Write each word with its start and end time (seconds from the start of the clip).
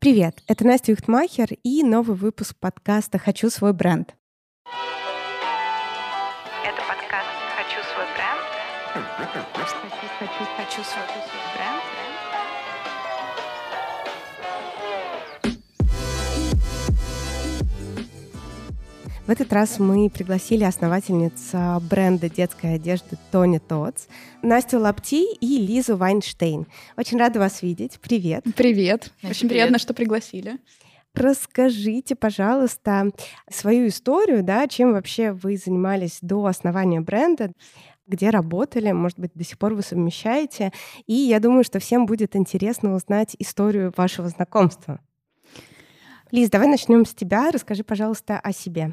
Привет, 0.00 0.42
это 0.46 0.66
Настя 0.66 0.92
Юхтмахер 0.92 1.48
и 1.62 1.82
новый 1.82 2.16
выпуск 2.16 2.56
подкаста 2.58 3.18
«Хочу 3.18 3.50
свой 3.50 3.74
бренд». 3.74 4.16
Это 6.64 6.80
подкаст 6.88 7.28
«Хочу 7.54 7.82
свой 7.92 8.06
бренд». 8.14 8.40
Хочу, 9.52 9.76
хочу, 10.18 10.46
хочу 10.56 10.82
свой 10.84 11.04
бренд. 11.54 11.79
В 19.30 19.32
этот 19.32 19.52
раз 19.52 19.78
мы 19.78 20.10
пригласили 20.10 20.64
основательниц 20.64 21.52
бренда 21.88 22.28
детской 22.28 22.74
одежды 22.74 23.16
Тони 23.30 23.58
Тотс, 23.58 24.08
Настю 24.42 24.80
Лапти 24.80 25.36
и 25.36 25.64
Лизу 25.64 25.96
Вайнштейн. 25.96 26.66
Очень 26.96 27.16
рада 27.16 27.38
вас 27.38 27.62
видеть. 27.62 28.00
Привет. 28.00 28.42
Привет. 28.56 29.12
Очень 29.22 29.42
привет. 29.42 29.50
приятно, 29.50 29.78
что 29.78 29.94
пригласили. 29.94 30.58
Расскажите, 31.14 32.16
пожалуйста, 32.16 33.12
свою 33.48 33.86
историю, 33.86 34.42
да, 34.42 34.66
чем 34.66 34.94
вообще 34.94 35.30
вы 35.30 35.56
занимались 35.56 36.18
до 36.22 36.46
основания 36.46 37.00
бренда, 37.00 37.52
где 38.08 38.30
работали, 38.30 38.90
может 38.90 39.20
быть, 39.20 39.30
до 39.34 39.44
сих 39.44 39.58
пор 39.58 39.74
вы 39.74 39.82
совмещаете. 39.82 40.72
И 41.06 41.14
я 41.14 41.38
думаю, 41.38 41.62
что 41.62 41.78
всем 41.78 42.04
будет 42.06 42.34
интересно 42.34 42.96
узнать 42.96 43.36
историю 43.38 43.94
вашего 43.96 44.28
знакомства. 44.28 44.98
Лиз, 46.32 46.50
давай 46.50 46.66
начнем 46.66 47.06
с 47.06 47.14
тебя. 47.14 47.52
Расскажи, 47.52 47.84
пожалуйста, 47.84 48.40
о 48.40 48.52
себе. 48.52 48.92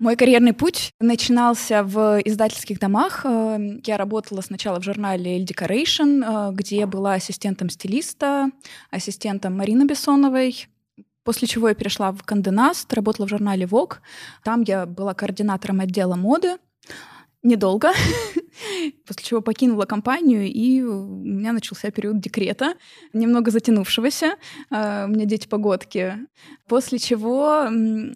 Мой 0.00 0.16
карьерный 0.16 0.52
путь 0.52 0.92
начинался 0.98 1.84
в 1.84 2.20
издательских 2.24 2.80
домах. 2.80 3.24
Э, 3.24 3.58
я 3.84 3.96
работала 3.96 4.40
сначала 4.40 4.80
в 4.80 4.84
журнале 4.84 5.38
Elle 5.38 5.46
Decoration, 5.46 6.50
э, 6.50 6.52
где 6.52 6.84
была 6.86 7.14
ассистентом 7.14 7.70
стилиста, 7.70 8.50
ассистентом 8.90 9.56
Марины 9.56 9.84
Бессоновой. 9.84 10.66
После 11.22 11.46
чего 11.46 11.68
я 11.68 11.74
перешла 11.74 12.10
в 12.10 12.24
Канденаст, 12.24 12.92
работала 12.92 13.26
в 13.26 13.30
журнале 13.30 13.66
Vogue. 13.66 13.98
Там 14.42 14.62
я 14.62 14.84
была 14.84 15.14
координатором 15.14 15.80
отдела 15.80 16.16
моды 16.16 16.56
недолго, 17.44 17.92
после 19.06 19.24
чего 19.24 19.40
покинула 19.40 19.84
компанию, 19.84 20.50
и 20.50 20.82
у 20.82 21.06
меня 21.06 21.52
начался 21.52 21.90
период 21.90 22.20
декрета, 22.20 22.74
немного 23.12 23.50
затянувшегося. 23.50 24.34
А, 24.70 25.04
у 25.04 25.08
меня 25.08 25.26
дети-погодки. 25.26 26.18
После 26.66 26.98
чего 26.98 27.68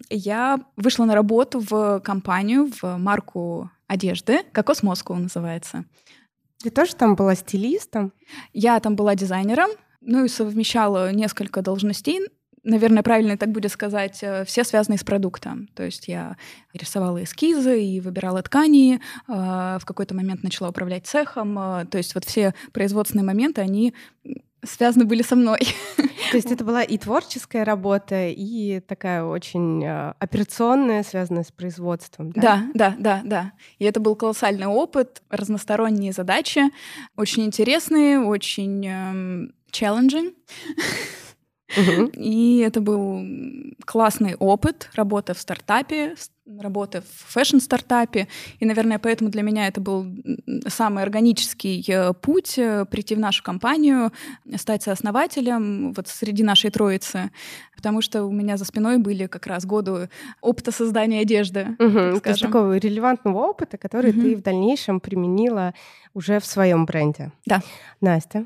я 0.09 0.59
вышла 0.75 1.05
на 1.05 1.15
работу 1.15 1.59
в 1.61 2.01
компанию, 2.01 2.69
в 2.81 2.97
марку 2.97 3.69
одежды, 3.87 4.39
«Кокос 4.51 4.83
Москва» 4.83 5.17
называется. 5.17 5.85
Ты 6.61 6.71
тоже 6.71 6.95
там 6.95 7.15
была 7.15 7.35
стилистом? 7.35 8.11
Я 8.51 8.79
там 8.81 8.95
была 8.95 9.15
дизайнером, 9.15 9.69
ну 10.01 10.25
и 10.25 10.27
совмещала 10.27 11.11
несколько 11.13 11.61
должностей 11.61 12.19
наверное, 12.63 13.03
правильно 13.03 13.37
так 13.37 13.51
будет 13.51 13.71
сказать, 13.71 14.19
э, 14.21 14.43
все 14.45 14.63
связанные 14.63 14.97
с 14.97 15.03
продуктом. 15.03 15.67
То 15.75 15.83
есть 15.83 16.07
я 16.07 16.37
рисовала 16.73 17.23
эскизы 17.23 17.81
и 17.83 17.99
выбирала 17.99 18.41
ткани, 18.41 18.95
э, 18.95 18.99
в 19.27 19.81
какой-то 19.85 20.15
момент 20.15 20.43
начала 20.43 20.69
управлять 20.69 21.07
цехом. 21.07 21.57
Э, 21.57 21.85
то 21.85 21.97
есть 21.97 22.15
вот 22.15 22.25
все 22.25 22.53
производственные 22.73 23.25
моменты, 23.25 23.61
они 23.61 23.93
связаны 24.63 25.05
были 25.05 25.21
со 25.21 25.35
мной. 25.35 25.59
То 26.31 26.37
есть 26.37 26.51
это 26.51 26.65
была 26.65 26.83
и 26.83 26.97
творческая 26.97 27.63
работа, 27.63 28.27
и 28.27 28.81
такая 28.81 29.23
очень 29.23 29.85
операционная, 29.87 31.03
связанная 31.03 31.43
с 31.43 31.51
производством. 31.51 32.31
Да? 32.31 32.41
да, 32.41 32.65
да, 32.73 32.95
да, 32.99 33.21
да. 33.23 33.51
И 33.77 33.85
это 33.85 34.01
был 34.01 34.15
колоссальный 34.15 34.67
опыт, 34.67 35.21
разносторонние 35.29 36.11
задачи, 36.11 36.63
очень 37.15 37.45
интересные, 37.45 38.19
очень 38.19 38.85
эм, 38.85 39.53
И 42.13 42.59
это 42.65 42.81
был 42.81 43.23
классный 43.85 44.35
опыт 44.35 44.89
работы 44.95 45.33
в 45.33 45.39
стартапе, 45.39 46.15
работы 46.57 47.01
в 47.01 47.33
фэшн-стартапе. 47.33 48.27
И, 48.59 48.65
наверное, 48.65 48.99
поэтому 48.99 49.29
для 49.29 49.43
меня 49.43 49.67
это 49.67 49.81
был 49.81 50.07
самый 50.67 51.03
органический 51.03 51.83
э, 51.87 52.13
путь 52.13 52.57
э, 52.57 52.85
прийти 52.85 53.15
в 53.15 53.19
нашу 53.19 53.43
компанию, 53.43 54.11
стать 54.55 54.83
сооснователем 54.83 55.93
вот 55.93 56.07
среди 56.07 56.43
нашей 56.43 56.71
троицы, 56.71 57.31
потому 57.75 58.01
что 58.01 58.23
у 58.23 58.31
меня 58.31 58.57
за 58.57 58.65
спиной 58.65 58.97
были 58.97 59.27
как 59.27 59.45
раз 59.47 59.65
годы 59.65 60.09
опыта 60.41 60.71
создания 60.71 61.21
одежды. 61.21 61.75
Угу, 61.77 62.19
то 62.21 62.29
есть 62.29 62.41
такого 62.41 62.77
релевантного 62.77 63.39
опыта, 63.39 63.77
который 63.77 64.11
угу. 64.11 64.21
ты 64.21 64.35
в 64.35 64.41
дальнейшем 64.41 64.99
применила 64.99 65.73
уже 66.13 66.39
в 66.39 66.45
своем 66.45 66.85
бренде. 66.85 67.31
Да. 67.45 67.61
Настя? 68.01 68.45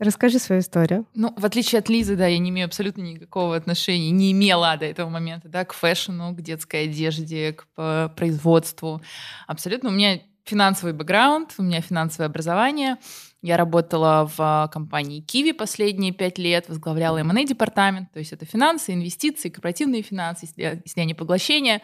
Расскажи 0.00 0.38
свою 0.38 0.62
историю. 0.62 1.06
Ну, 1.14 1.34
в 1.36 1.44
отличие 1.44 1.78
от 1.78 1.90
Лизы, 1.90 2.16
да, 2.16 2.26
я 2.26 2.38
не 2.38 2.48
имею 2.48 2.64
абсолютно 2.64 3.02
никакого 3.02 3.54
отношения, 3.54 4.10
не 4.10 4.32
имела 4.32 4.74
до 4.78 4.86
этого 4.86 5.10
момента, 5.10 5.48
да, 5.48 5.66
к 5.66 5.74
фэшну, 5.74 6.34
к 6.34 6.40
детской 6.40 6.84
одежде, 6.84 7.52
к 7.52 8.08
производству. 8.16 9.02
Абсолютно. 9.46 9.90
У 9.90 9.92
меня 9.92 10.20
финансовый 10.44 10.94
бэкграунд, 10.94 11.54
у 11.58 11.62
меня 11.62 11.82
финансовое 11.82 12.28
образование. 12.28 12.96
Я 13.42 13.58
работала 13.58 14.30
в 14.36 14.70
компании 14.72 15.22
Kiwi 15.22 15.52
последние 15.52 16.12
пять 16.12 16.38
лет, 16.38 16.68
возглавляла 16.68 17.18
M&A 17.18 17.44
департамент, 17.44 18.10
то 18.10 18.18
есть 18.18 18.32
это 18.32 18.46
финансы, 18.46 18.94
инвестиции, 18.94 19.50
корпоративные 19.50 20.00
финансы, 20.00 20.48
если 20.56 21.00
они 21.00 21.12
поглощения. 21.12 21.82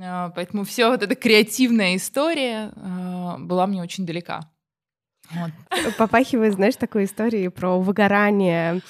А, 0.00 0.30
поэтому 0.30 0.64
все 0.64 0.88
вот 0.88 1.02
эта 1.02 1.16
креативная 1.16 1.96
история 1.96 2.72
а, 2.76 3.38
была 3.38 3.66
мне 3.66 3.82
очень 3.82 4.06
далека. 4.06 4.48
Вот. 5.34 5.96
Попахивает, 5.96 6.54
знаешь, 6.54 6.76
такой 6.76 7.04
истории 7.04 7.48
про 7.48 7.80
выгорание 7.80 8.80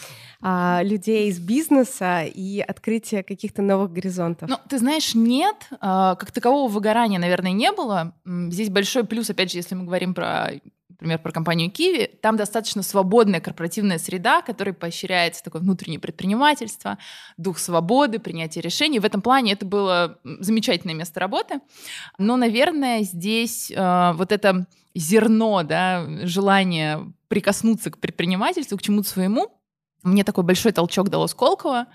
а, 0.43 0.81
людей 0.83 1.29
из 1.29 1.39
бизнеса 1.39 2.23
и 2.23 2.61
открытие 2.61 3.23
каких-то 3.23 3.63
новых 3.63 3.93
горизонтов? 3.93 4.49
Ну, 4.49 4.57
ты 4.69 4.79
знаешь, 4.79 5.15
нет. 5.15 5.57
А, 5.81 6.15
как 6.15 6.33
такового 6.33 6.71
выгорания, 6.71 7.19
наверное, 7.19 7.53
не 7.53 7.71
было. 7.73 8.15
Здесь 8.25 8.71
большой 8.71 9.05
плюс, 9.05 9.29
опять 9.29 9.53
же, 9.53 9.59
если 9.59 9.75
мы 9.75 9.85
говорим 9.85 10.15
про 10.15 10.53
например, 11.01 11.19
про 11.19 11.33
компанию 11.33 11.71
Kiwi, 11.71 12.19
там 12.21 12.37
достаточно 12.37 12.83
свободная 12.83 13.41
корпоративная 13.41 13.99
среда, 13.99 14.43
которая 14.43 14.75
поощряется 14.75 15.43
такое 15.43 15.63
внутреннее 15.63 15.99
предпринимательство, 15.99 16.99
дух 17.39 17.59
свободы, 17.59 18.19
принятие 18.19 18.61
решений. 18.61 18.99
В 18.99 19.07
этом 19.07 19.23
плане 19.23 19.53
это 19.53 19.65
было 19.65 20.19
замечательное 20.25 20.95
место 20.95 21.19
работы. 21.19 21.61
Но, 22.19 22.37
наверное, 22.37 23.03
здесь 23.03 23.71
э, 23.71 24.13
вот 24.13 24.31
это 24.31 24.67
зерно, 24.95 25.63
да, 25.63 26.07
желание 26.23 27.13
прикоснуться 27.29 27.91
к 27.91 27.99
предпринимательству, 27.99 28.77
к 28.77 28.83
чему-то 28.83 29.09
своему, 29.09 29.61
мне 30.03 30.25
такой 30.25 30.45
большой 30.45 30.73
толчок 30.73 31.09
дало 31.09 31.27
Сколково, 31.27 31.87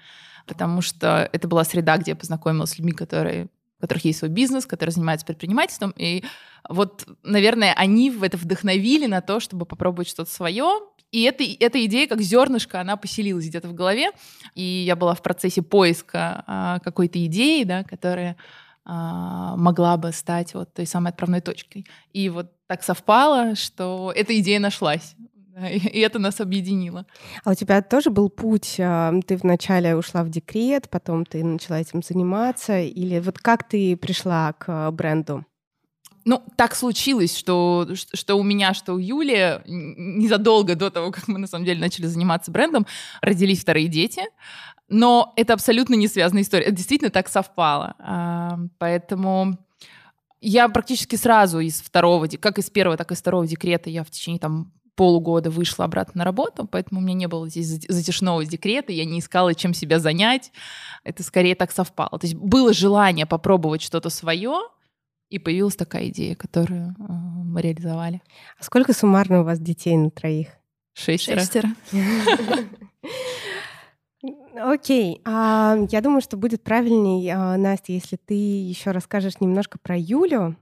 потому 0.45 0.81
что 0.81 1.29
это 1.31 1.47
была 1.47 1.63
среда, 1.63 1.97
где 1.97 2.11
я 2.11 2.15
познакомилась 2.15 2.71
с 2.71 2.77
людьми, 2.77 2.91
которые, 2.91 3.45
у 3.79 3.81
которых 3.81 4.05
есть 4.05 4.19
свой 4.19 4.29
бизнес, 4.29 4.65
которые 4.65 4.93
занимаются 4.93 5.25
предпринимательством. 5.25 5.93
И 5.97 6.23
вот, 6.69 7.05
наверное, 7.23 7.73
они 7.73 8.11
в 8.11 8.23
это 8.23 8.37
вдохновили 8.37 9.07
на 9.07 9.21
то, 9.21 9.39
чтобы 9.39 9.65
попробовать 9.65 10.07
что-то 10.07 10.31
свое. 10.31 10.79
И 11.11 11.23
эта, 11.23 11.43
эта 11.43 11.83
идея, 11.85 12.07
как 12.07 12.21
зернышко, 12.21 12.79
она 12.81 12.97
поселилась 12.97 13.47
где-то 13.47 13.69
в 13.69 13.73
голове. 13.73 14.11
И 14.53 14.61
я 14.61 14.95
была 14.95 15.15
в 15.15 15.21
процессе 15.21 15.61
поиска 15.61 16.43
а, 16.45 16.79
какой-то 16.79 17.23
идеи, 17.25 17.63
да, 17.63 17.83
которая 17.83 18.37
а, 18.83 19.55
могла 19.55 19.97
бы 19.97 20.11
стать 20.11 20.53
вот 20.53 20.73
той 20.73 20.85
самой 20.85 21.11
отправной 21.11 21.41
точкой. 21.41 21.85
И 22.13 22.29
вот 22.29 22.51
так 22.67 22.83
совпало, 22.83 23.55
что 23.55 24.11
эта 24.15 24.37
идея 24.39 24.59
нашлась. 24.59 25.15
И 25.71 25.99
это 25.99 26.19
нас 26.19 26.41
объединило. 26.41 27.05
А 27.43 27.51
у 27.51 27.53
тебя 27.53 27.81
тоже 27.81 28.09
был 28.09 28.29
путь? 28.29 28.75
А, 28.79 29.13
ты 29.25 29.37
вначале 29.37 29.95
ушла 29.95 30.23
в 30.23 30.29
декрет, 30.29 30.89
потом 30.89 31.25
ты 31.25 31.43
начала 31.43 31.79
этим 31.79 32.03
заниматься? 32.03 32.79
Или 32.79 33.19
вот 33.19 33.39
как 33.39 33.67
ты 33.67 33.95
пришла 33.95 34.53
к 34.53 34.91
бренду? 34.91 35.45
Ну, 36.27 36.41
так 36.57 36.75
случилось, 36.75 37.37
что, 37.37 37.87
что 37.93 38.35
у 38.35 38.43
меня, 38.43 38.73
что 38.73 38.93
у 38.93 38.97
Юли 38.97 39.61
незадолго 39.65 40.75
до 40.75 40.89
того, 40.89 41.11
как 41.11 41.27
мы 41.27 41.37
на 41.37 41.45
самом 41.45 41.65
деле 41.65 41.79
начали 41.79 42.07
заниматься 42.07 42.49
брендом, 42.49 42.87
родились 43.21 43.61
вторые 43.61 43.87
дети. 43.87 44.23
Но 44.89 45.33
это 45.35 45.53
абсолютно 45.53 45.93
не 45.93 46.07
связанная 46.07 46.41
история. 46.41 46.65
Это 46.65 46.75
действительно 46.75 47.11
так 47.11 47.29
совпало. 47.29 47.95
А, 47.99 48.57
поэтому 48.79 49.57
я 50.41 50.69
практически 50.69 51.15
сразу 51.15 51.59
из 51.59 51.81
второго, 51.81 52.27
как 52.27 52.59
из 52.59 52.69
первого, 52.69 52.97
так 52.97 53.11
и 53.11 53.13
из 53.13 53.19
второго 53.19 53.47
декрета 53.47 53.89
я 53.89 54.03
в 54.03 54.09
течение 54.09 54.39
там 54.39 54.71
полугода 54.95 55.49
вышла 55.49 55.85
обратно 55.85 56.19
на 56.19 56.23
работу, 56.23 56.65
поэтому 56.65 57.01
у 57.01 57.03
меня 57.03 57.13
не 57.15 57.27
было 57.27 57.49
здесь 57.49 57.67
затяжного 57.67 58.45
декрета, 58.45 58.93
я 58.93 59.05
не 59.05 59.19
искала, 59.19 59.53
чем 59.53 59.73
себя 59.73 59.99
занять. 59.99 60.51
Это 61.03 61.21
скорее 61.21 61.55
так 61.55 61.71
совпало. 61.71 62.17
То 62.17 62.25
есть 62.25 62.35
было 62.35 62.73
желание 62.73 63.25
попробовать 63.25 63.81
что-то 63.81 64.09
свое, 64.09 64.61
и 65.29 65.39
появилась 65.39 65.75
такая 65.75 66.09
идея, 66.09 66.35
которую 66.35 66.95
э, 66.97 67.03
мы 67.09 67.61
реализовали. 67.61 68.21
А 68.59 68.63
сколько 68.63 68.93
суммарно 68.93 69.41
у 69.41 69.43
вас 69.43 69.59
детей 69.59 69.97
на 69.97 70.11
троих? 70.11 70.49
Шестеро. 70.93 71.39
Шестеро. 71.39 71.69
Окей, 74.57 75.21
а, 75.25 75.75
я 75.89 76.01
думаю, 76.01 76.21
что 76.21 76.37
будет 76.37 76.63
правильней, 76.63 77.29
а, 77.29 77.57
Настя, 77.57 77.91
если 77.91 78.15
ты 78.15 78.33
еще 78.33 78.91
расскажешь 78.91 79.41
немножко 79.41 79.77
про 79.77 79.97
Юлю. 79.97 80.55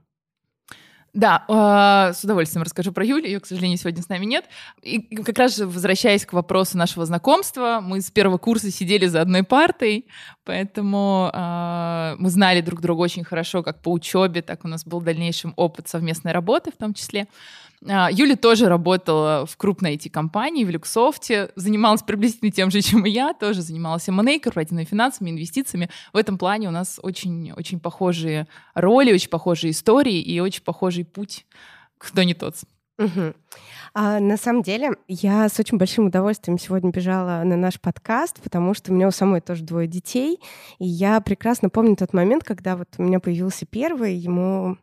Да, 1.12 1.44
э, 1.48 2.12
с 2.12 2.24
удовольствием 2.24 2.64
расскажу 2.64 2.90
про 2.90 3.04
Юлю. 3.04 3.26
Ее, 3.26 3.38
к 3.38 3.46
сожалению, 3.46 3.78
сегодня 3.78 4.02
с 4.02 4.08
нами 4.08 4.24
нет. 4.24 4.46
И 4.82 4.98
как 5.22 5.38
раз 5.38 5.58
возвращаясь 5.58 6.26
к 6.26 6.32
вопросу 6.32 6.76
нашего 6.76 7.06
знакомства, 7.06 7.78
мы 7.80 8.00
с 8.00 8.10
первого 8.10 8.36
курса 8.36 8.72
сидели 8.72 9.06
за 9.06 9.20
одной 9.20 9.44
партой, 9.44 10.06
поэтому 10.42 11.30
э, 11.32 12.16
мы 12.18 12.30
знали 12.30 12.62
друг 12.62 12.80
друга 12.80 13.02
очень 13.02 13.22
хорошо, 13.22 13.62
как 13.62 13.80
по 13.80 13.92
учебе, 13.92 14.42
так 14.42 14.64
у 14.64 14.68
нас 14.68 14.84
был 14.84 15.00
дальнейший 15.00 15.52
опыт 15.54 15.86
совместной 15.86 16.32
работы 16.32 16.72
в 16.72 16.76
том 16.76 16.94
числе. 16.94 17.20
А, 17.22 17.26
Юля 17.82 18.36
тоже 18.36 18.68
работала 18.68 19.46
в 19.46 19.56
крупной 19.56 19.96
IT-компании, 19.96 20.64
в 20.64 20.70
Люксофте, 20.70 21.50
занималась 21.56 22.02
приблизительно 22.02 22.50
тем 22.50 22.70
же, 22.70 22.80
чем 22.82 23.06
и 23.06 23.10
я, 23.10 23.34
тоже 23.34 23.62
занималась 23.62 24.08
M&A, 24.08 24.38
корпоративными 24.38 24.84
финансами, 24.84 25.30
инвестициями. 25.30 25.90
В 26.12 26.16
этом 26.16 26.38
плане 26.38 26.68
у 26.68 26.70
нас 26.70 26.98
очень, 27.02 27.52
очень 27.52 27.80
похожие 27.80 28.46
роли, 28.74 29.12
очень 29.12 29.28
похожие 29.28 29.72
истории 29.72 30.20
и 30.20 30.40
очень 30.40 30.62
похожий 30.62 31.04
путь 31.04 31.46
кто 31.98 32.22
не 32.22 32.34
тот. 32.34 32.54
Угу. 32.98 33.34
А, 33.94 34.20
на 34.20 34.36
самом 34.36 34.62
деле, 34.62 34.92
я 35.08 35.48
с 35.48 35.58
очень 35.58 35.78
большим 35.78 36.06
удовольствием 36.06 36.58
сегодня 36.58 36.90
бежала 36.90 37.42
на 37.44 37.56
наш 37.56 37.80
подкаст, 37.80 38.40
потому 38.40 38.74
что 38.74 38.92
у 38.92 38.94
меня 38.94 39.08
у 39.08 39.10
самой 39.10 39.40
тоже 39.40 39.64
двое 39.64 39.88
детей, 39.88 40.38
и 40.78 40.86
я 40.86 41.20
прекрасно 41.20 41.70
помню 41.70 41.96
тот 41.96 42.12
момент, 42.12 42.44
когда 42.44 42.76
вот 42.76 42.88
у 42.98 43.02
меня 43.02 43.18
появился 43.18 43.66
первый, 43.66 44.14
ему 44.14 44.78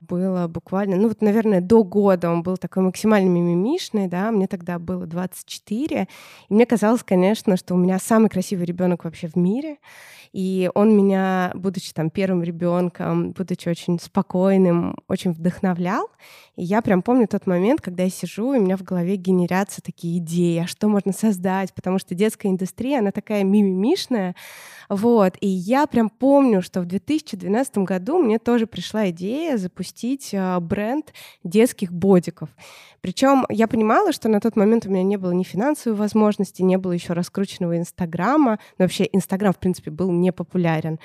было 0.00 0.46
буквально, 0.46 0.96
ну 0.96 1.08
вот, 1.08 1.22
наверное, 1.22 1.60
до 1.60 1.82
года 1.84 2.30
он 2.30 2.42
был 2.42 2.56
такой 2.56 2.82
максимально 2.82 3.28
мимимишный, 3.28 4.06
да, 4.06 4.30
мне 4.30 4.46
тогда 4.46 4.78
было 4.78 5.06
24, 5.06 6.08
и 6.48 6.54
мне 6.54 6.66
казалось, 6.66 7.02
конечно, 7.02 7.56
что 7.56 7.74
у 7.74 7.78
меня 7.78 7.98
самый 7.98 8.30
красивый 8.30 8.64
ребенок 8.64 9.04
вообще 9.04 9.28
в 9.28 9.36
мире, 9.36 9.78
и 10.32 10.70
он 10.74 10.96
меня, 10.96 11.52
будучи 11.54 11.92
там 11.92 12.10
первым 12.10 12.42
ребенком, 12.42 13.32
будучи 13.32 13.68
очень 13.68 13.98
спокойным, 13.98 14.96
очень 15.08 15.32
вдохновлял, 15.32 16.08
и 16.56 16.64
я 16.64 16.82
прям 16.82 17.02
помню 17.02 17.28
тот 17.28 17.46
момент, 17.46 17.80
когда 17.80 18.02
я 18.04 18.10
сижу, 18.10 18.54
и 18.54 18.58
у 18.58 18.62
меня 18.62 18.76
в 18.76 18.82
голове 18.82 19.16
генерятся 19.16 19.80
такие 19.80 20.18
идеи, 20.18 20.58
а 20.58 20.66
что 20.66 20.88
можно 20.88 21.12
создать, 21.12 21.72
потому 21.74 21.98
что 21.98 22.14
детская 22.14 22.48
индустрия, 22.48 22.98
она 22.98 23.12
такая 23.12 23.44
мимимишная, 23.44 24.34
вот, 24.88 25.36
и 25.40 25.48
я 25.48 25.86
прям 25.86 26.08
помню, 26.08 26.62
что 26.62 26.80
в 26.80 26.86
2012 26.86 27.78
году 27.78 28.18
мне 28.18 28.38
тоже 28.38 28.66
пришла 28.66 29.10
идея 29.10 29.58
запустить 29.58 30.34
а, 30.34 30.58
бренд 30.60 31.12
детских 31.44 31.92
бодиков. 31.92 32.48
Причем 33.00 33.44
я 33.48 33.68
понимала, 33.68 34.12
что 34.12 34.28
на 34.28 34.40
тот 34.40 34.56
момент 34.56 34.86
у 34.86 34.90
меня 34.90 35.02
не 35.02 35.16
было 35.16 35.30
ни 35.30 35.44
финансовой 35.44 35.96
возможности, 35.96 36.62
не 36.62 36.78
было 36.78 36.92
еще 36.92 37.12
раскрученного 37.12 37.78
Инстаграма. 37.78 38.58
Но 38.78 38.84
вообще 38.84 39.08
Инстаграм, 39.12 39.52
в 39.52 39.58
принципе, 39.58 39.90
был 39.90 40.10
не 40.20 40.32
популярен. 40.32 40.98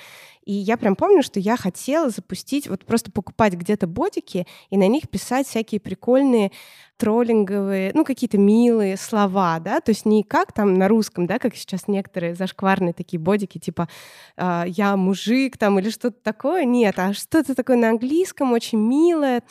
И 0.44 0.52
я 0.52 0.76
прям 0.76 0.94
помню, 0.94 1.22
что 1.22 1.40
я 1.40 1.56
хотела 1.56 2.10
запустить, 2.10 2.68
вот 2.68 2.84
просто 2.84 3.10
покупать 3.10 3.54
где-то 3.54 3.86
бодики 3.86 4.46
и 4.70 4.76
на 4.76 4.86
них 4.88 5.08
писать 5.08 5.46
всякие 5.46 5.80
прикольные 5.80 6.52
троллинговые, 6.96 7.90
ну, 7.94 8.04
какие-то 8.04 8.38
милые 8.38 8.96
слова, 8.96 9.58
да, 9.58 9.80
то 9.80 9.90
есть 9.90 10.06
не 10.06 10.22
как 10.22 10.52
там 10.52 10.74
на 10.74 10.86
русском, 10.86 11.26
да, 11.26 11.38
как 11.38 11.56
сейчас 11.56 11.88
некоторые 11.88 12.34
зашкварные 12.34 12.92
такие 12.92 13.18
бодики, 13.18 13.58
типа 13.58 13.88
э, 14.36 14.64
«я 14.68 14.96
мужик» 14.96 15.58
там 15.58 15.78
или 15.80 15.90
что-то 15.90 16.18
такое, 16.22 16.64
нет, 16.64 16.98
а 16.98 17.12
что-то 17.12 17.54
такое 17.56 17.76
на 17.76 17.90
английском 17.90 18.52
очень 18.52 18.78
милое. 18.78 19.42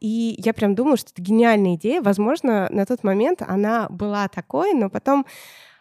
И 0.00 0.36
я 0.38 0.54
прям 0.54 0.76
думала, 0.76 0.96
что 0.96 1.10
это 1.12 1.22
гениальная 1.22 1.74
идея, 1.74 2.02
возможно, 2.02 2.68
на 2.70 2.86
тот 2.86 3.02
момент 3.02 3.42
она 3.42 3.88
была 3.88 4.28
такой, 4.28 4.72
но 4.72 4.88
потом 4.88 5.26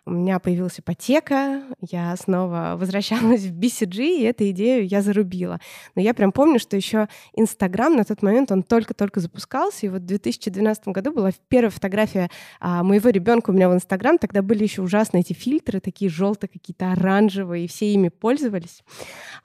у 0.05 0.11
меня 0.11 0.39
появилась 0.39 0.79
ипотека, 0.79 1.61
я 1.79 2.15
снова 2.15 2.73
возвращалась 2.75 3.43
в 3.43 3.57
BCG, 3.57 4.19
и 4.19 4.23
эту 4.23 4.49
идею 4.49 4.87
я 4.87 5.01
зарубила. 5.01 5.59
Но 5.95 6.01
я 6.01 6.15
прям 6.15 6.31
помню, 6.31 6.59
что 6.59 6.75
еще 6.75 7.07
Инстаграм 7.33 7.95
на 7.95 8.03
тот 8.03 8.23
момент, 8.23 8.51
он 8.51 8.63
только-только 8.63 9.19
запускался, 9.19 9.85
и 9.85 9.89
вот 9.89 10.01
в 10.01 10.05
2012 10.05 10.87
году 10.87 11.13
была 11.13 11.29
первая 11.49 11.69
фотография 11.69 12.31
а, 12.59 12.83
моего 12.83 13.09
ребенка 13.09 13.51
у 13.51 13.53
меня 13.53 13.69
в 13.69 13.75
Инстаграм, 13.75 14.17
тогда 14.17 14.41
были 14.41 14.63
еще 14.63 14.81
ужасные 14.81 15.21
эти 15.21 15.33
фильтры, 15.33 15.79
такие 15.79 16.09
желтые, 16.09 16.49
какие-то 16.49 16.91
оранжевые, 16.93 17.65
и 17.65 17.67
все 17.67 17.93
ими 17.93 18.09
пользовались. 18.09 18.83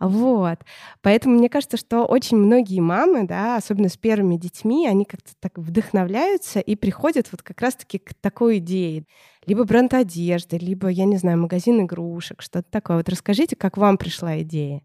Вот. 0.01 0.59
Поэтому 1.03 1.37
мне 1.37 1.51
кажется, 1.51 1.77
что 1.77 2.05
очень 2.05 2.39
многие 2.39 2.81
мамы, 2.81 3.27
да, 3.27 3.57
особенно 3.57 3.91
с 3.91 3.97
первыми 3.99 4.37
детьми, 4.37 4.87
они 4.89 5.05
как-то 5.05 5.33
так 5.39 5.59
вдохновляются 5.59 6.61
и 6.61 6.77
приходят 6.77 7.29
вот 7.31 7.43
как 7.43 7.61
раз-таки 7.61 7.99
к 7.99 8.15
такой 8.15 8.59
идее 8.59 9.05
либо 9.47 9.65
бренд 9.65 9.95
одежды, 9.95 10.59
либо, 10.59 10.89
я 10.89 11.05
не 11.05 11.17
знаю, 11.17 11.39
магазин 11.39 11.81
игрушек, 11.83 12.43
что-то 12.43 12.69
такое. 12.71 12.99
Вот 12.99 13.09
расскажите, 13.09 13.57
как 13.57 13.77
вам 13.77 13.97
пришла 13.97 14.41
идея? 14.43 14.83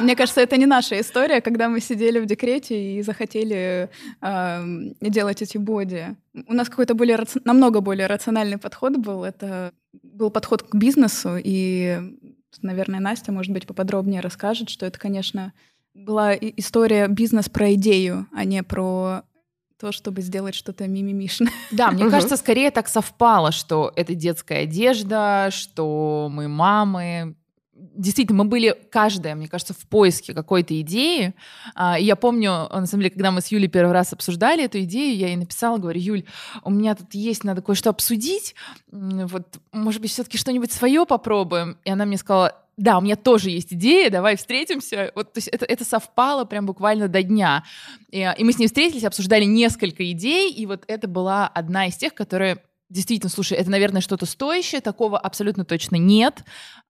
Мне 0.00 0.16
кажется, 0.16 0.40
это 0.40 0.56
не 0.56 0.66
наша 0.66 0.98
история, 1.00 1.42
когда 1.42 1.68
мы 1.68 1.80
сидели 1.80 2.20
в 2.20 2.26
декрете 2.26 2.94
и 2.94 3.02
захотели 3.02 3.90
э, 4.22 4.62
делать 5.00 5.42
эти 5.42 5.58
боди. 5.58 6.16
У 6.46 6.54
нас 6.54 6.70
какой-то 6.70 6.94
более 6.94 7.18
намного 7.44 7.80
более 7.80 8.06
рациональный 8.06 8.56
подход 8.56 8.96
был. 8.96 9.24
Это 9.24 9.74
был 10.02 10.30
подход 10.30 10.62
к 10.62 10.74
бизнесу, 10.74 11.36
и, 11.36 12.16
наверное, 12.62 13.00
Настя, 13.00 13.32
может 13.32 13.52
быть, 13.52 13.66
поподробнее 13.66 14.20
расскажет, 14.20 14.70
что 14.70 14.86
это, 14.86 14.98
конечно, 14.98 15.52
была 15.92 16.34
история 16.34 17.06
бизнес 17.08 17.48
про 17.50 17.74
идею, 17.74 18.26
а 18.32 18.44
не 18.44 18.62
про 18.62 19.24
то, 19.80 19.92
чтобы 19.92 20.20
сделать 20.20 20.54
что-то 20.54 20.86
мимимишное. 20.86 21.52
Да, 21.70 21.90
мне 21.90 22.08
кажется, 22.10 22.36
скорее 22.36 22.70
так 22.70 22.88
совпало, 22.88 23.52
что 23.52 23.92
это 23.96 24.14
детская 24.14 24.64
одежда, 24.64 25.48
что 25.50 26.28
мы 26.30 26.48
мамы. 26.48 27.36
Действительно, 27.74 28.44
мы 28.44 28.50
были 28.50 28.76
каждая, 28.90 29.34
мне 29.34 29.48
кажется, 29.48 29.72
в 29.72 29.88
поиске 29.88 30.34
какой-то 30.34 30.78
идеи. 30.82 31.34
А, 31.74 31.98
и 31.98 32.04
я 32.04 32.16
помню, 32.16 32.68
на 32.68 32.86
самом 32.86 33.02
деле, 33.02 33.10
когда 33.10 33.30
мы 33.30 33.40
с 33.40 33.46
Юлей 33.46 33.68
первый 33.68 33.92
раз 33.92 34.12
обсуждали 34.12 34.64
эту 34.64 34.80
идею, 34.80 35.16
я 35.16 35.28
ей 35.28 35.36
написала, 35.36 35.78
говорю, 35.78 36.00
Юль, 36.00 36.24
у 36.62 36.70
меня 36.70 36.94
тут 36.94 37.14
есть, 37.14 37.44
надо 37.44 37.62
кое-что 37.62 37.88
обсудить. 37.88 38.54
Вот, 38.90 39.58
может 39.72 40.02
быть, 40.02 40.10
все-таки 40.10 40.36
что-нибудь 40.36 40.72
свое 40.72 41.06
попробуем. 41.06 41.78
И 41.84 41.90
она 41.90 42.04
мне 42.04 42.18
сказала, 42.18 42.54
да, 42.80 42.96
у 42.96 43.02
меня 43.02 43.14
тоже 43.14 43.50
есть 43.50 43.74
идея, 43.74 44.08
давай 44.08 44.36
встретимся. 44.36 45.12
Вот, 45.14 45.34
то 45.34 45.38
есть 45.38 45.48
это, 45.48 45.66
это 45.66 45.84
совпало 45.84 46.46
прям 46.46 46.64
буквально 46.64 47.08
до 47.08 47.22
дня. 47.22 47.62
И, 48.10 48.26
и 48.38 48.42
мы 48.42 48.52
с 48.52 48.58
ней 48.58 48.68
встретились, 48.68 49.04
обсуждали 49.04 49.44
несколько 49.44 50.10
идей, 50.10 50.50
и 50.50 50.64
вот 50.64 50.84
это 50.86 51.06
была 51.06 51.46
одна 51.46 51.88
из 51.88 51.96
тех, 51.96 52.14
которые 52.14 52.62
действительно, 52.88 53.30
слушай, 53.30 53.58
это, 53.58 53.70
наверное, 53.70 54.00
что-то 54.00 54.24
стоящее, 54.24 54.80
такого 54.80 55.18
абсолютно 55.18 55.66
точно 55.66 55.96
нет. 55.96 56.42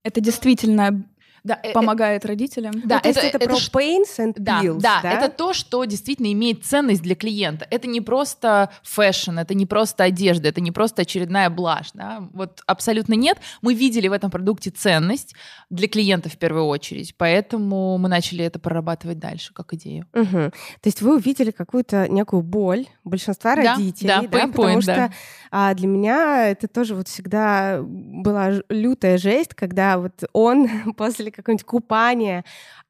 Это 0.03 0.21
действительно 0.21 1.03
да, 1.43 1.59
э, 1.63 1.69
э, 1.69 1.73
помогает 1.73 2.25
родителям. 2.25 2.73
Да, 2.83 3.01
ну, 3.03 3.09
это, 3.09 3.19
это, 3.19 3.37
это 3.37 3.49
про 3.49 3.55
pains 3.55 4.17
and 4.19 4.33
да, 4.37 4.61
pills, 4.61 4.79
да, 4.79 4.99
да, 5.01 5.11
это 5.11 5.29
то, 5.29 5.53
что 5.53 5.83
действительно 5.85 6.31
имеет 6.31 6.65
ценность 6.65 7.01
для 7.01 7.15
клиента. 7.15 7.65
Это 7.69 7.87
не 7.87 8.01
просто 8.01 8.69
фэшн, 8.83 9.39
это 9.39 9.53
не 9.53 9.65
просто 9.65 10.03
одежда, 10.03 10.49
это 10.49 10.61
не 10.61 10.71
просто 10.71 11.01
очередная 11.01 11.49
блажь. 11.49 11.91
Да? 11.93 12.27
Вот 12.33 12.61
абсолютно 12.67 13.13
нет. 13.13 13.37
Мы 13.61 13.73
видели 13.73 14.07
в 14.07 14.13
этом 14.13 14.29
продукте 14.29 14.69
ценность 14.69 15.33
для 15.69 15.87
клиента 15.87 16.29
в 16.29 16.37
первую 16.37 16.65
очередь, 16.65 17.15
поэтому 17.17 17.97
мы 17.97 18.07
начали 18.07 18.45
это 18.45 18.59
прорабатывать 18.59 19.19
дальше 19.19 19.53
как 19.53 19.73
идею. 19.73 20.05
Угу. 20.13 20.27
То 20.27 20.51
есть 20.85 21.01
вы 21.01 21.15
увидели 21.15 21.51
какую-то 21.51 22.07
некую 22.07 22.43
боль 22.43 22.87
большинства 23.03 23.55
да, 23.55 23.75
родителей, 23.75 24.07
да, 24.07 24.21
да, 24.21 24.27
point, 24.27 24.51
потому 24.51 24.77
point, 24.77 24.81
что 24.81 24.95
да. 24.95 25.11
а, 25.51 25.73
для 25.73 25.87
меня 25.87 26.49
это 26.49 26.67
тоже 26.67 26.95
вот 26.95 27.07
всегда 27.07 27.79
была 27.81 28.51
лютая 28.69 29.17
жесть, 29.17 29.53
когда 29.55 29.97
вот 29.97 30.23
он 30.33 30.69
после 30.97 31.30
какое-нибудь 31.31 31.65
купание, 31.65 32.43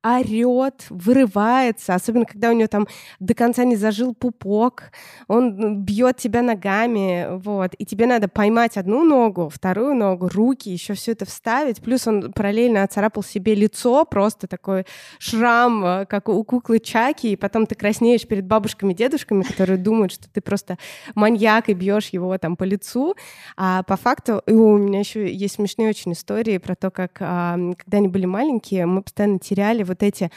орет, 0.03 0.85
вырывается, 0.89 1.93
особенно 1.93 2.25
когда 2.25 2.49
у 2.49 2.53
него 2.53 2.67
там 2.67 2.87
до 3.19 3.33
конца 3.33 3.63
не 3.63 3.75
зажил 3.75 4.15
пупок, 4.15 4.91
он 5.27 5.83
бьет 5.83 6.17
тебя 6.17 6.41
ногами, 6.41 7.27
вот, 7.37 7.73
и 7.77 7.85
тебе 7.85 8.07
надо 8.07 8.27
поймать 8.27 8.77
одну 8.77 9.03
ногу, 9.03 9.49
вторую 9.49 9.95
ногу, 9.95 10.27
руки, 10.27 10.69
еще 10.69 10.95
все 10.95 11.11
это 11.11 11.25
вставить, 11.25 11.81
плюс 11.81 12.07
он 12.07 12.33
параллельно 12.33 12.83
оцарапал 12.83 13.23
себе 13.23 13.53
лицо, 13.53 14.05
просто 14.05 14.47
такой 14.47 14.85
шрам, 15.19 15.85
э, 15.85 16.05
как 16.07 16.29
у 16.29 16.43
куклы 16.43 16.79
Чаки, 16.79 17.33
и 17.33 17.35
потом 17.35 17.67
ты 17.67 17.75
краснеешь 17.75 18.27
перед 18.27 18.45
бабушками, 18.45 18.93
дедушками, 18.93 19.43
которые 19.43 19.77
думают, 19.77 20.11
что 20.11 20.29
ты 20.29 20.41
просто 20.41 20.77
маньяк 21.13 21.69
и 21.69 21.73
бьешь 21.73 22.09
его 22.09 22.35
там 22.37 22.55
по 22.55 22.63
лицу, 22.63 23.15
а 23.55 23.83
по 23.83 23.97
факту 23.97 24.41
и 24.47 24.53
у 24.53 24.77
меня 24.77 24.99
еще 24.99 25.31
есть 25.31 25.55
смешные 25.55 25.89
очень 25.89 26.13
истории 26.13 26.57
про 26.57 26.75
то, 26.75 26.89
как 26.89 27.17
а, 27.19 27.53
когда 27.77 27.97
они 27.97 28.07
были 28.07 28.25
маленькие, 28.31 28.85
мы 28.85 29.01
постоянно 29.01 29.39
теряли 29.39 29.83
вот 29.83 30.03
эти 30.03 30.31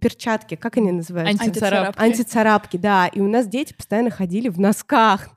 перчатки, 0.00 0.54
как 0.54 0.76
они 0.76 0.92
называются? 0.92 1.44
Антицарапки. 1.44 2.00
Антицарапки, 2.00 2.76
да. 2.76 3.06
И 3.06 3.20
у 3.20 3.28
нас 3.28 3.46
дети 3.46 3.72
постоянно 3.72 4.10
ходили 4.10 4.48
в 4.48 4.60
носках. 4.60 5.30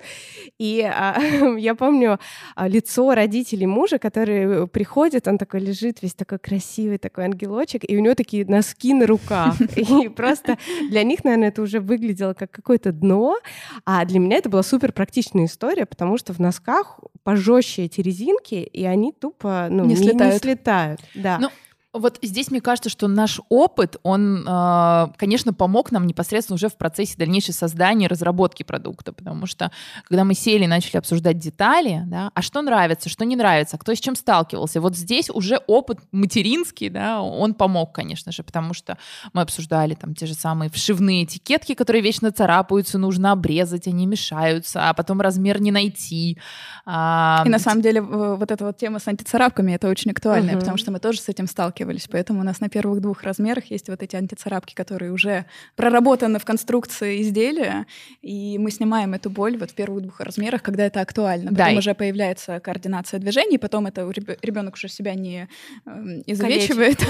И 0.58 0.82
а, 0.82 1.20
я 1.58 1.76
помню 1.76 2.20
а, 2.56 2.68
лицо 2.68 3.14
родителей 3.14 3.66
мужа, 3.66 3.98
который 3.98 4.68
приходит, 4.68 5.28
он 5.28 5.38
такой 5.38 5.62
лежит, 5.62 6.02
весь 6.02 6.14
такой 6.14 6.40
красивый, 6.40 6.98
такой 6.98 7.26
ангелочек, 7.26 7.90
и 7.90 7.98
у 7.98 8.02
него 8.02 8.14
такие 8.16 8.46
носки 8.46 8.94
на 8.94 9.08
руках. 9.08 9.56
И 9.76 10.10
просто 10.10 10.58
для 10.90 11.04
них, 11.04 11.24
наверное, 11.24 11.48
это 11.48 11.62
уже 11.62 11.80
выглядело 11.80 12.34
как 12.34 12.52
какое-то 12.52 12.92
дно, 12.92 13.38
а 13.86 14.04
для 14.06 14.20
меня 14.20 14.38
это 14.38 14.50
была 14.50 14.64
супер 14.64 14.92
практичная 14.92 15.46
история, 15.46 15.86
потому 15.86 16.18
что 16.18 16.34
в 16.34 16.40
носках 16.40 17.00
пожестче 17.24 17.84
эти 17.84 18.02
резинки, 18.02 18.56
и 18.56 18.84
они 18.86 19.12
тупо 19.12 19.68
ну, 19.70 19.86
не, 19.86 19.90
не 19.90 19.96
слетают. 19.96 20.34
Не 20.34 20.40
слетают 20.40 21.02
да. 21.16 21.38
Ну, 21.40 21.50
Вот 21.94 22.20
здесь 22.22 22.52
мне 22.52 22.62
кажется, 22.62 22.90
что 22.90 23.10
наш 23.10 23.42
опыт, 23.50 23.98
он, 24.04 24.48
э, 24.48 25.08
конечно, 25.18 25.52
помог 25.52 25.92
нам 25.92 26.08
непосредственно 26.08 26.56
уже 26.56 26.70
в 26.70 26.78
процессе 26.78 27.16
дальнейшего 27.18 27.54
создания 27.54 28.06
и 28.06 28.08
разработки 28.08 28.64
продукта, 28.64 29.12
потому 29.12 29.46
что 29.46 29.72
когда 30.08 30.24
мы 30.24 30.34
сели 30.34 30.64
и 30.64 30.68
начали 30.68 30.98
обсуждать 30.98 31.38
детали, 31.38 32.04
да, 32.06 32.32
а 32.34 32.42
что 32.42 32.62
нравится, 32.62 33.10
что 33.10 33.26
не 33.26 33.36
нравится, 33.36 33.78
кто 33.78 33.94
с 33.94 34.00
чем 34.00 34.16
сталкивался, 34.16 34.80
вот 34.80 34.96
здесь 34.96 35.30
уже 35.30 35.60
опыт 35.68 36.00
материнский, 36.14 36.88
да, 36.88 37.22
он 37.22 37.54
помог, 37.54 37.94
конечно 37.94 38.32
же, 38.32 38.44
потому 38.44 38.74
что 38.74 38.98
мы 39.34 39.42
обсуждали 39.42 39.94
там 39.94 40.16
те 40.16 40.28
же 40.28 40.34
самые 40.34 40.70
вшивные 40.70 41.26
этикетки, 41.26 41.74
которые 41.74 42.02
вечно 42.02 42.32
царапаются, 42.32 43.00
нужно 43.00 43.34
обрезать, 43.34 43.88
они 43.88 44.06
мешаются, 44.06 44.88
а 44.90 44.94
потом 44.94 45.20
размер 45.20 45.60
не 45.60 45.72
найти. 45.72 46.38
А, 46.86 47.44
и 47.46 47.50
на 47.50 47.60
самом 47.60 47.82
деле 47.82 48.00
вот 48.00 48.50
эта 48.50 48.64
вот 48.64 48.78
тема 48.78 49.00
с 49.00 49.10
антицарапками, 49.10 49.74
это 49.74 49.90
очень 49.90 50.12
актуальная, 50.12 50.54
угу. 50.54 50.62
потому 50.62 50.78
что 50.78 50.92
мы 50.92 51.00
тоже 51.00 51.20
с 51.20 51.28
этим 51.28 51.48
сталкивались 51.48 51.81
сталкивались. 51.82 52.08
Поэтому 52.12 52.42
у 52.42 52.44
нас 52.44 52.62
на 52.62 52.70
первых 52.70 53.02
двух 53.02 53.24
размерах 53.24 53.72
есть 53.72 53.90
вот 53.90 54.02
эти 54.04 54.16
антицарапки, 54.16 54.74
которые 54.74 55.12
уже 55.12 55.46
проработаны 55.76 56.40
в 56.40 56.46
конструкции 56.46 57.22
изделия, 57.22 57.86
и 58.22 58.58
мы 58.58 58.72
снимаем 58.72 59.14
эту 59.14 59.30
боль 59.30 59.58
вот 59.58 59.72
в 59.72 59.74
первых 59.74 60.04
двух 60.04 60.20
размерах, 60.20 60.62
когда 60.62 60.86
это 60.86 61.02
актуально. 61.02 61.52
Потом 61.52 61.74
да. 61.74 61.80
уже 61.80 61.94
появляется 61.94 62.60
координация 62.60 63.20
движений, 63.20 63.58
потом 63.58 63.88
это 63.88 64.10
ребенок 64.42 64.76
уже 64.76 64.90
себя 64.90 65.16
не 65.16 65.48
э, 65.86 66.22
изувечивает. 66.28 67.00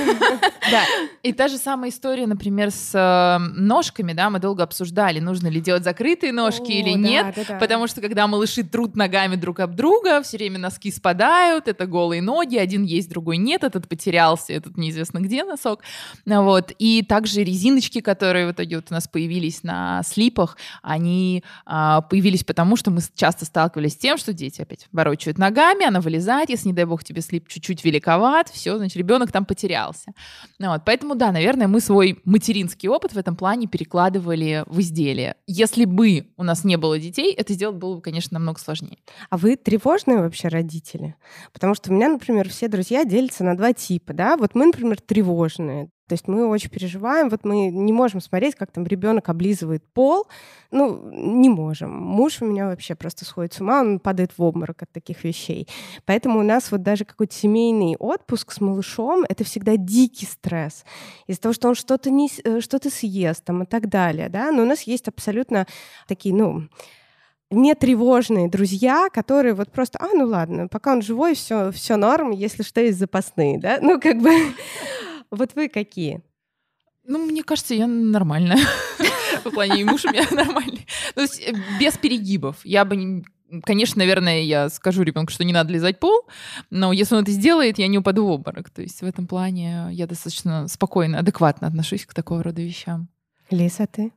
Да. 0.72 0.84
И 1.24 1.34
та 1.34 1.48
же 1.48 1.58
самая 1.58 1.90
история, 1.90 2.28
например, 2.28 2.72
с 2.72 2.92
э, 2.94 3.60
ножками, 3.60 4.13
да, 4.13 4.30
мы 4.30 4.40
долго 4.40 4.63
обсуждали, 4.63 5.20
нужно 5.20 5.48
ли 5.48 5.60
делать 5.60 5.84
закрытые 5.84 6.32
ножки 6.32 6.72
или 6.72 6.92
нет, 6.92 7.36
потому 7.60 7.88
что 7.88 8.00
когда 8.00 8.28
малыши 8.28 8.63
трут 8.63 8.96
ногами 8.96 9.36
друг 9.36 9.60
об 9.60 9.75
друга, 9.75 10.22
все 10.22 10.38
время 10.38 10.60
носки 10.60 10.92
спадают, 10.92 11.68
это 11.68 11.88
голые 11.88 12.22
ноги, 12.22 12.58
один 12.58 12.84
есть, 12.84 13.10
другой 13.10 13.38
нет, 13.38 13.63
этот 13.63 13.88
потерялся, 13.90 14.54
этот 14.62 14.77
неизвестно 14.77 15.20
где 15.20 15.44
носок. 15.44 15.82
Вот. 16.25 16.72
И 16.80 17.03
также 17.03 17.44
резиночки, 17.44 18.01
которые 18.01 18.48
в 18.48 18.51
итоге 18.51 18.77
вот 18.77 18.88
у 18.89 18.94
нас 18.94 19.08
появились 19.08 19.63
на 19.63 20.01
слипах, 20.03 20.58
они 20.82 21.44
а, 21.65 22.01
появились 22.01 22.44
потому, 22.44 22.75
что 22.75 22.91
мы 22.91 23.01
часто 23.15 23.46
сталкивались 23.46 23.94
с 23.94 23.98
тем, 23.98 24.18
что 24.18 24.34
дети 24.34 24.62
опять 24.62 24.88
ворочают 24.91 25.38
ногами, 25.38 25.86
она 25.86 26.01
вылезает, 26.01 26.50
если, 26.50 26.70
не 26.70 26.74
дай 26.74 26.86
бог, 26.86 27.03
тебе 27.03 27.22
слип 27.22 27.48
чуть-чуть 27.48 27.84
великоват, 27.84 28.50
все, 28.50 28.77
значит, 28.77 28.98
ребенок 28.98 29.32
там 29.32 29.46
потерялся. 29.46 30.12
Вот. 30.60 30.82
Поэтому, 30.86 31.15
да, 31.15 31.32
наверное, 31.32 31.68
мы 31.68 31.82
свой 31.82 32.20
материнский 32.25 32.89
опыт 32.89 33.13
в 33.13 33.18
этом 33.18 33.36
плане 33.36 33.68
перекладывали 33.68 34.63
в 34.68 34.80
изделие. 34.80 35.36
Если 35.48 35.86
бы 35.86 36.27
у 36.38 36.44
нас 36.44 36.63
не 36.63 36.77
было 36.77 37.00
детей, 37.00 37.34
это 37.34 37.53
сделать 37.53 37.77
было 37.77 37.96
бы, 37.96 38.01
конечно, 38.01 38.36
намного 38.36 38.60
сложнее. 38.60 38.98
А 39.30 39.38
вы 39.38 39.56
тревожные 39.56 40.20
вообще 40.20 40.48
родители? 40.48 41.15
Потому 41.53 41.75
что 41.75 41.91
у 41.91 41.94
меня, 41.94 42.10
например, 42.10 42.50
все 42.50 42.68
друзья 42.68 43.03
делятся 43.03 43.44
на 43.44 43.56
два 43.56 43.74
типа, 43.74 44.13
да, 44.13 44.38
вот 44.38 44.50
вот 44.51 44.60
мы, 44.60 44.65
например, 44.67 45.00
тревожные. 45.00 45.89
То 46.08 46.13
есть 46.13 46.27
мы 46.27 46.46
очень 46.46 46.70
переживаем, 46.70 47.29
вот 47.29 47.46
мы 47.46 47.70
не 47.70 47.93
можем 47.93 48.20
смотреть, 48.20 48.55
как 48.55 48.70
там 48.72 48.86
ребенок 48.86 49.29
облизывает 49.29 49.81
пол. 49.93 50.27
Ну, 50.70 51.10
не 51.10 51.48
можем. 51.48 51.89
Муж 51.91 52.41
у 52.41 52.46
меня 52.46 52.65
вообще 52.65 52.96
просто 52.96 53.24
сходит 53.24 53.53
с 53.53 53.62
ума, 53.62 53.79
он 53.79 54.00
падает 54.00 54.38
в 54.38 54.43
обморок 54.43 54.84
от 54.84 54.91
таких 54.91 55.24
вещей. 55.24 55.70
Поэтому 56.05 56.39
у 56.39 56.43
нас 56.43 56.70
вот 56.70 56.84
даже 56.84 57.05
какой-то 57.05 57.34
семейный 57.34 57.96
отпуск 57.98 58.51
с 58.51 58.60
малышом— 58.60 59.24
это 59.29 59.46
всегда 59.46 59.77
дикий 59.77 60.25
стресс. 60.25 60.84
Из-за 61.27 61.39
того, 61.39 61.53
что 61.53 61.70
он 61.70 61.75
что-то 61.75 62.12
не, 62.12 62.29
э, 62.43 62.60
что-то 62.60 62.89
съест 62.89 63.46
там 63.46 63.63
и 63.63 63.65
так 63.65 63.88
далее, 63.88 64.27
да. 64.27 64.51
Но 64.51 64.63
у 64.63 64.65
нас 64.65 64.81
есть 64.81 65.08
абсолютно 65.08 65.65
такие, 66.08 66.36
ну, 66.36 66.67
не 67.51 67.75
тревожные 67.75 68.50
друзья, 68.50 69.10
которые 69.13 69.53
вот 69.53 69.72
просто, 69.72 70.00
а, 70.00 70.08
ну 70.13 70.25
ладно, 70.25 70.67
пока 70.67 70.93
он 70.93 71.01
живой, 71.01 71.36
все, 71.36 71.72
все 71.72 71.98
норм, 71.98 72.31
если 72.31 72.63
что, 72.63 72.81
есть 72.81 72.98
запасные, 72.98 73.60
да? 73.60 73.79
Ну, 73.81 74.00
как 74.00 74.20
бы, 74.22 74.31
вот 75.31 75.51
вы 75.55 75.67
какие? 75.67 76.22
Ну, 77.05 77.25
мне 77.25 77.43
кажется, 77.43 77.74
я 77.74 77.88
нормальная. 77.88 78.60
В 79.43 79.51
плане 79.51 79.81
и 79.81 79.84
муж 79.84 80.05
у 80.05 80.10
меня 80.10 80.24
нормальный. 80.31 80.86
То 81.15 81.22
есть 81.22 81.41
э, 81.41 81.53
без 81.79 81.98
перегибов. 81.98 82.58
Я 82.63 82.86
бы 82.86 82.96
не 82.96 83.25
Конечно, 83.63 84.00
наверное, 84.00 84.43
я 84.43 84.70
скажу 84.70 85.03
ребенку, 85.03 85.29
что 85.29 85.43
не 85.43 85.51
надо 85.51 85.74
лизать 85.74 86.00
пол, 86.00 86.25
но 86.70 86.93
если 86.93 87.15
он 87.15 87.24
это 87.24 87.31
сделает, 87.31 87.79
я 87.79 87.88
не 87.88 87.98
упаду 87.98 88.25
в 88.25 88.29
обморок. 88.29 88.70
То 88.70 88.81
есть 88.81 89.01
в 89.01 89.05
этом 89.05 89.27
плане 89.27 89.89
я 89.91 90.08
достаточно 90.08 90.70
спокойно, 90.70 91.20
адекватно 91.20 91.67
отношусь 91.67 92.05
к 92.05 92.13
такого 92.13 92.43
рода 92.43 92.62
вещам. 92.62 93.10
Лиса, 93.50 93.88
ты? 93.88 94.13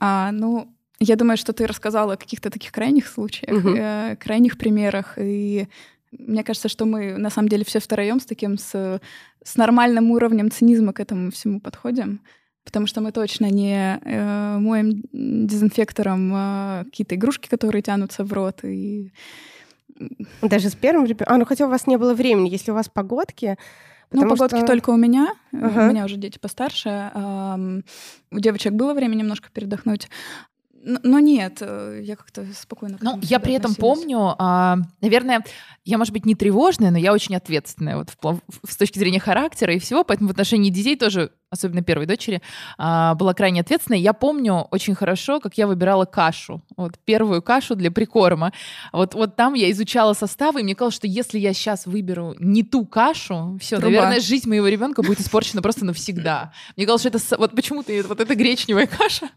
А, 0.00 0.32
ну, 0.32 0.74
я 1.00 1.16
думаю, 1.16 1.36
что 1.36 1.52
ты 1.52 1.66
рассказала 1.66 2.14
о 2.14 2.16
каких-то 2.16 2.50
таких 2.50 2.72
крайних 2.72 3.06
случаях, 3.06 3.64
угу. 3.64 3.74
э, 3.76 4.16
крайних 4.16 4.58
примерах, 4.58 5.14
и 5.16 5.68
мне 6.10 6.42
кажется, 6.42 6.68
что 6.68 6.86
мы 6.86 7.16
на 7.16 7.30
самом 7.30 7.48
деле 7.48 7.64
все 7.64 7.80
втроем 7.80 8.20
с 8.20 8.26
таким 8.26 8.58
с, 8.58 9.00
с 9.44 9.56
нормальным 9.56 10.10
уровнем 10.10 10.50
цинизма 10.50 10.92
к 10.92 11.00
этому 11.00 11.30
всему 11.30 11.60
подходим, 11.60 12.20
потому 12.64 12.86
что 12.86 13.00
мы 13.00 13.12
точно 13.12 13.46
не 13.46 14.00
э, 14.02 14.58
моем 14.58 15.02
дезинфектором 15.12 16.32
э, 16.34 16.84
какие-то 16.86 17.14
игрушки, 17.14 17.48
которые 17.48 17.82
тянутся 17.82 18.24
в 18.24 18.32
рот 18.32 18.64
и 18.64 19.12
даже 20.42 20.70
с 20.70 20.74
первым 20.74 21.04
ребенком. 21.04 21.34
А, 21.34 21.38
ну 21.38 21.44
хотя 21.44 21.66
у 21.66 21.70
вас 21.70 21.86
не 21.86 21.96
было 21.96 22.14
времени, 22.14 22.48
если 22.48 22.70
у 22.70 22.74
вас 22.74 22.88
погодки, 22.88 23.56
ну, 24.10 24.22
погодки 24.22 24.56
что... 24.56 24.66
только 24.66 24.90
у 24.90 24.96
меня. 24.96 25.34
Uh-huh. 25.52 25.86
У 25.86 25.90
меня 25.90 26.04
уже 26.06 26.16
дети 26.16 26.38
постарше. 26.38 27.10
У 28.30 28.38
девочек 28.38 28.72
было 28.72 28.94
время 28.94 29.14
немножко 29.14 29.50
передохнуть. 29.52 30.08
Но 30.82 31.18
нет, 31.18 31.58
э, 31.60 32.00
я 32.04 32.16
как-то 32.16 32.46
спокойно. 32.54 32.98
Ну, 33.00 33.18
я 33.22 33.40
при 33.40 33.54
этом 33.54 33.74
помню, 33.74 34.34
а, 34.38 34.78
наверное, 35.00 35.44
я, 35.84 35.98
может 35.98 36.12
быть, 36.12 36.24
не 36.24 36.34
тревожная, 36.34 36.90
но 36.90 36.98
я 36.98 37.12
очень 37.12 37.34
ответственная 37.34 37.96
вот 37.96 38.10
в, 38.10 38.40
в, 38.48 38.70
с 38.70 38.76
точки 38.76 38.98
зрения 38.98 39.20
характера 39.20 39.74
и 39.74 39.78
всего, 39.78 40.04
поэтому 40.04 40.28
в 40.28 40.32
отношении 40.32 40.70
детей 40.70 40.96
тоже 40.96 41.32
особенно 41.50 41.82
первой 41.82 42.06
дочери, 42.06 42.42
а, 42.76 43.14
была 43.14 43.34
крайне 43.34 43.60
ответственной. 43.60 44.00
Я 44.00 44.12
помню 44.12 44.66
очень 44.70 44.94
хорошо, 44.94 45.40
как 45.40 45.56
я 45.58 45.66
выбирала 45.66 46.04
кашу. 46.04 46.62
Вот 46.76 46.98
первую 47.04 47.42
кашу 47.42 47.74
для 47.74 47.90
прикорма. 47.90 48.52
Вот, 48.92 49.14
вот 49.14 49.36
там 49.36 49.54
я 49.54 49.70
изучала 49.70 50.12
составы, 50.12 50.60
и 50.60 50.62
мне 50.62 50.74
казалось, 50.74 50.94
что 50.94 51.06
если 51.06 51.38
я 51.38 51.52
сейчас 51.52 51.86
выберу 51.86 52.34
не 52.38 52.62
ту 52.62 52.84
кашу, 52.84 53.58
все, 53.60 53.78
наверное, 53.78 54.20
жизнь 54.20 54.48
моего 54.48 54.68
ребенка 54.68 55.02
будет 55.02 55.20
испорчена 55.20 55.62
просто 55.62 55.84
навсегда. 55.84 56.52
Мне 56.76 56.86
казалось, 56.86 57.02
что 57.02 57.08
это 57.08 57.38
вот 57.38 57.54
почему-то 57.54 57.92
вот 58.08 58.20
эта 58.20 58.34
гречневая 58.34 58.86
каша 58.86 59.28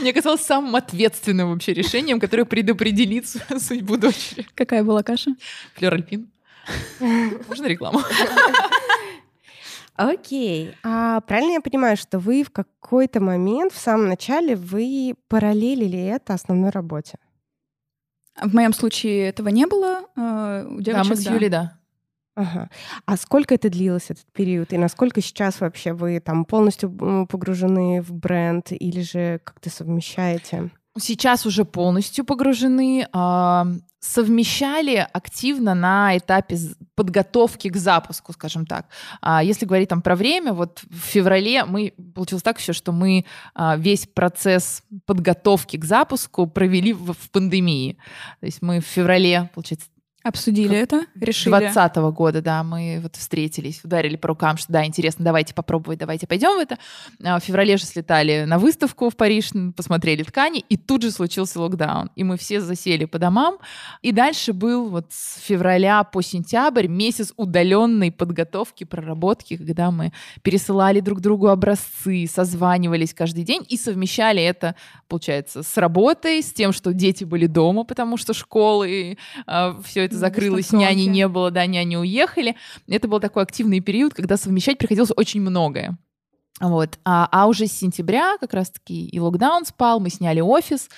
мне 0.00 0.12
казалось 0.12 0.42
самым 0.42 0.76
ответственным 0.76 1.50
вообще 1.50 1.72
решением, 1.72 2.20
которое 2.20 2.44
предопределит 2.44 3.26
судьбу 3.58 3.96
дочери. 3.96 4.46
Какая 4.54 4.84
была 4.84 5.02
каша? 5.02 5.34
Флёр 5.74 5.98
Можно 7.48 7.66
рекламу? 7.66 8.02
Окей. 9.96 10.74
А 10.82 11.20
правильно 11.22 11.52
я 11.52 11.60
понимаю, 11.60 11.96
что 11.96 12.18
вы 12.18 12.42
в 12.42 12.50
какой-то 12.50 13.20
момент, 13.20 13.72
в 13.72 13.78
самом 13.78 14.08
начале, 14.08 14.56
вы 14.56 15.14
параллелили 15.28 15.98
это 15.98 16.34
основной 16.34 16.70
работе? 16.70 17.18
В 18.40 18.54
моем 18.54 18.72
случае 18.72 19.28
этого 19.28 19.48
не 19.48 19.66
было. 19.66 20.02
А, 20.16 20.66
у 20.68 20.80
девочек, 20.80 21.04
да, 21.04 21.08
мы 21.08 21.16
с 21.16 21.24
да. 21.24 21.32
Юлей, 21.32 21.48
да. 21.48 21.78
Ага. 22.34 22.68
А 23.06 23.16
сколько 23.16 23.54
это 23.54 23.70
длилось, 23.70 24.10
этот 24.10 24.26
период? 24.32 24.72
И 24.74 24.78
насколько 24.78 25.22
сейчас 25.22 25.60
вообще 25.60 25.94
вы 25.94 26.20
там 26.20 26.44
полностью 26.44 26.90
погружены 27.26 28.02
в 28.02 28.12
бренд 28.12 28.72
или 28.72 29.00
же 29.00 29.40
как-то 29.42 29.70
совмещаете? 29.70 30.70
Сейчас 30.98 31.46
уже 31.46 31.64
полностью 31.64 32.24
погружены. 32.24 33.08
А, 33.12 33.66
совмещали 34.06 35.06
активно 35.12 35.74
на 35.74 36.16
этапе 36.16 36.56
подготовки 36.94 37.68
к 37.68 37.76
запуску, 37.76 38.32
скажем 38.32 38.64
так. 38.64 38.86
А 39.20 39.42
если 39.42 39.66
говорить 39.66 39.88
там 39.88 40.00
про 40.00 40.14
время, 40.14 40.52
вот 40.52 40.82
в 40.88 40.98
феврале 40.98 41.64
мы 41.64 41.92
получилось 42.14 42.42
так 42.42 42.60
еще, 42.60 42.72
что 42.72 42.92
мы 42.92 43.24
а, 43.54 43.76
весь 43.76 44.06
процесс 44.06 44.82
подготовки 45.06 45.76
к 45.76 45.84
запуску 45.84 46.46
провели 46.46 46.92
в 46.92 47.16
пандемии. 47.32 47.98
То 48.40 48.46
есть 48.46 48.62
мы 48.62 48.80
в 48.80 48.84
феврале, 48.84 49.50
получается, 49.54 49.88
Обсудили 50.26 50.76
это, 50.76 51.06
решили. 51.20 51.50
20 51.50 51.96
года, 52.12 52.42
да, 52.42 52.64
мы 52.64 52.98
вот 53.00 53.14
встретились, 53.14 53.84
ударили 53.84 54.16
по 54.16 54.26
рукам, 54.26 54.56
что 54.56 54.72
да, 54.72 54.84
интересно, 54.84 55.24
давайте 55.24 55.54
попробовать, 55.54 56.00
давайте 56.00 56.26
пойдем 56.26 56.56
в 56.56 56.58
это. 56.58 56.78
А 57.22 57.38
в 57.38 57.44
феврале 57.44 57.76
же 57.76 57.84
слетали 57.84 58.42
на 58.44 58.58
выставку 58.58 59.08
в 59.08 59.14
Париж, 59.14 59.50
посмотрели 59.76 60.24
ткани, 60.24 60.64
и 60.68 60.76
тут 60.76 61.02
же 61.02 61.12
случился 61.12 61.60
локдаун. 61.60 62.10
И 62.16 62.24
мы 62.24 62.36
все 62.38 62.60
засели 62.60 63.04
по 63.04 63.20
домам. 63.20 63.58
И 64.02 64.10
дальше 64.10 64.52
был 64.52 64.88
вот 64.88 65.06
с 65.10 65.40
февраля 65.40 66.02
по 66.02 66.22
сентябрь 66.22 66.88
месяц 66.88 67.32
удаленной 67.36 68.10
подготовки, 68.10 68.82
проработки, 68.82 69.56
когда 69.56 69.92
мы 69.92 70.12
пересылали 70.42 70.98
друг 70.98 71.20
другу 71.20 71.50
образцы, 71.50 72.26
созванивались 72.28 73.14
каждый 73.14 73.44
день 73.44 73.64
и 73.68 73.76
совмещали 73.76 74.42
это, 74.42 74.74
получается, 75.06 75.62
с 75.62 75.76
работой, 75.76 76.42
с 76.42 76.52
тем, 76.52 76.72
что 76.72 76.92
дети 76.92 77.22
были 77.22 77.46
дома, 77.46 77.84
потому 77.84 78.16
что 78.16 78.34
школы, 78.34 79.18
а, 79.46 79.80
все 79.84 80.04
это 80.04 80.15
закрылось, 80.16 80.72
няни 80.72 81.02
не 81.02 81.28
было, 81.28 81.50
да, 81.50 81.66
няни 81.66 81.96
уехали. 81.96 82.56
Это 82.88 83.08
был 83.08 83.20
такой 83.20 83.42
активный 83.42 83.80
период, 83.80 84.14
когда 84.14 84.36
совмещать 84.36 84.78
приходилось 84.78 85.12
очень 85.14 85.40
многое. 85.40 85.98
Вот. 86.60 86.98
А, 87.04 87.28
а 87.30 87.46
уже 87.46 87.66
с 87.66 87.72
сентября 87.72 88.36
как 88.38 88.54
раз-таки 88.54 89.06
и 89.06 89.20
локдаун 89.20 89.64
спал, 89.66 90.00
мы 90.00 90.10
сняли 90.10 90.40
офис, 90.40 90.88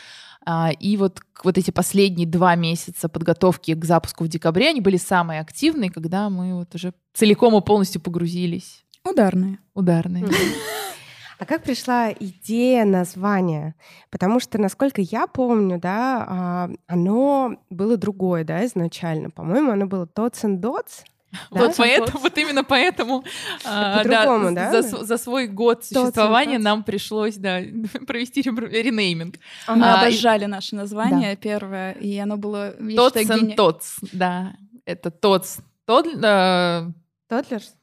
а, 0.47 0.71
и 0.71 0.97
вот, 0.97 1.21
вот 1.43 1.59
эти 1.59 1.71
последние 1.71 2.27
два 2.27 2.55
месяца 2.55 3.09
подготовки 3.09 3.75
к 3.75 3.85
запуску 3.85 4.25
в 4.25 4.29
декабре, 4.29 4.71
они 4.71 4.81
были 4.81 4.97
самые 4.97 5.41
активные, 5.41 5.91
когда 5.91 6.31
мы 6.31 6.55
вот 6.55 6.75
уже 6.75 6.95
целиком 7.13 7.57
и 7.57 7.61
полностью 7.61 8.01
погрузились 8.01 8.85
Ударные. 9.05 9.59
Ударные. 9.75 10.27
А 11.39 11.45
как 11.47 11.63
пришла 11.63 12.13
идея 12.13 12.85
названия? 12.85 13.75
Потому 14.11 14.41
что, 14.41 14.59
насколько 14.59 15.01
я 15.01 15.27
помню, 15.27 15.79
да, 15.79 16.25
а, 16.29 16.71
оно 16.89 17.61
было 17.71 17.97
другое, 17.97 18.45
да, 18.45 18.65
изначально. 18.67 19.31
По-моему, 19.31 19.71
оно 19.73 19.87
было 19.87 20.05
Tots 20.05 20.45
and 20.45 20.61
Dots. 20.61 21.05
Да? 21.51 21.61
Вот 21.67 21.75
поэтому, 21.77 22.21
вот 22.21 22.39
именно 22.39 22.65
поэтому, 22.65 23.23
а, 23.67 24.03
да, 24.03 24.51
да? 24.51 24.83
за, 24.83 25.05
за 25.05 25.19
свой 25.19 25.47
год 25.47 25.85
существования 25.85 26.59
нам 26.59 26.83
пришлось, 26.83 27.37
да, 27.37 27.61
провести 28.07 28.41
ренейминг. 28.41 29.35
Мы 29.69 29.85
А, 29.85 30.01
обожали 30.01 30.47
наше 30.47 30.75
название 30.75 31.37
первое, 31.37 31.93
и 31.93 32.17
оно 32.17 32.39
было... 32.39 32.75
and 32.79 33.41
гени- 33.41 33.57
Tots, 33.57 33.99
да, 34.11 34.55
это 34.87 35.11
Tots, 35.11 35.61
тот, 35.85 36.07
э, 36.07 36.87
Тодлерс? 37.29 37.75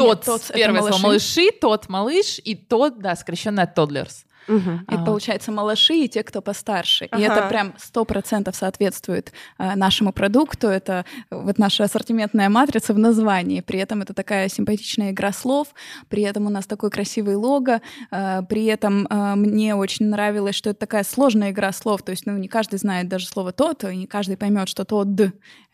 Tots, 0.00 0.26
Tots— 0.26 0.44
это 0.50 0.58
первое 0.58 0.80
слово, 0.80 0.98
малыши. 0.98 1.40
малыши, 1.40 1.50
тот 1.60 1.88
малыш, 1.88 2.40
и 2.44 2.54
тот, 2.54 2.98
да, 3.00 3.16
сокращенно 3.16 3.62
от 3.62 3.76
toddlers. 3.78 4.24
Мгм. 4.48 4.84
Это 4.88 5.02
А. 5.02 5.04
получается 5.04 5.52
малыши 5.52 5.94
и 5.94 6.08
те, 6.08 6.22
кто 6.22 6.40
постарше. 6.42 7.04
И 7.04 7.08
Ага. 7.10 7.24
это 7.24 7.48
прям 7.48 7.74
сто 7.78 8.04
процентов 8.04 8.56
соответствует 8.56 9.32
э, 9.58 9.74
нашему 9.76 10.12
продукту. 10.12 10.68
Это 10.68 11.04
вот 11.30 11.58
наша 11.58 11.84
ассортиментная 11.84 12.48
матрица 12.48 12.94
в 12.94 12.98
названии. 12.98 13.60
При 13.60 13.78
этом 13.78 14.02
это 14.02 14.14
такая 14.14 14.48
симпатичная 14.48 15.10
игра 15.10 15.32
слов. 15.32 15.68
При 16.08 16.22
этом 16.22 16.46
у 16.46 16.50
нас 16.50 16.66
такой 16.66 16.90
красивый 16.90 17.36
лого. 17.36 17.80
э, 18.10 18.42
При 18.48 18.64
этом 18.64 19.06
э, 19.08 19.34
мне 19.36 19.74
очень 19.74 20.06
нравилось, 20.06 20.54
что 20.56 20.70
это 20.70 20.80
такая 20.80 21.04
сложная 21.04 21.50
игра 21.50 21.72
слов. 21.72 22.02
То 22.02 22.10
есть, 22.10 22.26
ну, 22.26 22.36
не 22.38 22.48
каждый 22.48 22.78
знает 22.78 23.08
даже 23.08 23.26
слово 23.26 23.52
тот, 23.52 23.84
и 23.84 23.96
не 23.96 24.06
каждый 24.06 24.36
поймет, 24.36 24.68
что 24.68 24.84
тот 24.84 25.06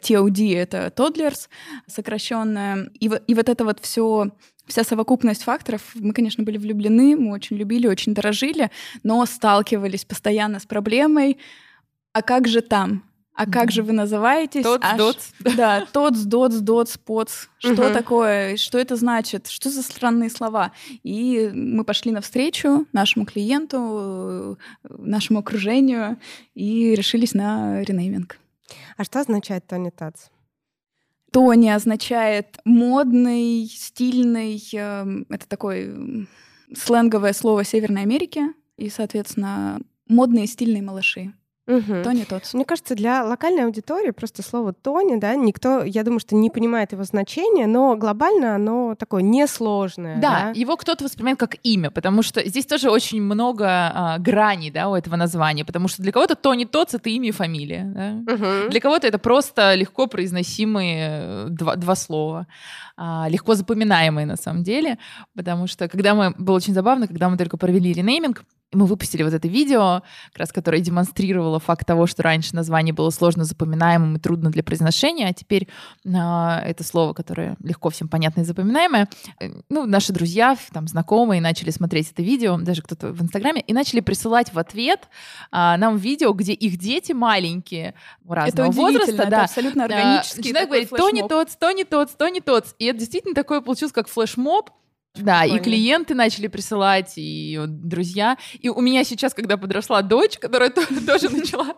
TOD— 0.02 0.54
это 0.56 0.92
toddlers, 0.94 1.48
сокращенное. 1.86 2.90
И, 3.00 3.06
и 3.26 3.34
вот 3.34 3.48
это 3.48 3.64
вот 3.64 3.80
все 3.80 4.30
вся 4.66 4.84
совокупность 4.84 5.42
факторов. 5.44 5.82
Мы, 5.94 6.12
конечно, 6.12 6.44
были 6.44 6.58
влюблены, 6.58 7.16
мы 7.16 7.32
очень 7.32 7.56
любили, 7.56 7.86
очень 7.86 8.14
дорожили, 8.14 8.70
но 9.02 9.24
сталкивались 9.26 10.04
постоянно 10.04 10.58
с 10.60 10.66
проблемой. 10.66 11.38
А 12.12 12.22
как 12.22 12.48
же 12.48 12.60
там? 12.62 13.02
А 13.38 13.44
как 13.44 13.66
Да. 13.66 13.70
же 13.70 13.82
вы 13.82 13.92
называетесь? 13.92 14.64
Tots, 14.64 14.80
А. 15.44 15.50
Да, 15.56 15.86
тотс, 15.92 16.20
дотс, 16.22 16.56
дотс, 16.56 16.96
поц. 16.96 17.48
Что 17.58 17.84
Мгм. 17.84 17.92
такое? 17.92 18.56
Что 18.56 18.78
это 18.78 18.96
значит? 18.96 19.48
Что 19.48 19.68
за 19.68 19.82
странные 19.82 20.30
слова? 20.30 20.72
И 21.02 21.50
мы 21.52 21.84
пошли 21.84 22.12
навстречу 22.12 22.86
нашему 22.94 23.26
клиенту, 23.26 24.58
нашему 24.88 25.40
окружению 25.40 26.16
и 26.54 26.94
решились 26.94 27.34
на 27.34 27.82
ренейминг. 27.82 28.38
А 28.96 29.04
что 29.04 29.20
означает 29.20 29.66
Тони 29.66 29.90
Тац? 29.90 30.28
Тони 31.36 31.68
означает 31.68 32.56
модный, 32.64 33.66
стильный. 33.66 34.58
эм, 34.72 35.26
Это 35.28 35.46
такое 35.46 36.26
сленговое 36.74 37.34
слово 37.34 37.62
Северной 37.62 38.00
Америки. 38.00 38.40
И, 38.78 38.88
соответственно, 38.88 39.78
модные 40.08 40.46
стильные 40.46 40.80
малыши. 40.80 41.34
Мгм. 41.66 42.04
Тони 42.04 42.24
Тотс. 42.24 42.54
Мне 42.54 42.64
кажется, 42.64 42.94
для 42.94 43.24
локальной 43.24 43.64
аудитории 43.64 44.10
просто 44.10 44.42
слово 44.42 44.72
Тони, 44.72 45.16
да, 45.18 45.34
никто, 45.34 45.82
я 45.82 46.04
думаю, 46.04 46.20
что 46.20 46.36
не 46.36 46.48
понимает 46.48 46.92
его 46.92 47.02
значение, 47.02 47.66
но 47.66 47.96
глобально 47.96 48.54
оно 48.54 48.94
такое 48.94 49.22
несложное. 49.22 50.20
Да, 50.20 50.52
его 50.54 50.76
кто-то 50.76 51.04
воспринимает 51.04 51.38
как 51.38 51.56
имя, 51.64 51.90
потому 51.90 52.22
что 52.22 52.46
здесь 52.46 52.66
тоже 52.66 52.90
очень 52.90 53.20
много 53.20 53.66
а, 53.68 54.18
граней, 54.18 54.70
да, 54.70 54.88
у 54.88 54.94
этого 54.94 55.16
названия, 55.16 55.64
потому 55.64 55.88
что 55.88 56.02
для 56.02 56.12
кого-то 56.12 56.36
Тони 56.36 56.64
Тотс— 56.64 56.94
это 56.94 57.10
имя 57.10 57.28
и 57.28 57.32
фамилия, 57.32 57.84
да? 57.84 58.10
Мгм. 58.34 58.70
Для 58.70 58.80
кого-то 58.80 59.06
это 59.08 59.18
просто 59.18 59.74
легко 59.74 60.06
произносимые 60.06 61.08
э, 61.10 61.46
два, 61.50 61.74
два 61.76 61.96
слова, 61.96 62.46
а, 62.96 63.26
легко 63.28 63.54
запоминаемые 63.54 64.26
на 64.26 64.36
самом 64.36 64.62
деле, 64.62 64.98
потому 65.34 65.66
что 65.66 65.88
когда 65.88 66.14
мы... 66.14 66.34
Было 66.38 66.56
очень 66.56 66.74
забавно, 66.74 67.08
когда 67.08 67.28
мы 67.28 67.36
только 67.36 67.56
провели 67.56 67.92
ренейминг, 67.92 68.44
и 68.72 68.76
мы 68.76 68.86
выпустили 68.86 69.22
вот 69.22 69.32
это 69.32 69.46
видео, 69.46 70.02
как 70.30 70.38
раз 70.38 70.52
которое 70.52 70.80
демонстрировало 70.80 71.60
факт 71.60 71.86
того, 71.86 72.06
что 72.06 72.22
раньше 72.22 72.54
название 72.54 72.92
было 72.92 73.10
сложно 73.10 73.44
запоминаемым 73.44 74.16
и 74.16 74.18
трудно 74.18 74.50
для 74.50 74.64
произношения, 74.64 75.28
а 75.28 75.32
теперь 75.32 75.68
а, 76.04 76.60
это 76.64 76.82
слово, 76.82 77.12
которое 77.12 77.56
легко 77.62 77.90
всем 77.90 78.08
понятно 78.08 78.40
и 78.40 78.44
запоминаемое. 78.44 79.08
Э, 79.40 79.50
Ну, 79.68 79.86
наши 79.86 80.12
друзья, 80.12 80.56
там, 80.72 80.88
знакомые 80.88 81.40
начали 81.40 81.70
смотреть 81.70 82.10
это 82.10 82.22
видео, 82.22 82.58
даже 82.58 82.82
кто-то 82.82 83.12
в 83.12 83.22
Инстаграме, 83.22 83.60
и 83.60 83.72
начали 83.72 84.00
присылать 84.00 84.52
в 84.52 84.58
ответ 84.58 85.08
а, 85.52 85.76
нам 85.76 85.96
видео, 85.96 86.32
где 86.32 86.52
их 86.52 86.76
дети 86.78 87.12
маленькие, 87.12 87.94
разного 88.28 88.68
это 88.68 88.76
возраста, 88.76 89.12
это 89.12 89.30
да, 89.30 89.44
абсолютно 89.44 89.84
а, 89.84 89.86
органический 89.86 90.42
начинают 90.42 90.54
такой 90.54 90.84
говорить 90.84 90.88
флешмоб. 90.88 91.30
Тотс, 91.30 91.56
Тони 91.56 91.82
Тотс, 91.84 92.12
Тони 92.14 92.40
Тотс. 92.40 92.74
И 92.78 92.86
это 92.86 92.98
действительно 92.98 93.34
такое 93.34 93.60
получилось, 93.60 93.92
как 93.92 94.08
флешмоб. 94.08 94.70
Да, 95.18 95.44
и 95.44 95.50
Прикольно. 95.50 95.64
клиенты 95.64 96.14
начали 96.14 96.46
присылать, 96.46 97.12
и 97.16 97.60
друзья. 97.66 98.36
И 98.60 98.68
у 98.68 98.80
меня 98.80 99.04
сейчас, 99.04 99.34
когда 99.34 99.56
подросла 99.56 100.02
дочь, 100.02 100.38
которая 100.38 100.70
то- 100.70 100.86
тоже 101.06 101.28
начала, 101.30 101.74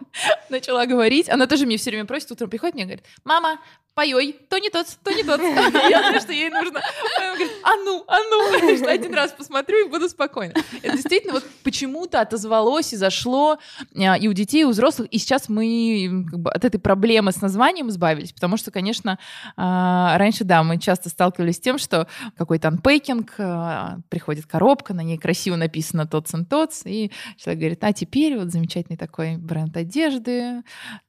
начала 0.48 0.86
говорить, 0.86 1.28
она 1.28 1.46
тоже 1.46 1.66
мне 1.66 1.76
все 1.76 1.90
время 1.90 2.06
просит, 2.06 2.30
утром 2.30 2.50
приходит 2.50 2.74
мне 2.74 2.84
и 2.84 2.86
говорит, 2.86 3.04
мама, 3.24 3.58
поёй, 3.98 4.36
то 4.48 4.58
не 4.58 4.70
тот, 4.70 4.86
то 5.02 5.12
не 5.12 5.24
тот. 5.24 5.40
Я 5.90 5.98
знаю, 5.98 6.20
что 6.20 6.32
ей 6.32 6.50
нужно. 6.50 6.80
Она 7.18 7.34
говорит, 7.34 7.50
а 7.64 7.74
ну, 7.84 8.04
а 8.06 8.18
ну, 8.30 8.76
что 8.76 8.88
один 8.88 9.12
раз 9.12 9.32
посмотрю 9.32 9.86
и 9.86 9.88
буду 9.88 10.08
спокойна. 10.08 10.54
Это 10.82 10.92
действительно 10.92 11.32
вот 11.34 11.44
почему-то 11.64 12.20
отозвалось 12.20 12.92
и 12.92 12.96
зашло 12.96 13.58
а, 13.96 14.16
и 14.16 14.28
у 14.28 14.32
детей, 14.32 14.60
и 14.60 14.64
у 14.64 14.70
взрослых. 14.70 15.08
И 15.10 15.18
сейчас 15.18 15.48
мы 15.48 16.26
как 16.30 16.38
бы 16.38 16.50
от 16.52 16.64
этой 16.64 16.78
проблемы 16.78 17.32
с 17.32 17.40
названием 17.40 17.88
избавились, 17.88 18.32
потому 18.32 18.56
что, 18.56 18.70
конечно, 18.70 19.18
а, 19.56 20.16
раньше, 20.16 20.44
да, 20.44 20.62
мы 20.62 20.78
часто 20.78 21.08
сталкивались 21.08 21.56
с 21.56 21.60
тем, 21.60 21.78
что 21.78 22.06
какой-то 22.36 22.68
анпейкинг, 22.68 23.27
а, 23.38 23.98
приходит 24.08 24.46
коробка, 24.46 24.94
на 24.94 25.02
ней 25.02 25.18
красиво 25.18 25.56
написано 25.56 26.02
Tots 26.02 26.34
and 26.34 26.48
Tots, 26.48 26.82
и 26.84 27.10
человек 27.36 27.60
говорит, 27.60 27.84
а 27.84 27.92
теперь 27.92 28.38
вот 28.38 28.50
замечательный 28.50 28.96
такой 28.96 29.36
бренд 29.36 29.76
одежды, 29.76 30.62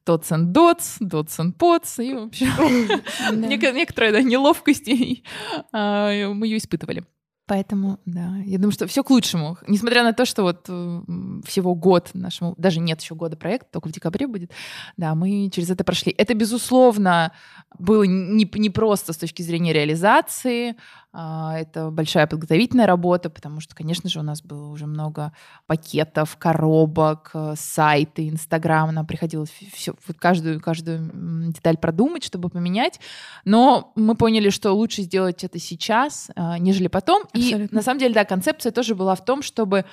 Tots 0.06 0.30
and 0.30 0.52
Dots, 0.52 1.00
Dots 1.00 1.38
and 1.38 1.56
Pots, 1.56 2.04
и, 2.04 2.14
в 2.14 2.22
общем, 2.24 2.48
Да. 3.30 3.46
Нек- 3.46 3.72
некоторая 3.72 4.22
неловкость 4.22 4.88
а, 5.72 6.32
мы 6.32 6.46
ее 6.46 6.58
испытывали. 6.58 7.04
Поэтому, 7.50 7.98
да, 8.06 8.36
я 8.46 8.58
думаю, 8.58 8.70
что 8.70 8.86
все 8.86 9.02
к 9.02 9.10
лучшему. 9.10 9.58
Несмотря 9.66 10.04
на 10.04 10.12
то, 10.12 10.24
что 10.24 10.44
вот 10.44 10.66
э, 10.68 11.00
всего 11.44 11.74
год 11.74 12.10
нашему, 12.14 12.54
даже 12.58 12.78
нет 12.78 13.00
еще 13.00 13.16
года 13.16 13.36
проекта, 13.36 13.66
только 13.72 13.88
в 13.88 13.92
декабре 13.92 14.28
будет, 14.28 14.52
да, 14.96 15.16
мы 15.16 15.50
через 15.52 15.68
это 15.68 15.82
прошли. 15.82 16.14
Это, 16.16 16.34
безусловно, 16.34 17.32
было 17.76 18.04
не, 18.04 18.48
не 18.54 18.70
просто 18.70 19.12
с 19.12 19.16
точки 19.16 19.42
зрения 19.42 19.72
реализации, 19.72 20.76
это 21.12 21.90
большая 21.90 22.26
подготовительная 22.28 22.86
работа, 22.86 23.30
потому 23.30 23.60
что, 23.60 23.74
конечно 23.74 24.08
же, 24.08 24.20
у 24.20 24.22
нас 24.22 24.42
было 24.42 24.68
уже 24.68 24.86
много 24.86 25.32
пакетов, 25.66 26.36
коробок, 26.36 27.30
э, 27.34 27.54
сайты, 27.56 28.28
Инстаграм. 28.28 28.94
Нам 28.94 29.06
приходилось 29.06 29.50
все, 29.72 29.94
вот 30.06 30.16
каждую, 30.18 30.60
каждую 30.60 31.10
деталь 31.52 31.78
продумать, 31.78 32.22
чтобы 32.22 32.48
поменять. 32.48 33.00
Но 33.44 33.92
мы 33.96 34.14
поняли, 34.14 34.50
что 34.50 34.72
лучше 34.72 35.02
сделать 35.02 35.42
это 35.42 35.58
сейчас, 35.58 36.30
а, 36.36 36.58
нежели 36.58 36.86
потом. 36.86 37.24
И 37.32 37.44
Абсолютно. 37.44 37.76
на 37.76 37.82
самом 37.82 37.98
деле, 37.98 38.14
да, 38.14 38.24
концепция 38.24 38.70
тоже 38.70 38.94
была 38.94 39.16
в 39.16 39.24
том, 39.24 39.42
чтобы 39.42 39.84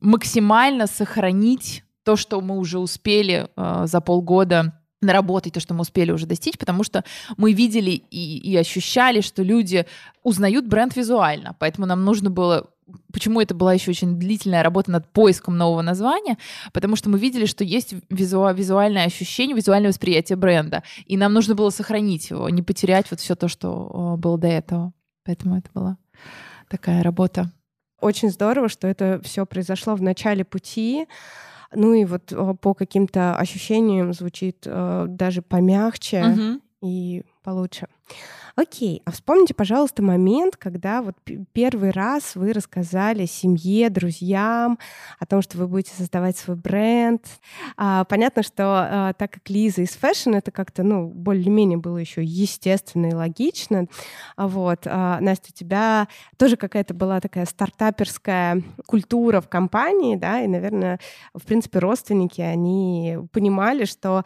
максимально 0.00 0.86
сохранить 0.86 1.84
то, 2.02 2.16
что 2.16 2.40
мы 2.40 2.58
уже 2.58 2.78
успели 2.78 3.48
э, 3.56 3.82
за 3.86 4.00
полгода 4.00 4.83
наработать, 5.04 5.54
то, 5.54 5.60
что 5.60 5.74
мы 5.74 5.82
успели 5.82 6.10
уже 6.12 6.26
достичь, 6.26 6.58
потому 6.58 6.84
что 6.84 7.04
мы 7.36 7.52
видели 7.52 7.90
и, 7.90 8.38
и 8.38 8.56
ощущали, 8.56 9.20
что 9.20 9.42
люди 9.42 9.86
узнают 10.22 10.66
бренд 10.66 10.96
визуально. 10.96 11.56
Поэтому 11.58 11.86
нам 11.86 12.04
нужно 12.04 12.30
было 12.30 12.70
Почему 13.12 13.40
это 13.40 13.54
была 13.54 13.72
еще 13.72 13.92
очень 13.92 14.18
длительная 14.18 14.62
работа 14.62 14.90
над 14.90 15.10
поиском 15.10 15.56
нового 15.56 15.80
названия? 15.80 16.36
Потому 16.72 16.96
что 16.96 17.08
мы 17.08 17.18
видели, 17.18 17.46
что 17.46 17.64
есть 17.64 17.94
визуа- 18.10 18.54
визуальное 18.54 19.06
ощущение, 19.06 19.56
визуальное 19.56 19.90
восприятие 19.90 20.36
бренда. 20.36 20.82
И 21.06 21.16
нам 21.16 21.32
нужно 21.32 21.54
было 21.54 21.70
сохранить 21.70 22.28
его, 22.28 22.48
не 22.50 22.62
потерять 22.62 23.06
вот 23.10 23.20
все 23.20 23.36
то, 23.36 23.48
что 23.48 24.14
э, 24.16 24.20
было 24.20 24.36
до 24.36 24.48
этого. 24.48 24.92
Поэтому 25.24 25.56
это 25.56 25.70
была 25.72 25.96
такая 26.68 27.02
работа. 27.02 27.50
Очень 28.00 28.30
здорово, 28.30 28.68
что 28.68 28.86
это 28.86 29.18
все 29.24 29.46
произошло 29.46 29.94
в 29.94 30.02
начале 30.02 30.44
пути. 30.44 31.06
Ну 31.74 31.94
и 31.94 32.04
вот 32.04 32.32
э, 32.32 32.54
по 32.60 32.74
каким-то 32.74 33.36
ощущениям 33.36 34.12
звучит 34.12 34.64
э, 34.66 35.06
даже 35.08 35.42
помягче 35.42 36.22
Мгм. 36.24 36.60
И 36.84 37.24
получше. 37.42 37.86
Окей, 38.56 39.02
а 39.04 39.10
вспомните, 39.10 39.52
пожалуйста, 39.52 40.00
момент, 40.00 40.56
когда 40.56 41.02
вот 41.02 41.16
первый 41.52 41.90
раз 41.90 42.36
вы 42.36 42.52
рассказали 42.52 43.26
семье, 43.26 43.90
друзьям 43.90 44.78
о 45.18 45.26
том, 45.26 45.42
что 45.42 45.58
вы 45.58 45.66
будете 45.66 45.92
создавать 45.96 46.36
свой 46.36 46.56
бренд. 46.56 47.26
А, 47.76 48.04
понятно, 48.04 48.44
что 48.44 48.62
а, 48.64 49.12
так 49.14 49.32
как 49.32 49.50
Лиза 49.50 49.82
из 49.82 49.90
фэшн, 49.90 50.34
это 50.34 50.52
как-то, 50.52 50.84
ну, 50.84 51.08
более-менее 51.08 51.78
было 51.78 51.98
еще 51.98 52.22
естественно 52.22 53.06
и 53.06 53.14
логично. 53.14 53.88
А 54.36 54.46
вот, 54.46 54.86
а, 54.86 55.18
Настя, 55.20 55.48
у 55.50 55.52
тебя 55.52 56.06
тоже 56.38 56.56
какая-то 56.56 56.94
была 56.94 57.20
такая 57.20 57.46
стартаперская 57.46 58.62
культура 58.86 59.40
в 59.40 59.48
компании, 59.48 60.14
да, 60.14 60.42
и, 60.42 60.46
наверное, 60.46 61.00
в 61.34 61.42
принципе, 61.42 61.80
родственники, 61.80 62.40
они 62.40 63.18
понимали, 63.32 63.84
что 63.84 64.22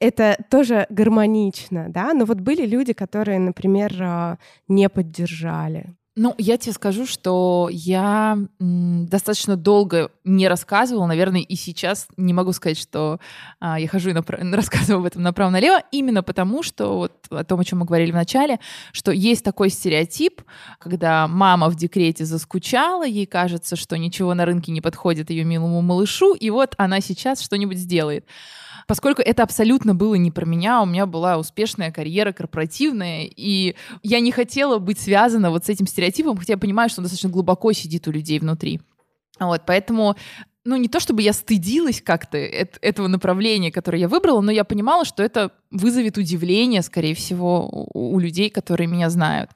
это 0.00 0.36
тоже 0.50 0.86
гармонично, 0.90 1.86
да, 1.88 2.12
но 2.12 2.24
вот 2.24 2.40
были 2.40 2.66
люди, 2.66 2.92
которые, 2.92 3.38
например, 3.38 3.94
а, 4.00 4.38
не 4.68 4.88
поддержали. 4.88 5.94
Ну, 6.18 6.34
я 6.38 6.56
тебе 6.56 6.72
скажу, 6.72 7.04
что 7.04 7.68
я 7.70 8.38
достаточно 8.58 9.54
долго 9.54 10.10
не 10.24 10.48
рассказывала, 10.48 11.06
наверное, 11.06 11.42
и 11.42 11.56
сейчас 11.56 12.08
не 12.16 12.32
могу 12.32 12.52
сказать, 12.52 12.78
что 12.78 13.20
а, 13.60 13.78
я 13.78 13.86
хожу 13.86 14.10
и 14.10 14.14
напра- 14.14 14.40
рассказываю 14.54 15.00
об 15.00 15.06
этом 15.06 15.22
направо-налево, 15.22 15.82
именно 15.92 16.22
потому, 16.22 16.62
что 16.62 16.96
вот 16.96 17.26
о 17.28 17.44
том, 17.44 17.60
о 17.60 17.64
чем 17.64 17.80
мы 17.80 17.84
говорили 17.84 18.12
в 18.12 18.14
начале, 18.14 18.60
что 18.92 19.12
есть 19.12 19.44
такой 19.44 19.68
стереотип, 19.68 20.40
когда 20.78 21.28
мама 21.28 21.68
в 21.68 21.76
декрете 21.76 22.24
заскучала, 22.24 23.06
ей 23.06 23.26
кажется, 23.26 23.76
что 23.76 23.98
ничего 23.98 24.32
на 24.32 24.46
рынке 24.46 24.72
не 24.72 24.80
подходит 24.80 25.28
ее 25.28 25.44
милому 25.44 25.82
малышу, 25.82 26.32
и 26.32 26.48
вот 26.48 26.74
она 26.78 27.02
сейчас 27.02 27.42
что-нибудь 27.42 27.76
сделает. 27.76 28.24
Поскольку 28.86 29.20
это 29.20 29.42
абсолютно 29.42 29.94
было 29.94 30.14
не 30.14 30.30
про 30.30 30.46
меня, 30.46 30.80
у 30.80 30.86
меня 30.86 31.06
была 31.06 31.38
успешная 31.38 31.90
карьера 31.90 32.32
корпоративная, 32.32 33.24
и 33.24 33.74
я 34.02 34.20
не 34.20 34.30
хотела 34.30 34.78
быть 34.78 35.00
связана 35.00 35.50
вот 35.50 35.66
с 35.66 35.68
этим 35.68 35.86
стереотипом, 35.86 36.36
хотя 36.36 36.52
я 36.52 36.58
понимаю, 36.58 36.88
что 36.88 37.00
он 37.00 37.04
достаточно 37.04 37.30
глубоко 37.30 37.72
сидит 37.72 38.06
у 38.06 38.12
людей 38.12 38.38
внутри. 38.38 38.80
Вот, 39.40 39.62
поэтому 39.66 40.16
ну, 40.64 40.76
не 40.76 40.88
то 40.88 41.00
чтобы 41.00 41.22
я 41.22 41.32
стыдилась 41.32 42.02
как-то 42.02 42.38
этого 42.38 43.06
направления, 43.06 43.70
которое 43.70 44.00
я 44.00 44.08
выбрала, 44.08 44.40
но 44.40 44.50
я 44.50 44.64
понимала, 44.64 45.04
что 45.04 45.22
это 45.22 45.52
вызовет 45.70 46.18
удивление, 46.18 46.82
скорее 46.82 47.14
всего, 47.14 47.88
у 47.92 48.18
людей, 48.18 48.50
которые 48.50 48.88
меня 48.88 49.10
знают. 49.10 49.50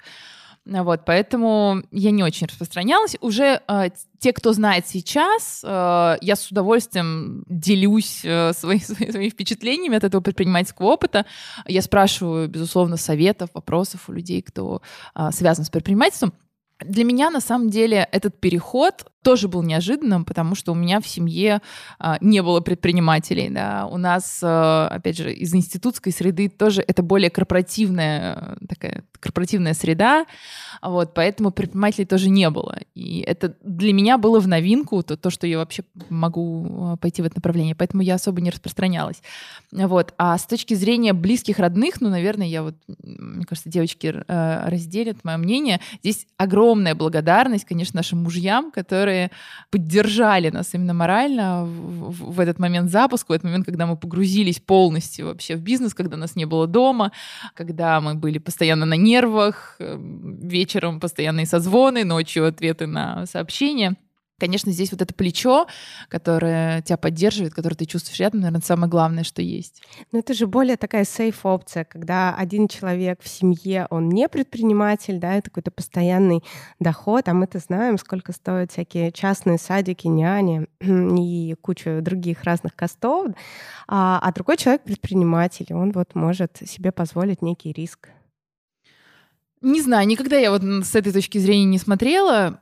Вот, 0.71 1.05
поэтому 1.05 1.83
я 1.91 2.13
не 2.13 2.23
очень 2.23 2.47
распространялась. 2.47 3.17
Уже 3.21 3.61
э, 3.67 3.91
те, 4.21 4.33
кто 4.33 4.53
знает 4.53 4.87
сейчас, 4.87 5.63
э, 5.65 6.17
я 6.21 6.37
с 6.37 6.49
удовольствием 6.49 7.45
делюсь 7.49 8.21
э, 8.25 8.53
свои, 8.53 8.79
свои, 8.79 9.11
своими 9.11 9.31
впечатлениями 9.31 9.97
от 9.97 10.05
этого 10.05 10.21
предпринимательского 10.21 10.87
опыта. 10.87 11.27
Я 11.67 11.83
спрашиваю, 11.83 12.49
безусловно, 12.49 12.97
советов, 12.97 13.51
вопросов 13.53 14.09
у 14.09 14.13
людей, 14.13 14.43
кто 14.43 14.81
э, 15.17 15.31
связан 15.33 15.65
с 15.65 15.71
предпринимательством. 15.71 16.33
Для 16.81 17.05
меня, 17.05 17.31
на 17.31 17.41
самом 17.41 17.69
деле, 17.69 18.09
этот 18.11 18.41
переход 18.41 19.07
тоже 19.23 19.49
был 19.49 19.63
неожиданным, 19.63 20.25
потому 20.25 20.55
что 20.55 20.73
у 20.73 20.75
меня 20.75 21.01
в 21.01 21.07
семье 21.07 21.61
а, 21.99 22.17
не 22.23 22.43
было 22.43 22.61
предпринимателей. 22.61 23.51
Да. 23.51 23.87
У 23.87 23.99
нас, 23.99 24.41
а, 24.43 24.89
опять 24.89 25.19
же, 25.19 25.33
из 25.33 25.55
институтской 25.55 26.11
среды 26.11 26.49
тоже 26.49 26.83
это 26.87 27.03
более 27.03 27.29
корпоративная 27.29 28.57
такая 28.67 29.05
корпоративная 29.21 29.75
среда, 29.75 30.27
вот, 30.83 31.15
поэтому 31.15 31.51
предпринимателей 31.51 32.07
тоже 32.07 32.31
не 32.31 32.49
было. 32.51 32.79
И 32.95 33.21
это 33.21 33.55
для 33.63 33.93
меня 33.93 34.19
было 34.19 34.41
в 34.41 34.49
новинку, 34.49 35.03
то, 35.03 35.17
то 35.17 35.31
что 35.31 35.47
я 35.47 35.59
вообще 35.59 35.85
могу 36.09 36.93
а, 36.93 36.97
пойти 36.97 37.23
в 37.23 37.27
это 37.27 37.37
направление, 37.37 37.75
поэтому 37.75 38.03
я 38.03 38.15
особо 38.15 38.41
не 38.41 38.51
распространялась. 38.51 39.23
Вот. 39.73 40.15
А 40.19 40.37
с 40.37 40.47
точки 40.47 40.75
зрения 40.75 41.13
близких 41.13 41.59
родных, 41.59 42.01
ну, 42.01 42.09
наверное, 42.09 42.47
я 42.47 42.63
вот, 42.63 42.75
мне 43.03 43.45
кажется, 43.45 43.69
девочки 43.69 44.15
э, 44.27 44.69
разделят 44.69 45.23
мое 45.23 45.37
мнение. 45.37 45.81
Здесь 46.03 46.27
огромная 46.37 46.95
благодарность, 46.95 47.67
конечно, 47.67 47.99
нашим 47.99 48.23
мужьям, 48.23 48.71
которые 48.71 49.31
поддержали 49.71 50.51
нас 50.51 50.75
именно 50.75 50.95
морально 50.95 51.65
в, 51.65 52.33
в 52.33 52.41
этот 52.41 52.59
момент 52.59 52.91
запуска, 52.91 53.33
в 53.33 53.35
этот 53.35 53.45
момент, 53.45 53.67
когда 53.67 53.87
мы 53.87 53.97
погрузились 53.97 54.61
полностью 54.61 55.27
вообще 55.27 55.57
в 55.57 55.61
бизнес, 55.61 55.95
когда 55.95 56.17
нас 56.17 56.37
не 56.37 56.47
было 56.47 56.67
дома, 56.67 57.13
когда 57.55 58.01
мы 58.01 58.15
были 58.15 58.39
постоянно 58.39 58.87
на 58.87 58.95
нервах, 59.11 59.77
э, 59.79 59.97
вечером 59.99 61.01
постоянные 61.01 61.47
созвоны, 61.47 62.05
ночью 62.05 62.47
ответы 62.47 62.87
на 62.87 63.27
сообщения 63.27 63.97
конечно, 64.41 64.73
здесь 64.73 64.91
вот 64.91 65.03
это 65.03 65.15
плечо, 65.15 65.67
которое 66.09 66.83
тебя 66.83 66.97
поддерживает, 66.97 67.55
которое 67.55 67.77
ты 67.77 67.85
чувствуешь 67.85 68.19
рядом, 68.19 68.41
наверное, 68.41 68.63
самое 68.63 68.91
главное, 68.91 69.23
что 69.23 69.43
есть. 69.43 69.83
Но 70.11 70.19
это 70.19 70.35
же 70.35 70.47
более 70.47 70.77
такая 70.77 71.05
сейф 71.05 71.45
опция, 71.45 71.85
когда 71.85 72.35
один 72.35 72.67
человек 72.67 73.21
в 73.23 73.29
семье, 73.29 73.87
он 73.91 74.09
не 74.09 74.29
предприниматель, 74.29 75.19
да, 75.19 75.35
это 75.35 75.51
какой-то 75.51 75.71
постоянный 75.71 76.43
доход, 76.81 77.29
а 77.29 77.35
мы-то 77.35 77.59
знаем, 77.59 77.99
сколько 77.99 78.33
стоят 78.33 78.73
всякие 78.73 79.13
частные 79.13 79.59
садики, 79.59 80.09
няни 80.09 80.67
и 80.81 81.55
куча 81.61 82.01
других 82.01 82.43
разных 82.45 82.75
костов, 82.75 83.29
а, 83.87 84.19
а 84.23 84.33
другой 84.33 84.57
человек 84.57 84.83
предприниматель, 84.83 85.67
он 85.71 85.93
вот 85.93 86.15
может 86.15 86.57
себе 86.67 86.91
позволить 86.91 87.43
некий 87.43 87.73
риск. 87.73 88.09
Не 89.63 89.83
знаю, 89.83 90.07
никогда 90.07 90.37
я 90.37 90.51
вот 90.51 90.63
с 90.63 90.95
этой 90.95 91.13
точки 91.13 91.39
зрения 91.39 91.67
не 91.67 91.79
смотрела. 91.79 92.61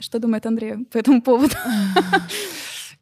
Что 0.00 0.18
думает 0.18 0.44
Андрей 0.46 0.84
по 0.90 0.98
этому 0.98 1.22
поводу? 1.22 1.54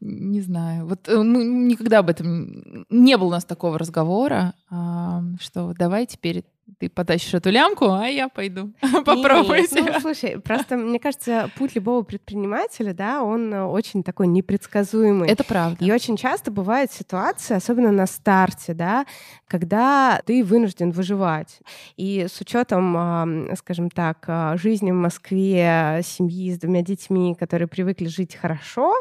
Не 0.01 0.41
знаю. 0.41 0.87
Вот 0.87 1.07
мы 1.07 1.43
э, 1.43 1.45
никогда 1.45 2.01
об 2.01 2.11
этом 2.11 2.85
не 2.91 3.17
было 3.17 3.29
у 3.29 3.31
нас 3.31 3.45
такого 3.45 3.79
разговора, 3.79 4.55
что 4.69 5.75
давай 5.79 6.07
теперь 6.07 6.43
ты 6.79 6.89
потащишь 6.89 7.35
эту 7.35 7.51
лямку, 7.51 7.91
а 7.91 8.07
я 8.07 8.29
пойду 8.29 8.73
попробую 9.05 9.63
Ну, 9.71 10.01
слушай, 10.01 10.41
просто 10.41 10.77
мне 10.77 10.99
кажется, 10.99 11.51
путь 11.57 11.75
любого 11.75 12.03
предпринимателя, 12.03 12.93
да, 12.93 13.23
он 13.23 13.53
э, 13.53 13.65
очень 13.65 14.03
такой 14.03 14.27
непредсказуемый. 14.27 15.29
Это 15.29 15.45
правда. 15.45 15.85
И 15.85 15.91
очень 15.91 16.17
часто 16.17 16.51
бывают 16.51 16.93
ситуации, 16.93 17.55
особенно 17.55 17.93
на 17.93 18.07
старте, 18.07 18.75
да, 18.75 19.07
когда 19.47 20.21
ты 20.25 20.43
вынужден 20.45 20.91
выживать. 20.91 21.61
И 21.97 22.27
с 22.29 22.41
учетом, 22.41 23.49
скажем 23.57 23.91
так, 23.91 24.25
а, 24.27 24.57
жизни 24.57 24.91
в 24.91 24.95
Москве, 24.95 26.01
семьи 26.05 26.53
с 26.53 26.59
двумя 26.59 26.83
детьми, 26.83 27.35
которые 27.39 27.69
привыкли 27.69 28.07
жить 28.07 28.35
хорошо, 28.35 28.95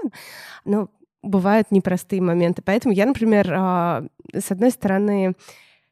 ну, 0.66 0.90
бывают 1.24 1.72
непростые 1.72 2.22
моменты. 2.22 2.62
Поэтому 2.62 2.94
я, 2.94 3.06
например, 3.06 3.54
а, 3.56 4.04
с 4.34 4.52
одной 4.52 4.72
стороны, 4.72 5.36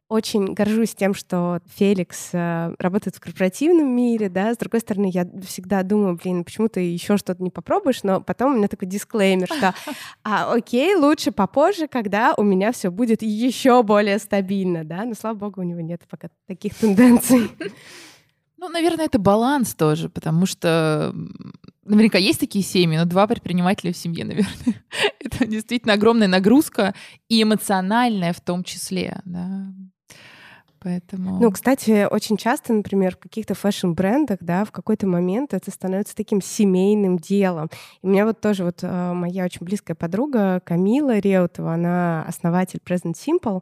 очень 0.09 0.53
горжусь 0.53 0.95
тем, 0.95 1.13
что 1.13 1.61
Феликс 1.75 2.29
э, 2.33 2.73
работает 2.79 3.15
в 3.15 3.19
корпоративном 3.19 3.87
мире, 3.87 4.27
да, 4.27 4.53
с 4.53 4.57
другой 4.57 4.81
стороны, 4.81 5.09
я 5.13 5.27
всегда 5.45 5.83
думаю, 5.83 6.19
блин, 6.21 6.43
почему 6.43 6.67
ты 6.67 6.81
еще 6.81 7.15
что-то 7.15 7.43
не 7.43 7.51
попробуешь, 7.51 8.01
но 8.01 8.19
потом 8.19 8.53
у 8.53 8.57
меня 8.57 8.67
такой 8.67 8.87
дисклеймер, 8.87 9.47
что, 9.47 9.75
а, 10.23 10.51
окей, 10.51 10.95
лучше 10.95 11.31
попозже, 11.31 11.87
когда 11.87 12.33
у 12.35 12.43
меня 12.43 12.71
все 12.71 12.89
будет 12.89 13.21
еще 13.21 13.83
более 13.83 14.17
стабильно, 14.17 14.83
да, 14.83 15.05
но 15.05 15.13
слава 15.13 15.37
богу, 15.37 15.61
у 15.61 15.63
него 15.63 15.79
нет 15.79 16.01
пока 16.09 16.29
таких 16.47 16.73
тенденций. 16.75 17.51
Ну, 18.61 18.67
наверное, 18.67 19.05
это 19.05 19.19
баланс 19.19 19.73
тоже, 19.73 20.09
потому 20.09 20.45
что 20.45 21.15
наверняка 21.85 22.17
есть 22.17 22.41
такие 22.41 22.61
семьи, 22.61 22.97
но 22.97 23.05
два 23.05 23.25
предпринимателя 23.25 23.93
в 23.93 23.97
семье, 23.97 24.25
наверное. 24.25 24.83
это 25.19 25.45
действительно 25.45 25.93
огромная 25.93 26.27
нагрузка 26.27 26.93
и 27.29 27.41
эмоциональная 27.41 28.33
в 28.33 28.41
том 28.41 28.65
числе, 28.65 29.21
да. 29.23 29.71
Поэтому... 30.81 31.39
Ну, 31.39 31.51
кстати, 31.51 32.07
очень 32.09 32.37
часто, 32.37 32.73
например, 32.73 33.15
в 33.15 33.19
каких-то 33.19 33.53
фэшн-брендах, 33.53 34.37
да, 34.39 34.63
в 34.63 34.71
какой-то 34.71 35.07
момент 35.07 35.53
это 35.53 35.71
становится 35.71 36.15
таким 36.15 36.41
семейным 36.41 37.17
делом. 37.17 37.69
И 38.01 38.07
у 38.07 38.09
меня 38.09 38.25
вот 38.25 38.39
тоже 38.39 38.63
вот 38.63 38.79
э, 38.81 39.13
моя 39.13 39.43
очень 39.43 39.65
близкая 39.65 39.95
подруга 39.95 40.61
Камила 40.63 41.19
Реутова, 41.19 41.73
она 41.73 42.23
основатель 42.27 42.79
Present 42.85 43.15
Simple, 43.15 43.61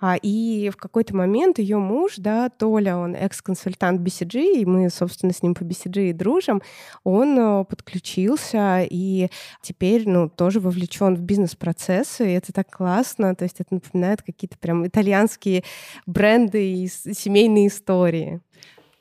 а, 0.00 0.16
и 0.20 0.70
в 0.70 0.76
какой-то 0.76 1.16
момент 1.16 1.58
ее 1.58 1.78
муж, 1.78 2.14
да, 2.18 2.50
Толя, 2.50 2.96
он 2.96 3.14
экс-консультант 3.14 4.00
BCG, 4.00 4.60
и 4.60 4.66
мы, 4.66 4.90
собственно, 4.90 5.32
с 5.32 5.42
ним 5.42 5.54
по 5.54 5.62
BCG 5.62 6.10
и 6.10 6.12
дружим, 6.12 6.60
он 7.02 7.38
э, 7.38 7.64
подключился 7.64 8.82
и 8.82 9.30
теперь, 9.62 10.06
ну, 10.06 10.28
тоже 10.28 10.60
вовлечен 10.60 11.14
в 11.14 11.20
бизнес-процессы, 11.20 12.28
и 12.28 12.34
это 12.34 12.52
так 12.52 12.70
классно, 12.70 13.34
то 13.34 13.44
есть 13.44 13.60
это 13.60 13.74
напоминает 13.74 14.20
какие-то 14.22 14.58
прям 14.58 14.86
итальянские 14.86 15.64
бренды, 16.06 16.57
и 16.58 16.86
семейные 16.86 17.68
истории. 17.68 18.40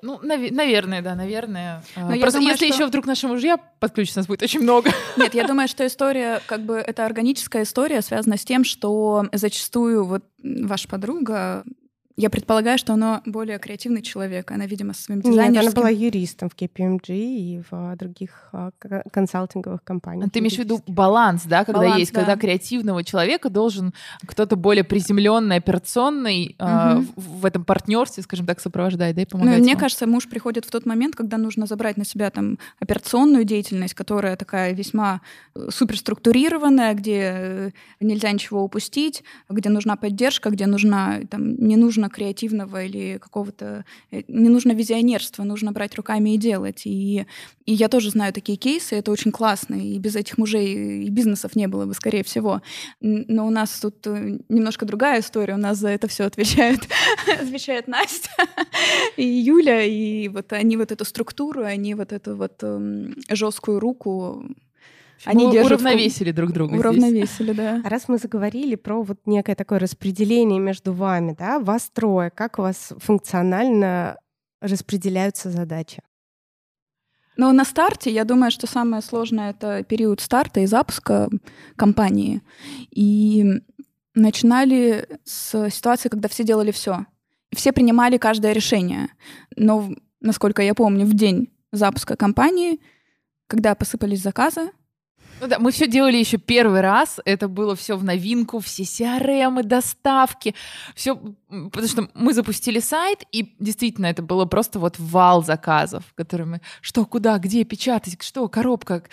Ну, 0.02 0.20
нав- 0.22 0.52
наверное, 0.52 1.02
да, 1.02 1.16
наверное. 1.16 1.84
Но 1.96 2.20
Просто 2.20 2.40
думаю, 2.40 2.54
если 2.54 2.68
что... 2.68 2.76
еще 2.76 2.86
вдруг 2.86 3.08
наши 3.08 3.28
мужья 3.28 3.58
подключатся, 3.58 4.20
нас 4.20 4.28
будет 4.28 4.44
очень 4.44 4.60
много. 4.60 4.92
Нет, 5.18 5.34
я 5.34 5.48
думаю, 5.48 5.68
что 5.68 5.86
история, 5.88 6.40
как 6.46 6.62
бы, 6.62 6.76
это 6.76 7.06
органическая 7.06 7.64
история, 7.64 8.02
связана 8.02 8.38
с 8.38 8.46
тем, 8.46 8.64
что 8.64 9.26
зачастую 9.34 10.06
вот 10.06 10.24
ваша 10.44 10.88
подруга 10.88 11.64
я 12.20 12.32
предполагаю, 12.32 12.80
что 12.80 12.94
она 12.94 13.22
более 13.28 13.60
креативный 13.60 14.02
человек. 14.02 14.50
Она, 14.50 14.66
видимо, 14.66 14.96
со 14.96 15.04
своим 15.04 15.22
дизайнерским... 15.22 15.54
Нет, 15.54 15.64
она 15.64 15.72
была 15.72 15.90
юристом 15.90 16.50
в 16.50 16.56
KPMG 16.56 17.10
и 17.10 17.62
в 17.62 17.68
а, 17.70 17.96
других 17.96 18.50
а, 18.52 18.72
консалтинговых 19.12 19.84
компаниях. 19.84 20.28
А 20.28 20.30
ты 20.32 20.40
имеешь 20.40 20.56
в 20.56 20.58
виду 20.58 20.82
баланс, 20.88 21.44
да, 21.46 21.64
когда 21.64 21.82
баланс, 21.82 22.00
есть, 22.00 22.14
да. 22.14 22.22
когда 22.22 22.36
креативного 22.36 23.04
человека 23.04 23.52
должен 23.52 23.94
кто-то 24.26 24.56
более 24.56 24.84
приземленный, 24.84 25.58
операционный 25.58 26.56
угу. 26.58 26.68
э, 26.68 26.96
в, 27.16 27.42
в 27.42 27.46
этом 27.46 27.64
партнерстве, 27.64 28.24
скажем 28.24 28.48
так, 28.48 28.62
сопровождать, 28.62 29.16
да, 29.16 29.22
и 29.22 29.26
помогать. 29.26 29.60
Ну, 29.60 29.64
мне 29.64 29.76
кажется, 29.76 30.08
муж 30.08 30.28
приходит 30.28 30.66
в 30.66 30.72
тот 30.72 30.88
момент, 30.88 31.16
когда 31.16 31.38
нужно 31.38 31.68
забрать 31.68 31.98
на 31.98 32.06
себя 32.06 32.32
там 32.32 32.58
операционную 32.80 33.44
деятельность, 33.44 33.94
которая 33.94 34.36
такая 34.38 34.74
весьма 34.74 35.22
э, 35.54 35.68
суперструктурированная, 35.70 36.96
где 36.96 37.22
э, 37.22 37.72
нельзя 38.00 38.32
ничего 38.32 38.64
упустить, 38.64 39.24
где 39.50 39.70
нужна 39.70 39.98
поддержка, 39.98 40.50
где 40.50 40.66
нужна 40.66 41.20
там 41.30 41.56
не 41.58 41.76
нужно 41.76 42.07
нужно 42.08 42.10
креативного 42.10 42.84
или 42.86 43.18
какого-то... 43.18 43.84
э, 44.12 44.24
Не 44.28 44.50
нужно 44.50 44.74
визионерства, 44.74 45.44
нужно 45.44 45.72
брать 45.72 45.96
руками 45.96 46.34
и 46.34 46.38
делать. 46.38 46.86
И, 46.86 47.26
и 47.66 47.74
я 47.74 47.88
тоже 47.88 48.10
знаю 48.10 48.34
такие 48.34 48.58
кейсы, 48.58 48.96
это 48.96 49.12
очень 49.12 49.32
классно, 49.32 49.76
и 49.76 50.00
без 50.00 50.16
этих 50.16 50.38
мужей 50.38 51.04
и 51.06 51.10
бизнесов 51.10 51.56
не 51.56 51.68
было 51.68 51.86
бы, 51.86 51.94
скорее 51.94 52.24
всего. 52.24 52.62
Но 53.02 53.48
у 53.48 53.50
нас 53.50 53.80
тут 53.80 54.08
э, 54.08 54.40
немножко 54.50 54.86
другая 54.86 55.20
история, 55.20 55.56
у 55.56 55.58
нас 55.58 55.78
за 55.78 55.90
это 55.90 56.08
все 56.08 56.24
отвечает, 56.26 56.80
отвечает 57.42 57.88
Настя 57.88 58.30
и 59.18 59.26
Юля, 59.26 59.84
и 59.84 60.30
вот 60.30 60.54
они 60.54 60.78
вот 60.78 60.92
эту 60.92 61.06
структуру, 61.06 61.64
они 61.64 61.96
вот 61.96 62.12
эту 62.12 62.36
вот 62.36 62.64
эм, 62.64 63.16
жесткую 63.30 63.80
руку, 63.80 64.46
они 65.26 65.46
Мы 65.46 65.52
держат 65.52 65.72
уравновесили 65.74 66.32
друг 66.32 66.52
друга 66.52 66.72
здесь. 66.72 66.80
уравновесили, 66.80 67.54
да. 67.54 67.82
А 67.84 67.90
раз 67.90 68.08
мы 68.08 68.18
заговорили 68.18 68.76
про 68.76 69.02
вот 69.02 69.20
некое 69.26 69.56
такое 69.56 69.80
распределение 69.80 70.60
между 70.60 70.94
вами, 70.94 71.36
да, 71.38 71.60
вас 71.60 71.90
трое, 71.94 72.30
как 72.30 72.60
у 72.60 72.64
вас 72.64 72.94
функционально 72.98 74.18
распределяются 74.62 75.50
задачи? 75.50 76.02
Но 77.38 77.52
на 77.52 77.66
старте, 77.66 78.12
я 78.12 78.24
думаю, 78.24 78.50
что 78.50 78.66
самое 78.66 79.04
сложное— 79.04 79.50
это 79.52 79.84
период 79.84 80.22
старта 80.22 80.62
и 80.62 80.66
запуска 80.66 81.30
компании. 81.76 82.42
И 82.90 83.46
начинали 84.16 85.08
с 85.24 85.70
ситуации, 85.70 86.10
когда 86.10 86.28
все 86.30 86.44
делали 86.44 86.72
все. 86.72 87.06
Все 87.56 87.72
принимали 87.72 88.18
каждое 88.18 88.54
решение. 88.54 89.10
Но, 89.56 89.94
насколько 90.20 90.64
я 90.64 90.74
помню, 90.74 91.06
в 91.06 91.14
день 91.14 91.54
запуска 91.72 92.16
компании, 92.16 92.80
когда 93.48 93.76
посыпались 93.76 94.22
заказы, 94.24 94.72
Ну 95.40 95.48
да, 95.48 95.60
мы 95.60 95.72
все 95.72 95.88
делали 95.88 96.18
еще 96.18 96.38
первый 96.38 96.82
раз. 96.82 97.20
Это 97.26 97.48
было 97.48 97.76
все 97.76 97.96
в 97.96 98.04
новинку, 98.04 98.60
все 98.60 98.84
CRM, 98.84 99.62
доставки, 99.64 100.56
все, 100.96 101.16
потому 101.48 101.88
что 101.88 102.10
мы 102.16 102.34
запустили 102.34 102.80
сайт, 102.80 103.24
и 103.32 103.54
действительно 103.60 104.08
это 104.08 104.24
было 104.24 104.46
просто 104.46 104.80
вот 104.80 104.96
вал 104.98 105.44
заказов, 105.44 106.04
которые 106.16 106.48
мы 106.48 106.62
что, 106.82 107.06
куда, 107.06 107.38
где 107.38 107.64
печатать, 107.64 108.22
что, 108.24 108.48
коробка, 108.48 109.04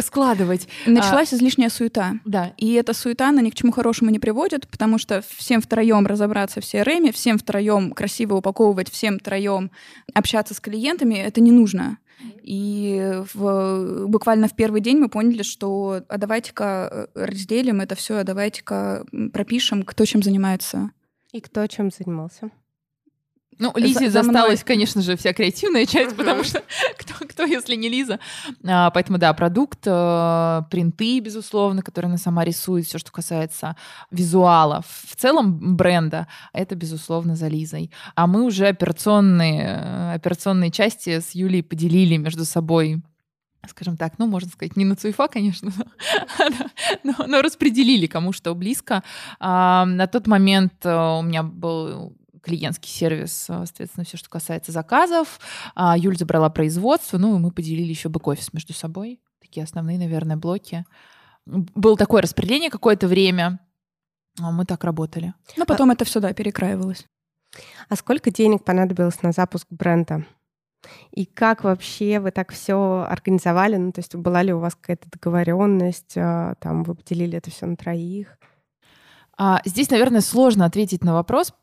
складывать. 0.00 0.68
началась 0.86 1.32
излишняя 1.32 1.70
суета. 1.70 2.14
Да, 2.24 2.52
И 2.58 2.72
эта 2.72 2.92
суета, 2.92 3.28
она 3.28 3.40
ни 3.40 3.50
к 3.50 3.54
чему 3.54 3.72
хорошему 3.72 4.10
не 4.10 4.18
приводит, 4.18 4.68
потому 4.68 4.98
что 4.98 5.22
всем 5.22 5.62
втроем 5.62 6.06
разобраться 6.06 6.60
в 6.60 6.64
CRM, 6.64 7.12
всем 7.12 7.38
втроем 7.38 7.92
красиво 7.92 8.36
упаковывать, 8.36 8.90
всем 8.90 9.18
втроем 9.18 9.70
общаться 10.14 10.54
с 10.54 10.60
клиентами, 10.60 11.14
это 11.14 11.40
не 11.40 11.52
нужно. 11.52 11.98
И 12.42 13.22
в- 13.34 14.06
буквально 14.06 14.48
в 14.48 14.54
первый 14.54 14.80
день 14.80 14.98
мы 14.98 15.08
поняли, 15.08 15.42
что 15.42 16.02
а 16.08 16.18
давайте-ка 16.18 17.08
э, 17.14 17.26
разделим 17.26 17.80
это 17.80 17.94
все, 17.94 18.18
а 18.18 18.24
давайте-ка 18.24 19.04
пропишем, 19.32 19.82
кто 19.82 20.04
чем 20.04 20.22
занимается. 20.22 20.90
И 21.32 21.40
кто 21.40 21.66
чем 21.66 21.90
занимался? 21.90 22.50
Ну, 23.60 23.72
Лизе 23.76 24.08
за 24.08 24.22
досталась, 24.22 24.64
конечно 24.64 25.02
же, 25.02 25.16
вся 25.18 25.34
креативная 25.34 25.84
часть, 25.84 26.16
потому 26.16 26.44
что 26.44 26.62
кто, 26.98 27.26
кто, 27.26 27.44
если 27.44 27.76
не 27.76 27.90
Лиза. 27.90 28.18
А, 28.66 28.90
поэтому, 28.90 29.18
да, 29.18 29.34
продукт, 29.34 29.80
э, 29.84 30.62
принты, 30.70 31.20
безусловно, 31.20 31.82
которые 31.82 32.08
она 32.08 32.16
сама 32.16 32.42
рисует, 32.44 32.86
все, 32.86 32.96
что 32.96 33.12
касается 33.12 33.76
визуала. 34.10 34.82
В 34.88 35.14
целом 35.14 35.76
бренда, 35.76 36.26
это, 36.54 36.74
безусловно, 36.74 37.36
за 37.36 37.48
Лизой. 37.48 37.90
А 38.14 38.26
мы 38.26 38.44
уже 38.44 38.66
операционные, 38.66 39.78
э, 39.78 40.14
операционные 40.14 40.70
части 40.70 41.20
с 41.20 41.32
Юлей 41.32 41.62
поделили 41.62 42.16
между 42.16 42.46
собой 42.46 43.02
скажем 43.68 43.98
так, 43.98 44.18
ну, 44.18 44.26
можно 44.26 44.48
сказать, 44.50 44.74
не 44.76 44.86
на 44.86 44.96
цуефа, 44.96 45.28
конечно, 45.28 45.70
но, 46.38 46.54
но- 47.18 47.26
но 47.26 47.42
распределили 47.42 48.06
кому 48.06 48.32
что 48.32 48.54
близко. 48.54 49.02
А, 49.38 49.84
на 49.84 50.06
тот 50.06 50.26
момент 50.26 50.72
э, 50.82 51.18
у 51.18 51.20
меня 51.20 51.42
был 51.42 52.16
клиентский 52.42 52.90
сервис, 52.90 53.46
э, 53.48 53.64
соответственно, 53.66 54.04
все, 54.04 54.16
что 54.16 54.28
касается 54.28 54.72
заказов. 54.72 55.38
А, 55.74 55.96
Юль 55.96 56.16
забрала 56.16 56.50
производство, 56.50 57.18
ну, 57.18 57.36
и 57.36 57.38
мы 57.38 57.50
поделили 57.50 57.88
еще 57.88 58.08
бэк-офис 58.08 58.52
между 58.52 58.72
собой. 58.72 59.20
Такие 59.40 59.64
основные, 59.64 59.98
наверное, 59.98 60.36
блоки. 60.36 60.84
Было 61.46 61.96
такое 61.96 62.22
распределение 62.22 62.70
какое-то 62.70 63.08
время. 63.08 63.60
А 64.40 64.50
Мы 64.50 64.64
так 64.64 64.84
работали. 64.84 65.34
Но 65.56 65.66
потом 65.66 65.90
это 65.90 66.04
все, 66.04 66.20
да, 66.20 66.32
перекраивалось. 66.32 67.06
А 67.88 67.96
сколько 67.96 68.30
денег 68.30 68.64
понадобилось 68.64 69.22
на 69.22 69.32
запуск 69.32 69.66
бренда? 69.70 70.24
И 71.10 71.26
как 71.26 71.64
вообще 71.64 72.20
вы 72.20 72.30
так 72.30 72.52
все 72.52 73.04
организовали? 73.08 73.76
Ну, 73.76 73.92
то 73.92 73.98
есть 73.98 74.14
была 74.14 74.42
ли 74.42 74.52
у 74.52 74.60
вас 74.60 74.74
какая-то 74.74 75.10
договоренность? 75.10 76.16
а, 76.16 76.54
Там 76.60 76.84
вы 76.84 76.94
поделили 76.94 77.36
это 77.36 77.50
все 77.50 77.66
на 77.66 77.76
троих? 77.76 78.38
А, 79.42 79.62
Здесь, 79.64 79.88
наверное, 79.88 80.20
сложно 80.20 80.66
ответить 80.66 81.02
на 81.02 81.14
вопрос, 81.14 81.54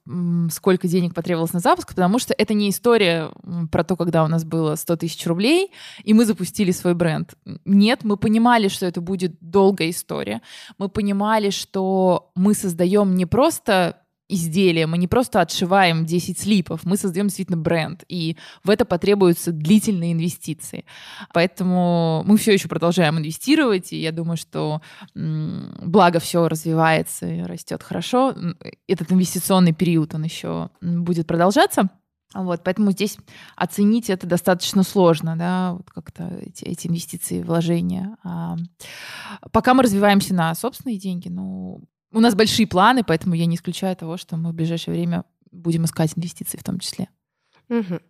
сколько 0.49 0.87
денег 0.87 1.13
потребовалось 1.13 1.53
на 1.53 1.59
запуск, 1.59 1.89
потому 1.89 2.17
что 2.17 2.33
это 2.35 2.55
не 2.55 2.71
история 2.71 3.29
про 3.71 3.83
то, 3.83 3.95
когда 3.95 4.23
у 4.23 4.27
нас 4.27 4.43
было 4.43 4.73
100 4.73 4.95
тысяч 4.95 5.27
рублей, 5.27 5.71
и 6.03 6.15
мы 6.15 6.25
запустили 6.25 6.71
свой 6.71 6.95
бренд. 6.95 7.35
Нет, 7.65 7.99
мы 8.03 8.17
понимали, 8.17 8.67
что 8.67 8.87
это 8.87 8.99
будет 8.99 9.35
долгая 9.41 9.91
история. 9.91 10.41
Мы 10.79 10.89
понимали, 10.89 11.51
что 11.51 12.31
мы 12.33 12.55
создаем 12.55 13.13
не 13.13 13.27
просто 13.27 13.97
изделие, 14.29 14.87
мы 14.87 14.97
не 14.97 15.07
просто 15.07 15.41
отшиваем 15.41 16.05
10 16.05 16.39
слипов, 16.39 16.81
мы 16.83 16.97
создаем 16.97 17.27
действительно 17.27 17.57
бренд, 17.57 18.03
и 18.07 18.37
в 18.63 18.69
это 18.69 18.85
потребуются 18.85 19.51
длительные 19.51 20.13
инвестиции. 20.13 20.85
Поэтому 21.33 22.23
мы 22.25 22.37
все 22.37 22.53
еще 22.53 22.67
продолжаем 22.67 23.17
инвестировать, 23.17 23.93
и 23.93 24.01
я 24.01 24.11
думаю, 24.11 24.37
что 24.37 24.81
благо 25.13 26.19
все 26.19 26.47
развивается 26.47 27.27
и 27.27 27.41
растет 27.41 27.83
хорошо. 27.83 28.35
Этот 28.87 29.11
инвестиционный 29.11 29.73
период, 29.73 30.13
он 30.13 30.23
еще 30.23 30.69
будет 30.81 31.27
продолжаться. 31.27 31.89
Вот, 32.33 32.61
поэтому 32.63 32.91
здесь 32.91 33.17
оценить 33.55 34.09
это 34.09 34.27
достаточно 34.27 34.83
сложно, 34.83 35.37
да, 35.37 35.73
вот 35.73 35.89
как-то 35.89 36.27
эти, 36.41 36.65
эти 36.65 36.87
инвестиции, 36.87 37.41
вложения. 37.41 38.17
А, 38.23 38.57
пока 39.53 39.73
мы 39.73 39.83
развиваемся 39.83 40.35
на 40.35 40.53
собственные 40.53 40.99
деньги, 40.99 41.29
ну, 41.29 41.81
у 42.12 42.20
нас 42.20 42.36
большие 42.36 42.67
планы, 42.67 43.04
поэтому 43.04 43.36
я 43.36 43.46
не 43.46 43.56
исключаю 43.56 43.96
того, 43.96 44.17
что 44.17 44.38
мы 44.38 44.52
в 44.52 44.56
ближайшее 44.56 44.96
время 44.96 45.26
будем 45.52 45.86
искать 45.86 46.13
инвестиции 46.15 46.58
в 46.58 46.63
том 46.63 46.80
числе. 46.80 47.10
Мгм. 47.70 48.02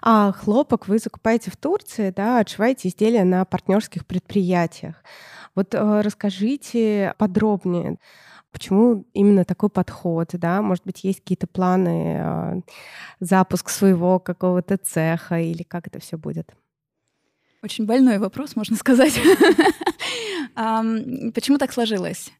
А 0.00 0.32
хлопок 0.32 0.88
вы 0.88 0.98
закупаете 0.98 1.50
в 1.50 1.56
Турции, 1.56 2.10
да, 2.10 2.40
отшиваете 2.40 2.88
изделия 2.88 3.24
на 3.24 3.44
партнерских 3.44 4.06
предприятиях. 4.06 4.96
Вот 5.54 5.74
э, 5.74 6.00
расскажите 6.00 7.14
подробнее, 7.18 7.98
почему 8.50 9.06
именно 9.12 9.44
такой 9.44 9.68
подход, 9.70 10.30
да? 10.32 10.62
Может 10.62 10.84
быть, 10.84 11.04
есть 11.04 11.20
какие-то 11.20 11.46
планы, 11.46 12.16
э, 12.18 12.60
запуск 13.20 13.68
своего 13.70 14.18
какого-то 14.18 14.78
цеха 14.78 15.38
или 15.40 15.62
как 15.62 15.86
это 15.86 16.00
все 16.00 16.16
будет? 16.16 16.54
Очень 17.62 17.86
больной 17.86 18.18
вопрос, 18.18 18.56
можно 18.56 18.76
сказать. 18.76 19.14
Почему 20.54 21.58
так 21.58 21.72
сложилось? 21.72 22.32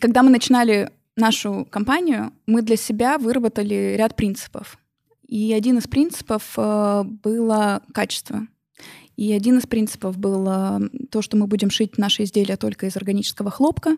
Когда 0.00 0.22
мы 0.22 0.30
начинали 0.30 0.90
нашу 1.16 1.66
компанию, 1.70 2.32
мы 2.46 2.62
для 2.62 2.76
себя 2.76 3.18
выработали 3.18 3.94
ряд 3.96 4.16
принципов. 4.16 4.78
И 5.26 5.52
один 5.52 5.78
из 5.78 5.88
принципов 5.88 6.54
э, 6.56 7.02
было 7.04 7.82
качество. 7.92 8.46
И 9.16 9.32
один 9.32 9.58
из 9.58 9.66
принципов 9.66 10.18
было 10.18 10.80
то, 11.10 11.22
что 11.22 11.36
мы 11.36 11.46
будем 11.46 11.70
шить 11.70 11.98
наши 11.98 12.24
изделия 12.24 12.56
только 12.56 12.86
из 12.86 12.96
органического 12.96 13.50
хлопка. 13.50 13.96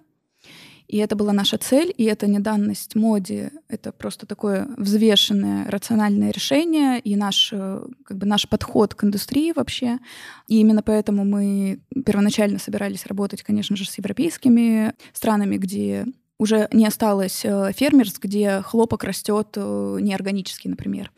И 0.88 0.96
это 0.96 1.16
была 1.16 1.34
наша 1.34 1.58
цель, 1.58 1.92
и 1.94 2.04
это 2.04 2.26
не 2.26 2.38
данность 2.38 2.94
моде, 2.94 3.52
это 3.68 3.92
просто 3.92 4.24
такое 4.24 4.66
взвешенное, 4.78 5.70
рациональное 5.70 6.30
решение 6.30 6.98
и 6.98 7.14
наш, 7.14 7.50
э, 7.52 7.82
как 8.04 8.16
бы 8.16 8.26
наш 8.26 8.48
подход 8.48 8.94
к 8.94 9.04
индустрии 9.04 9.52
вообще. 9.54 9.98
И 10.46 10.58
именно 10.60 10.82
поэтому 10.82 11.26
мы 11.26 11.80
первоначально 12.06 12.58
собирались 12.58 13.04
работать, 13.04 13.42
конечно 13.42 13.76
же, 13.76 13.84
с 13.84 13.98
европейскими 13.98 14.94
странами, 15.12 15.58
где 15.58 16.06
уже 16.38 16.68
не 16.72 16.86
осталось 16.86 17.44
э, 17.44 17.70
фермерств, 17.74 18.20
где 18.22 18.62
хлопок 18.62 19.04
растет 19.04 19.48
э, 19.56 19.98
неорганически, 20.00 20.68
например. 20.68 21.12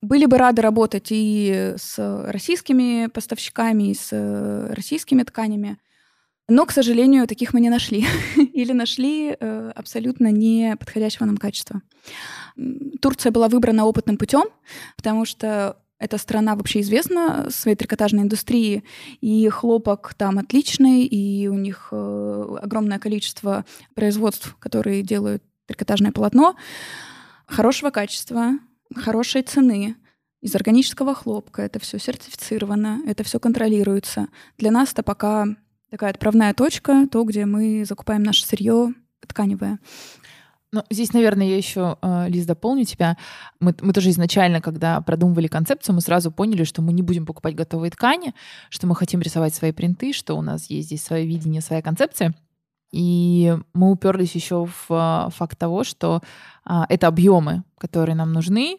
Были 0.00 0.26
бы 0.26 0.38
рады 0.38 0.62
работать 0.62 1.08
и 1.10 1.74
с 1.76 1.98
российскими 2.28 3.08
поставщиками, 3.08 3.90
и 3.90 3.94
с 3.94 4.68
российскими 4.70 5.24
тканями, 5.24 5.78
но, 6.50 6.66
к 6.66 6.72
сожалению, 6.72 7.26
таких 7.26 7.54
мы 7.54 7.60
не 7.60 7.70
нашли. 7.70 8.04
Или 8.52 8.72
нашли 8.72 9.36
э, 9.38 9.72
абсолютно 9.74 10.30
не 10.32 10.76
подходящего 10.76 11.24
нам 11.24 11.36
качества. 11.36 11.80
Турция 13.00 13.30
была 13.30 13.48
выбрана 13.48 13.86
опытным 13.86 14.18
путем, 14.18 14.44
потому 14.96 15.24
что 15.24 15.78
эта 15.98 16.18
страна 16.18 16.56
вообще 16.56 16.80
известна 16.80 17.46
своей 17.50 17.76
трикотажной 17.76 18.24
индустрией, 18.24 18.82
и 19.20 19.48
хлопок 19.48 20.14
там 20.14 20.38
отличный, 20.38 21.04
и 21.04 21.46
у 21.46 21.54
них 21.54 21.88
э, 21.92 22.56
огромное 22.60 22.98
количество 22.98 23.64
производств, 23.94 24.56
которые 24.58 25.02
делают 25.02 25.42
трикотажное 25.66 26.10
полотно 26.10 26.56
хорошего 27.46 27.90
качества, 27.90 28.52
хорошей 28.94 29.42
цены, 29.42 29.96
из 30.40 30.54
органического 30.54 31.14
хлопка. 31.14 31.62
Это 31.62 31.78
все 31.78 31.98
сертифицировано, 31.98 33.02
это 33.06 33.24
все 33.24 33.38
контролируется. 33.38 34.28
Для 34.56 34.70
нас 34.70 34.92
это 34.92 35.02
пока 35.02 35.46
такая 35.90 36.10
отправная 36.10 36.54
точка, 36.54 37.06
то, 37.10 37.24
где 37.24 37.46
мы 37.46 37.84
закупаем 37.84 38.22
наше 38.22 38.46
сырье 38.46 38.94
тканевое. 39.26 39.78
Ну, 40.72 40.84
здесь, 40.88 41.12
наверное, 41.12 41.48
я 41.48 41.56
еще, 41.56 41.98
э, 42.00 42.28
Лиз, 42.28 42.46
дополню 42.46 42.84
тебя. 42.84 43.16
Мы, 43.58 43.74
мы 43.80 43.92
тоже 43.92 44.10
изначально, 44.10 44.60
когда 44.60 45.00
продумывали 45.00 45.48
концепцию, 45.48 45.96
мы 45.96 46.00
сразу 46.00 46.30
поняли, 46.30 46.62
что 46.62 46.80
мы 46.80 46.92
не 46.92 47.02
будем 47.02 47.26
покупать 47.26 47.56
готовые 47.56 47.90
ткани, 47.90 48.34
что 48.68 48.86
мы 48.86 48.94
хотим 48.94 49.20
рисовать 49.20 49.52
свои 49.52 49.72
принты, 49.72 50.12
что 50.12 50.36
у 50.36 50.42
нас 50.42 50.70
есть 50.70 50.86
здесь 50.86 51.02
свое 51.02 51.26
видение, 51.26 51.60
своя 51.60 51.82
концепция. 51.82 52.34
И 52.92 53.56
мы 53.72 53.90
уперлись 53.90 54.36
еще 54.36 54.66
в 54.66 54.86
э, 54.90 55.30
факт 55.30 55.58
того, 55.58 55.82
что 55.82 56.22
а, 56.64 56.86
это 56.88 57.08
объемы, 57.08 57.64
которые 57.78 58.14
нам 58.14 58.32
нужны, 58.32 58.78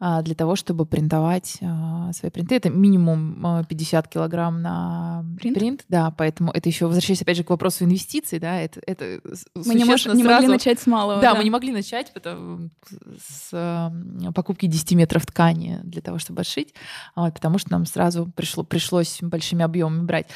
для 0.00 0.34
того, 0.34 0.56
чтобы 0.56 0.86
принтовать 0.86 1.58
а, 1.62 2.12
свои 2.12 2.30
принты. 2.30 2.56
Это 2.56 2.68
минимум 2.68 3.64
50 3.68 4.04
а, 4.04 4.08
килограмм 4.08 4.60
на 4.60 5.24
принт? 5.38 5.56
принт, 5.56 5.84
да, 5.88 6.10
поэтому 6.10 6.50
это 6.50 6.68
еще, 6.68 6.86
возвращаясь 6.86 7.22
опять 7.22 7.36
же 7.36 7.44
к 7.44 7.50
вопросу 7.50 7.84
инвестиций, 7.84 8.40
да, 8.40 8.60
это, 8.60 8.80
это 8.86 9.20
Мы 9.54 9.74
не, 9.74 9.84
можем, 9.84 10.16
не 10.16 10.24
могли 10.24 10.48
начать 10.48 10.80
с 10.80 10.86
малого. 10.86 11.20
Да, 11.20 11.32
да, 11.32 11.38
мы 11.38 11.44
не 11.44 11.50
могли 11.50 11.72
начать 11.72 12.12
потому, 12.12 12.70
с 13.18 13.92
покупки 14.34 14.66
10 14.66 14.92
метров 14.92 15.24
ткани 15.26 15.80
для 15.84 16.02
того, 16.02 16.18
чтобы 16.18 16.40
отшить, 16.40 16.74
вот, 17.14 17.32
потому 17.32 17.58
что 17.58 17.70
нам 17.72 17.86
сразу 17.86 18.26
пришло, 18.34 18.64
пришлось 18.64 19.18
большими 19.22 19.64
объемами 19.64 20.04
брать. 20.04 20.26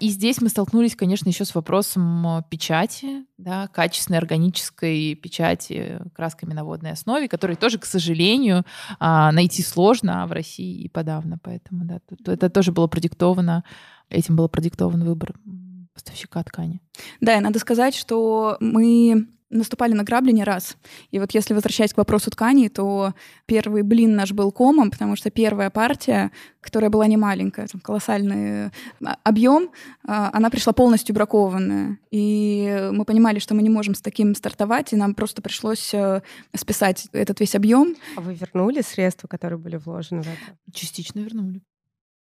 И 0.00 0.08
здесь 0.10 0.40
мы 0.40 0.48
столкнулись, 0.48 0.94
конечно, 0.94 1.28
еще 1.28 1.44
с 1.44 1.54
вопросом 1.54 2.44
печати, 2.50 3.24
да, 3.38 3.68
качественной 3.68 4.18
органической 4.18 5.14
печати 5.14 6.00
красками 6.14 6.52
на 6.52 6.62
водной 6.64 6.92
основе, 6.92 7.26
которой 7.26 7.56
тоже, 7.56 7.78
к 7.78 7.84
сожалению, 7.84 8.64
а, 8.98 9.32
найти 9.32 9.62
сложно, 9.62 10.22
а 10.22 10.26
в 10.26 10.32
России 10.32 10.82
и 10.82 10.88
подавно. 10.88 11.38
Поэтому 11.42 11.84
да, 11.84 12.00
это 12.26 12.50
тоже 12.50 12.72
было 12.72 12.86
продиктовано, 12.86 13.64
этим 14.08 14.36
был 14.36 14.48
продиктован 14.48 15.04
выбор 15.04 15.34
поставщика 15.94 16.42
ткани. 16.42 16.80
Да, 17.20 17.36
и 17.36 17.40
надо 17.40 17.58
сказать, 17.58 17.94
что 17.94 18.56
мы 18.60 19.26
наступали 19.52 19.92
на 19.92 20.02
грабли 20.02 20.32
не 20.32 20.44
раз. 20.44 20.76
И 21.10 21.18
вот 21.18 21.32
если 21.32 21.54
возвращаясь 21.54 21.92
к 21.92 21.98
вопросу 21.98 22.30
тканей, 22.30 22.68
то 22.68 23.14
первый 23.46 23.82
блин 23.82 24.16
наш 24.16 24.32
был 24.32 24.50
комом, 24.50 24.90
потому 24.90 25.16
что 25.16 25.30
первая 25.30 25.70
партия, 25.70 26.32
которая 26.60 26.90
была 26.90 27.06
не 27.06 27.16
маленькая, 27.16 27.66
там 27.68 27.80
колоссальный 27.80 28.66
а, 28.66 28.70
объем, 29.22 29.70
а, 30.06 30.30
она 30.32 30.50
пришла 30.50 30.72
полностью 30.72 31.14
бракованная. 31.14 31.98
И 32.10 32.90
мы 32.92 33.04
понимали, 33.04 33.38
что 33.38 33.54
мы 33.54 33.62
не 33.62 33.70
можем 33.70 33.94
с 33.94 34.00
таким 34.00 34.34
стартовать, 34.34 34.92
и 34.92 34.96
нам 34.96 35.14
просто 35.14 35.42
пришлось 35.42 35.92
э, 35.94 36.22
списать 36.54 37.06
этот 37.12 37.40
весь 37.40 37.54
объем. 37.54 37.94
А 38.16 38.20
вы 38.20 38.34
вернули 38.34 38.80
средства, 38.82 39.28
которые 39.28 39.58
были 39.58 39.76
вложены 39.76 40.22
в 40.22 40.26
это? 40.26 40.72
Частично 40.72 41.20
вернули 41.20 41.62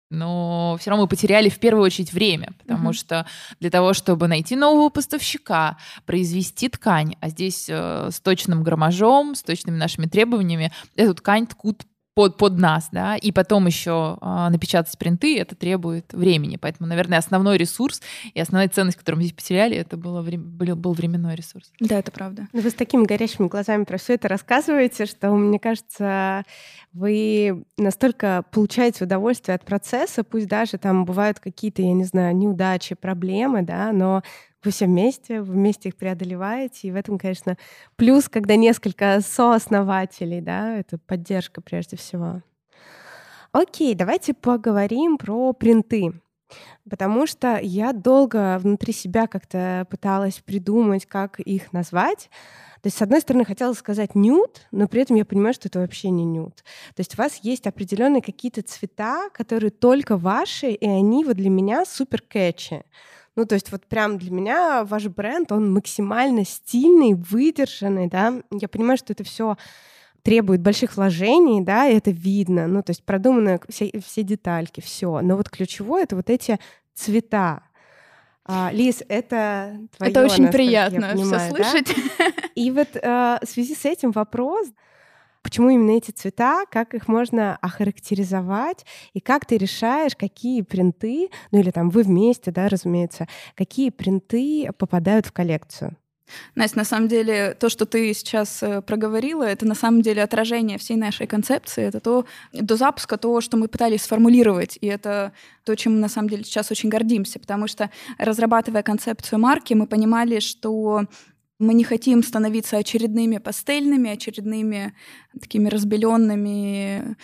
но 0.10 0.78
все 0.80 0.90
равно 0.90 1.04
мы 1.04 1.10
потеряли 1.10 1.50
в 1.50 1.60
первую 1.60 1.84
очередь 1.84 2.14
время, 2.14 2.54
потому 2.60 2.92
uh-huh. 2.92 2.94
что 2.94 3.26
для 3.60 3.70
того, 3.70 3.94
чтобы 3.94 4.28
найти 4.28 4.56
нового 4.56 4.90
поставщика, 4.90 5.78
произвести 6.06 6.70
ткань, 6.70 7.16
а 7.20 7.30
здесь 7.30 7.68
э, 7.70 8.10
с 8.12 8.20
точным 8.20 8.64
граммажом, 8.64 9.36
с 9.36 9.44
точными 9.44 9.78
нашими 9.78 10.06
требованиями, 10.06 10.72
эту 10.96 11.16
ткань 11.16 11.48
ткут 11.48 11.84
под, 12.18 12.36
под 12.36 12.58
нас, 12.58 12.90
да, 12.92 13.16
и 13.16 13.32
потом 13.32 13.68
еще 13.68 14.18
э, 14.20 14.48
напечатать 14.50 14.98
принты, 14.98 15.38
это 15.38 15.56
требует 15.56 16.14
времени. 16.14 16.58
Поэтому, 16.58 16.90
наверное, 16.90 17.20
основной 17.20 17.58
ресурс 17.58 18.02
и 18.34 18.40
основная 18.40 18.68
ценность, 18.70 18.98
которую 18.98 19.20
мы 19.20 19.26
здесь 19.26 19.36
потеряли, 19.36 19.78
это 19.78 19.98
было, 19.98 20.24
был, 20.24 20.76
был 20.76 20.94
временной 20.94 21.36
ресурс. 21.36 21.72
Да, 21.80 22.00
это 22.00 22.12
правда. 22.12 22.48
Но 22.54 22.58
ну, 22.58 22.62
вы 22.62 22.72
с 22.72 22.74
такими 22.74 23.06
горящими 23.06 23.48
глазами 23.48 23.84
про 23.84 24.00
все 24.00 24.16
это 24.16 24.30
рассказываете, 24.30 25.06
что, 25.06 25.30
мне 25.30 25.60
кажется, 25.60 26.44
вы 26.92 27.64
настолько 27.78 28.44
получаете 28.50 29.04
удовольствие 29.04 29.54
от 29.54 29.64
процесса, 29.64 30.24
пусть 30.24 30.48
даже 30.48 30.80
там 30.80 31.06
бывают 31.06 31.40
какие-то, 31.40 31.84
я 31.84 31.94
не 31.94 32.06
знаю, 32.06 32.36
неудачи, 32.36 32.96
проблемы, 32.96 33.62
да, 33.62 33.92
но 33.92 34.24
вы 34.68 34.72
все 34.72 34.86
вместе, 34.86 35.42
вы 35.42 35.54
вместе 35.54 35.90
их 35.90 35.96
преодолеваете, 35.96 36.90
и 36.90 36.92
в 36.92 36.96
этом, 36.98 37.18
конечно, 37.18 37.58
плюс, 37.96 38.28
когда 38.28 38.58
несколько 38.58 39.22
сооснователей, 39.22 40.42
да, 40.42 40.76
это 40.78 40.98
поддержка 40.98 41.62
прежде 41.62 41.96
всего. 41.96 42.42
Окей, 43.54 43.96
давайте 43.96 44.34
поговорим 44.34 45.18
про 45.18 45.54
принты. 45.54 46.12
Потому 46.90 47.28
что 47.28 47.60
я 47.62 47.94
долго 47.94 48.58
внутри 48.60 48.92
себя 48.94 49.28
как-то 49.28 49.88
пыталась 49.90 50.40
придумать, 50.40 51.06
как 51.06 51.40
их 51.40 51.72
назвать. 51.72 52.30
То 52.82 52.88
есть, 52.88 52.98
с 52.98 53.02
одной 53.02 53.22
стороны, 53.22 53.46
хотела 53.46 53.74
сказать 53.74 54.16
нюд, 54.16 54.68
но 54.72 54.88
при 54.88 55.02
этом 55.02 55.16
я 55.16 55.26
понимаю, 55.26 55.54
что 55.54 55.70
это 55.70 55.80
вообще 55.80 56.10
не 56.10 56.26
нюд. 56.26 56.56
То 56.94 57.00
есть 57.00 57.18
у 57.18 57.22
вас 57.22 57.40
есть 57.42 57.68
определенные 57.68 58.22
какие-то 58.22 58.62
цвета, 58.62 59.30
которые 59.34 59.72
только 59.72 60.18
ваши, 60.18 60.72
и 60.72 60.88
они 60.88 61.24
вот 61.24 61.38
для 61.38 61.50
меня 61.50 61.86
супер 61.86 62.22
кэчи. 62.22 62.84
Ну, 63.38 63.46
то 63.46 63.54
есть 63.54 63.72
вот 63.72 63.86
прям 63.86 64.18
для 64.18 64.32
меня 64.32 64.84
ваш 64.84 65.06
бренд, 65.06 65.52
он 65.52 65.72
максимально 65.72 66.44
стильный, 66.44 67.14
выдержанный, 67.14 68.08
да. 68.08 68.42
Я 68.52 68.68
понимаю, 68.68 68.98
что 68.98 69.14
это 69.14 69.24
все 69.24 69.58
требует 70.24 70.62
больших 70.62 70.98
вложений, 70.98 71.62
да, 71.62 71.88
и 71.88 71.96
это 71.96 72.10
видно, 72.10 72.68
ну, 72.68 72.82
то 72.82 72.90
есть 72.90 73.04
продуманы 73.04 73.60
все, 73.70 73.92
все 74.04 74.24
детальки, 74.24 74.82
все. 74.82 75.22
Но 75.22 75.38
вот 75.38 75.50
ключевое— 75.50 76.04
это 76.06 76.16
вот 76.16 76.32
эти 76.32 76.60
цвета. 76.96 77.62
А, 78.44 78.72
Лиз, 78.74 79.04
это 79.08 79.78
твое, 79.96 80.12
Это 80.12 80.26
очень 80.26 80.48
приятно 80.48 81.12
понимаю, 81.12 81.40
все 81.40 81.56
слышать. 81.56 81.96
Да? 82.18 82.26
И 82.56 82.72
вот 82.72 82.88
а, 83.04 83.40
в 83.44 83.48
связи 83.48 83.76
с 83.76 83.86
этим 83.86 84.12
вопрос, 84.12 84.68
Почему 85.48 85.70
именно 85.70 85.92
эти 85.92 86.12
цвета, 86.12 86.66
как 86.70 86.94
их 86.94 87.08
можно 87.08 87.56
охарактеризовать, 87.62 88.86
и 89.14 89.22
как 89.22 89.46
ты 89.46 89.58
решаешь, 89.58 90.14
какие 90.14 90.62
принты, 90.62 91.30
ну 91.54 91.62
или 91.62 91.72
там 91.72 91.90
вы 91.90 92.04
вместе, 92.04 92.52
да, 92.52 92.68
разумеется, 92.68 93.30
какие 93.56 93.90
принты 93.90 94.70
попадают 94.78 95.26
в 95.26 95.32
коллекцию? 95.32 95.96
Настя, 96.56 96.80
на 96.80 96.84
самом 96.84 97.08
деле, 97.08 97.56
то, 97.58 97.70
что 97.70 97.86
ты 97.86 98.14
сейчас 98.14 98.62
э, 98.62 98.82
проговорила, 98.82 99.44
это 99.44 99.66
на 99.66 99.74
самом 99.74 100.02
деле 100.02 100.22
отражение 100.22 100.78
всей 100.78 100.98
нашей 100.98 101.28
концепции. 101.28 101.86
Это 101.86 102.02
то, 102.02 102.26
до 102.52 102.76
запуска 102.76 103.16
то, 103.16 103.40
что 103.40 103.56
мы 103.56 103.70
пытались 103.70 104.02
сформулировать. 104.02 104.78
И 104.82 104.88
это 104.88 105.32
то, 105.64 105.76
чем 105.76 105.94
мы 105.94 106.00
на 106.00 106.10
самом 106.10 106.28
деле 106.30 106.44
сейчас 106.44 106.72
очень 106.72 106.90
гордимся. 106.90 107.40
Потому 107.40 107.68
что, 107.68 107.90
разрабатывая 108.18 108.84
концепцию 108.84 109.40
марки, 109.40 109.74
мы 109.76 109.88
понимали, 109.88 110.42
что 110.42 111.06
мы 111.60 111.74
не 111.74 111.84
хотим 111.84 112.24
становиться 112.24 112.78
очередными 112.78 113.38
пастельными, 113.38 114.10
очередными 114.12 114.94
такими 115.40 115.70
разбеленными 115.70 117.16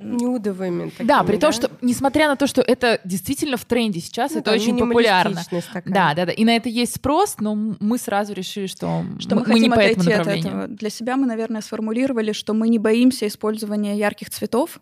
нюдовыми. 0.00 0.90
Такими, 0.90 1.06
да, 1.06 1.22
при 1.22 1.36
да? 1.36 1.40
том, 1.40 1.52
что, 1.52 1.70
несмотря 1.82 2.28
на 2.28 2.36
то, 2.36 2.46
что 2.46 2.62
это 2.62 3.00
действительно 3.04 3.56
в 3.56 3.64
тренде 3.64 4.00
сейчас, 4.00 4.32
ну, 4.32 4.40
это 4.40 4.52
очень 4.52 4.78
популярно. 4.78 5.42
Такая. 5.50 5.82
Да, 5.86 6.14
да, 6.14 6.26
да. 6.26 6.32
И 6.32 6.44
на 6.44 6.56
это 6.56 6.68
есть 6.68 6.96
спрос, 6.96 7.36
но 7.40 7.54
мы 7.54 7.98
сразу 7.98 8.32
решили, 8.32 8.66
что, 8.66 9.04
что 9.18 9.34
мы, 9.34 9.42
мы, 9.42 9.52
мы 9.54 9.60
не 9.60 9.70
по 9.70 9.80
этому 9.80 10.04
направлению. 10.08 10.48
От 10.48 10.54
этого. 10.54 10.68
Для 10.68 10.90
себя 10.90 11.16
мы, 11.16 11.26
наверное, 11.26 11.60
сформулировали, 11.60 12.32
что 12.32 12.54
мы 12.54 12.68
не 12.68 12.78
боимся 12.78 13.26
использования 13.26 13.96
ярких 13.96 14.30
цветов. 14.30 14.80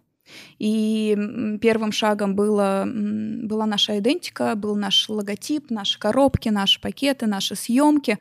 И 0.58 1.16
первым 1.60 1.92
шагом 1.92 2.34
было, 2.34 2.86
была 2.86 3.66
наша 3.66 3.98
идентика, 3.98 4.54
был 4.54 4.76
наш 4.76 5.08
логотип, 5.08 5.70
наши 5.70 5.98
коробки, 5.98 6.48
наши 6.48 6.80
пакеты, 6.80 7.26
наши 7.26 7.54
съемки. 7.54 8.18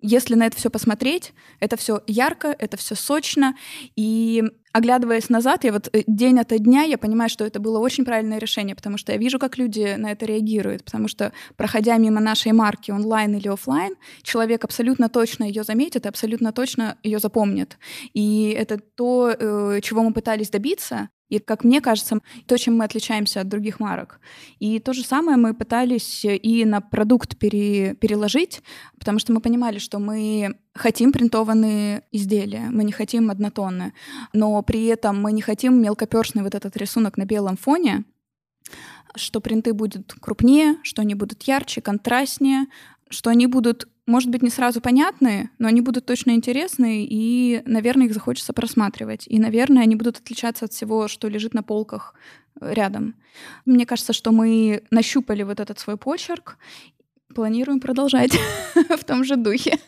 Если 0.00 0.34
на 0.34 0.46
это 0.46 0.56
все 0.56 0.70
посмотреть, 0.70 1.32
это 1.60 1.76
все 1.76 2.02
ярко, 2.06 2.54
это 2.58 2.76
все 2.76 2.94
сочно. 2.94 3.56
И 3.96 4.42
оглядываясь 4.74 5.30
назад, 5.30 5.64
я 5.64 5.72
вот 5.72 5.88
э, 5.92 6.02
день 6.08 6.40
ото 6.40 6.58
дня, 6.58 6.82
я 6.82 6.98
понимаю, 6.98 7.30
что 7.30 7.44
это 7.44 7.60
было 7.60 7.78
очень 7.78 8.04
правильное 8.04 8.38
решение, 8.38 8.74
потому 8.74 8.98
что 8.98 9.12
я 9.12 9.18
вижу, 9.18 9.38
как 9.38 9.56
люди 9.56 9.94
на 9.96 10.10
это 10.10 10.26
реагируют, 10.26 10.84
потому 10.84 11.06
что, 11.06 11.32
проходя 11.56 11.96
мимо 11.96 12.20
нашей 12.20 12.50
марки 12.52 12.90
онлайн 12.90 13.36
или 13.36 13.46
офлайн, 13.46 13.94
человек 14.22 14.64
абсолютно 14.64 15.08
точно 15.08 15.44
ее 15.44 15.62
заметит 15.62 16.06
и 16.06 16.08
абсолютно 16.08 16.52
точно 16.52 16.98
ее 17.04 17.20
запомнит. 17.20 17.78
И 18.14 18.50
это 18.50 18.78
то, 18.78 19.30
э, 19.30 19.80
чего 19.80 20.02
мы 20.02 20.12
пытались 20.12 20.50
добиться, 20.50 21.08
и, 21.28 21.38
как 21.38 21.62
мне 21.62 21.80
кажется, 21.80 22.18
то, 22.46 22.58
чем 22.58 22.76
мы 22.76 22.84
отличаемся 22.84 23.40
от 23.40 23.48
других 23.48 23.78
марок. 23.80 24.20
И 24.58 24.80
то 24.80 24.92
же 24.92 25.04
самое 25.04 25.36
мы 25.36 25.54
пытались 25.54 26.24
и 26.24 26.64
на 26.64 26.80
продукт 26.80 27.38
пере, 27.38 27.94
переложить, 27.94 28.62
потому 28.98 29.20
что 29.20 29.32
мы 29.32 29.40
понимали, 29.40 29.78
что 29.78 30.00
мы 30.00 30.56
хотим 30.74 31.12
принтованные 31.12 32.02
изделия, 32.10 32.68
мы 32.70 32.84
не 32.84 32.92
хотим 32.92 33.30
однотонные, 33.30 33.92
но 34.32 34.60
при 34.62 34.86
этом 34.86 35.20
мы 35.20 35.32
не 35.32 35.42
хотим 35.42 35.80
мелкоперстный 35.80 36.42
вот 36.42 36.54
этот 36.54 36.76
рисунок 36.76 37.16
на 37.16 37.24
белом 37.24 37.56
фоне, 37.56 38.04
что 39.14 39.40
принты 39.40 39.72
будут 39.72 40.14
крупнее, 40.20 40.76
что 40.82 41.02
они 41.02 41.14
будут 41.14 41.44
ярче, 41.44 41.80
контрастнее, 41.80 42.66
что 43.08 43.30
они 43.30 43.46
будут 43.46 43.88
может 44.06 44.28
быть, 44.28 44.42
не 44.42 44.50
сразу 44.50 44.82
понятные, 44.82 45.50
но 45.58 45.66
они 45.66 45.80
будут 45.80 46.04
точно 46.04 46.32
интересны, 46.32 47.06
и, 47.08 47.62
наверное, 47.64 48.06
их 48.06 48.12
захочется 48.12 48.52
просматривать. 48.52 49.24
И, 49.26 49.38
наверное, 49.38 49.82
они 49.82 49.96
будут 49.96 50.18
отличаться 50.18 50.66
от 50.66 50.72
всего, 50.72 51.08
что 51.08 51.28
лежит 51.28 51.54
на 51.54 51.62
полках 51.62 52.14
э, 52.60 52.74
рядом. 52.74 53.14
Мне 53.64 53.86
кажется, 53.86 54.12
что 54.12 54.30
мы 54.30 54.82
нащупали 54.90 55.42
вот 55.42 55.58
этот 55.58 55.78
свой 55.78 55.96
почерк, 55.96 56.58
планируем 57.34 57.80
продолжать 57.80 58.32
в 58.74 59.04
том 59.04 59.24
же 59.24 59.36
духе. 59.36 59.78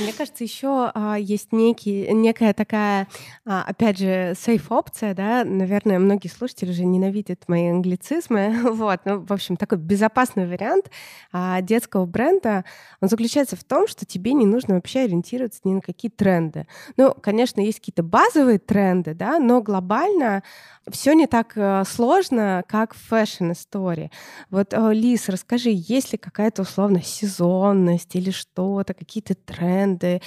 Мне 0.00 0.12
кажется, 0.12 0.44
еще 0.44 0.90
а, 0.94 1.16
есть 1.16 1.52
некий, 1.52 2.08
некая 2.12 2.52
такая, 2.52 3.06
а, 3.44 3.62
опять 3.62 3.98
же, 3.98 4.34
сейф-опция, 4.38 5.14
да, 5.14 5.44
наверное, 5.44 5.98
многие 5.98 6.28
слушатели 6.28 6.70
уже 6.70 6.84
ненавидят 6.84 7.48
мои 7.48 7.68
англицизмы, 7.68 8.56
вот, 8.72 9.00
ну, 9.04 9.20
в 9.20 9.32
общем, 9.32 9.56
такой 9.56 9.78
безопасный 9.78 10.46
вариант 10.46 10.90
а, 11.32 11.60
детского 11.60 12.04
бренда, 12.04 12.64
он 13.00 13.08
заключается 13.08 13.56
в 13.56 13.64
том, 13.64 13.86
что 13.86 14.04
тебе 14.04 14.32
не 14.32 14.46
нужно 14.46 14.74
вообще 14.74 15.00
ориентироваться 15.00 15.60
ни 15.64 15.74
на 15.74 15.80
какие 15.80 16.10
тренды. 16.10 16.66
Ну, 16.96 17.14
конечно, 17.14 17.60
есть 17.60 17.78
какие-то 17.78 18.02
базовые 18.02 18.58
тренды, 18.58 19.14
да, 19.14 19.38
но 19.38 19.62
глобально 19.62 20.42
все 20.90 21.14
не 21.14 21.26
так 21.26 21.52
э, 21.56 21.82
сложно, 21.86 22.62
как 22.68 22.94
в 22.94 22.98
фэшн-истории. 23.08 24.10
Вот, 24.50 24.72
э, 24.72 24.94
Лиз, 24.94 25.28
расскажи, 25.28 25.70
есть 25.72 26.12
ли 26.12 26.18
какая-то 26.18 26.64
условно 26.86 27.02
сезонность 27.02 28.14
или 28.14 28.30
что-то, 28.30 28.94
какие-то 28.94 29.34
тренды, 29.34 30.20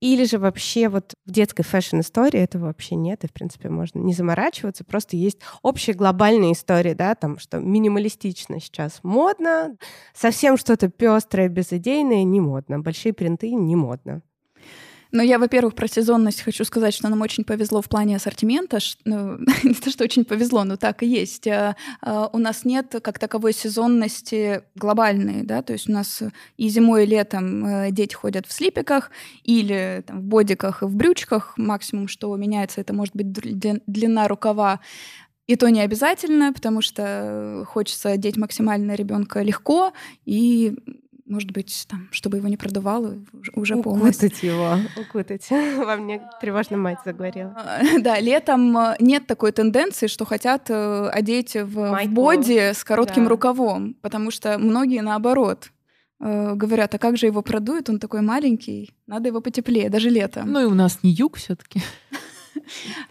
или 0.00 0.24
же 0.24 0.38
вообще 0.38 0.88
вот 0.88 1.14
в 1.26 1.30
детской 1.30 1.62
фэшн-истории 1.62 2.40
этого 2.40 2.66
вообще 2.66 2.96
нет, 2.96 3.24
и, 3.24 3.28
в 3.28 3.32
принципе, 3.32 3.68
можно 3.68 3.98
не 3.98 4.12
заморачиваться, 4.12 4.84
просто 4.84 5.16
есть 5.16 5.38
общая 5.62 5.92
глобальная 5.94 6.52
история, 6.52 6.94
да, 6.94 7.14
там, 7.14 7.38
что 7.38 7.58
минималистично 7.58 8.60
сейчас 8.60 9.00
модно, 9.02 9.76
совсем 10.14 10.56
что-то 10.56 10.88
пестрое, 10.88 11.48
безыдейное 11.48 12.24
не 12.24 12.40
модно, 12.40 12.80
большие 12.80 13.12
принты 13.12 13.52
не 13.52 13.76
модно. 13.76 14.22
Но 15.16 15.22
я, 15.22 15.38
во-первых, 15.38 15.74
про 15.74 15.88
сезонность 15.88 16.42
хочу 16.42 16.62
сказать, 16.64 16.92
что 16.92 17.08
нам 17.08 17.22
очень 17.22 17.42
повезло 17.42 17.80
в 17.80 17.88
плане 17.88 18.16
ассортимента. 18.16 18.78
Ну, 19.06 19.38
не 19.62 19.72
то, 19.72 19.90
что 19.90 20.04
очень 20.04 20.26
повезло, 20.26 20.62
но 20.64 20.76
так 20.76 21.02
и 21.02 21.06
есть. 21.06 21.48
А, 21.48 21.74
а, 22.02 22.28
у 22.34 22.38
нас 22.38 22.66
нет 22.66 22.94
как 23.02 23.18
таковой 23.18 23.54
сезонности 23.54 24.60
глобальной, 24.74 25.42
да, 25.42 25.62
то 25.62 25.72
есть 25.72 25.88
у 25.88 25.92
нас 25.92 26.22
и 26.58 26.68
зимой, 26.68 27.04
и 27.04 27.06
летом 27.06 27.64
э, 27.64 27.90
дети 27.92 28.14
ходят 28.14 28.46
в 28.46 28.52
слипиках 28.52 29.10
или 29.42 30.04
там, 30.06 30.20
в 30.20 30.24
бодиках 30.24 30.82
и 30.82 30.84
в 30.84 30.94
брючках. 30.94 31.54
Максимум, 31.56 32.08
что 32.08 32.36
меняется, 32.36 32.82
это 32.82 32.92
может 32.92 33.16
быть 33.16 33.32
длина 33.32 34.28
рукава. 34.28 34.80
И 35.46 35.56
то 35.56 35.70
не 35.70 35.80
обязательно, 35.80 36.52
потому 36.52 36.82
что 36.82 37.64
хочется 37.68 38.10
одеть 38.10 38.36
максимально 38.36 38.96
ребенка 38.96 39.40
легко 39.42 39.92
и 40.26 40.76
может 41.26 41.50
быть, 41.50 41.86
там, 41.88 42.08
чтобы 42.12 42.38
его 42.38 42.48
не 42.48 42.56
продувало 42.56 43.18
уже 43.54 43.76
полностью. 43.76 44.28
Укутать 44.28 44.42
его, 44.42 44.76
укутать. 44.96 45.50
Во 45.86 45.96
мне 45.96 46.22
тревожно 46.40 46.76
мать 46.76 46.98
заговорила. 47.04 47.52
А, 47.56 47.80
да, 48.00 48.18
летом 48.20 48.76
э, 48.76 48.96
нет 49.00 49.26
такой 49.26 49.52
тенденции, 49.52 50.06
что 50.06 50.24
хотят 50.24 50.70
э, 50.70 51.08
одеть 51.08 51.56
в 51.56 52.06
боди 52.08 52.72
с 52.72 52.84
коротким 52.84 53.24
да. 53.24 53.30
рукавом, 53.30 53.94
потому 54.00 54.30
что 54.30 54.58
многие 54.58 55.02
наоборот 55.02 55.70
э, 56.20 56.54
говорят, 56.54 56.94
а 56.94 56.98
как 56.98 57.16
же 57.16 57.26
его 57.26 57.42
продуют, 57.42 57.90
он 57.90 57.98
такой 57.98 58.20
маленький, 58.20 58.94
надо 59.06 59.28
его 59.28 59.40
потеплее, 59.40 59.90
даже 59.90 60.10
летом. 60.10 60.50
Ну 60.50 60.60
и 60.60 60.64
у 60.64 60.74
нас 60.74 61.00
не 61.02 61.10
юг 61.10 61.36
все 61.36 61.56
таки 61.56 61.82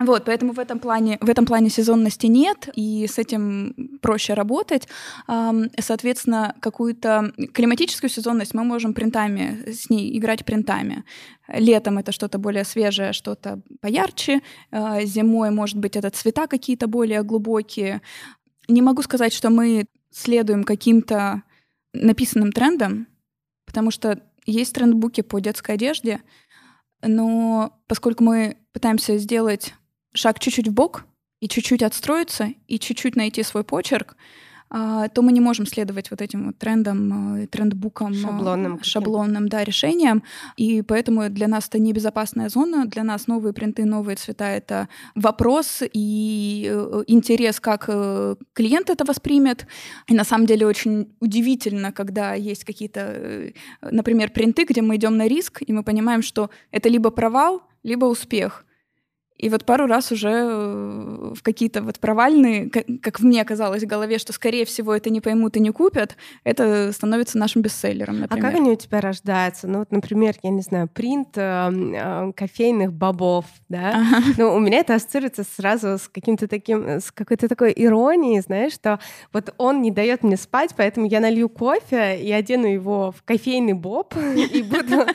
Вот, 0.00 0.24
поэтому 0.26 0.52
в 0.52 0.60
этом 0.60 0.78
плане, 0.78 1.18
в 1.20 1.28
этом 1.28 1.44
плане 1.44 1.70
сезонности 1.70 2.26
нет, 2.26 2.68
и 2.72 3.08
с 3.08 3.18
этим 3.18 3.98
проще 4.00 4.34
работать. 4.34 4.86
Соответственно, 5.26 6.54
какую-то 6.60 7.32
климатическую 7.52 8.08
сезонность 8.08 8.54
мы 8.54 8.62
можем 8.62 8.94
принтами, 8.94 9.72
с 9.72 9.90
ней 9.90 10.16
играть 10.16 10.44
принтами. 10.44 11.04
Летом 11.48 11.98
это 11.98 12.12
что-то 12.12 12.38
более 12.38 12.64
свежее, 12.64 13.12
что-то 13.12 13.60
поярче. 13.80 14.40
А, 14.70 15.02
зимой, 15.02 15.50
может 15.50 15.78
быть, 15.78 15.96
это 15.96 16.10
цвета 16.10 16.46
какие-то 16.46 16.86
более 16.86 17.24
глубокие. 17.24 18.00
Не 18.68 18.82
могу 18.82 19.02
сказать, 19.02 19.32
что 19.32 19.50
мы 19.50 19.86
следуем 20.12 20.62
каким-то 20.62 21.42
написанным 21.92 22.52
трендам, 22.52 23.08
потому 23.66 23.90
что 23.90 24.22
есть 24.46 24.74
трендбуки 24.74 25.22
по 25.22 25.40
детской 25.40 25.72
одежде, 25.72 26.20
но 27.02 27.80
поскольку 27.88 28.22
мы 28.22 28.58
пытаемся 28.72 29.18
сделать 29.18 29.74
шаг 30.14 30.38
чуть-чуть 30.38 30.68
в 30.68 30.72
бок 30.72 31.04
и 31.40 31.48
чуть-чуть 31.48 31.82
отстроиться, 31.82 32.52
и 32.66 32.78
чуть-чуть 32.78 33.16
найти 33.16 33.42
свой 33.42 33.64
почерк, 33.64 34.16
а, 34.70 35.08
то 35.08 35.22
мы 35.22 35.32
не 35.32 35.40
можем 35.40 35.66
следовать 35.66 36.10
вот 36.10 36.20
этим 36.20 36.46
вот 36.46 36.58
трендам, 36.58 37.12
а, 37.12 37.46
трендбукам, 37.46 38.12
а, 38.12 38.14
шаблонным, 38.14 38.82
шаблонным 38.82 39.48
да, 39.48 39.64
решениям. 39.64 40.22
И 40.56 40.82
поэтому 40.82 41.30
для 41.30 41.48
нас 41.48 41.68
это 41.68 41.78
небезопасная 41.78 42.48
зона. 42.48 42.84
Для 42.84 43.02
нас 43.02 43.26
новые 43.26 43.52
принты, 43.52 43.84
новые 43.86 44.16
цвета— 44.16 44.48
это 44.50 44.88
вопрос 45.14 45.82
и 45.92 46.68
э, 46.70 47.04
интерес, 47.06 47.60
как 47.60 47.86
э, 47.88 48.36
клиент 48.52 48.90
это 48.90 49.04
воспримет. 49.04 49.66
И 50.06 50.14
на 50.14 50.24
самом 50.24 50.46
деле 50.46 50.66
очень 50.66 51.08
удивительно, 51.20 51.92
когда 51.92 52.34
есть 52.34 52.64
какие-то, 52.64 53.00
э, 53.00 53.52
например, 53.80 54.30
принты, 54.30 54.64
где 54.64 54.82
мы 54.82 54.96
идем 54.96 55.16
на 55.16 55.28
риск, 55.28 55.62
и 55.66 55.72
мы 55.72 55.82
понимаем, 55.82 56.20
что 56.20 56.50
это 56.70 56.90
либо 56.90 57.10
провал, 57.10 57.62
либо 57.82 58.04
успех. 58.04 58.66
И 59.38 59.48
вот 59.48 59.64
пару 59.64 59.86
раз 59.86 60.10
уже 60.10 60.30
э, 60.30 61.32
в 61.34 61.42
какие-то 61.42 61.80
вот 61.82 62.00
провальные, 62.00 62.70
как 62.70 63.20
мне 63.20 63.44
казалось 63.44 63.84
в 63.84 63.86
голове, 63.86 64.18
что, 64.18 64.32
скорее 64.32 64.64
всего, 64.64 64.94
это 64.94 65.10
не 65.10 65.20
поймут 65.20 65.56
и 65.56 65.60
не 65.60 65.70
купят, 65.70 66.16
это 66.42 66.90
становится 66.92 67.38
нашим 67.38 67.62
бестселлером, 67.62 68.20
например. 68.20 68.44
А 68.44 68.48
как 68.48 68.60
они 68.60 68.72
у 68.72 68.76
тебя 68.76 69.00
рождаются? 69.00 69.68
Ну 69.68 69.80
вот, 69.80 69.92
например, 69.92 70.34
я 70.42 70.50
не 70.50 70.62
знаю, 70.62 70.88
принт 70.88 71.36
э, 71.36 71.70
э, 71.70 72.32
кофейных 72.34 72.92
бобов, 72.92 73.44
да? 73.68 73.90
Ага. 73.90 74.24
Ну, 74.38 74.54
у 74.54 74.58
меня 74.58 74.78
это 74.78 74.96
ассоциируется 74.96 75.44
сразу 75.44 75.98
с 75.98 76.08
каким-то 76.08 76.48
таким, 76.48 76.88
с 76.88 77.12
какой-то 77.12 77.48
такой 77.48 77.72
иронией, 77.76 78.40
знаешь, 78.40 78.72
что 78.72 78.98
вот 79.32 79.54
он 79.56 79.82
не 79.82 79.92
дает 79.92 80.24
мне 80.24 80.36
спать, 80.36 80.70
поэтому 80.76 81.06
я 81.06 81.20
налью 81.20 81.48
кофе 81.48 82.18
и 82.20 82.32
одену 82.32 82.66
его 82.66 83.12
в 83.12 83.22
кофейный 83.22 83.74
боб 83.74 84.16
и 84.16 84.62
буду, 84.64 85.06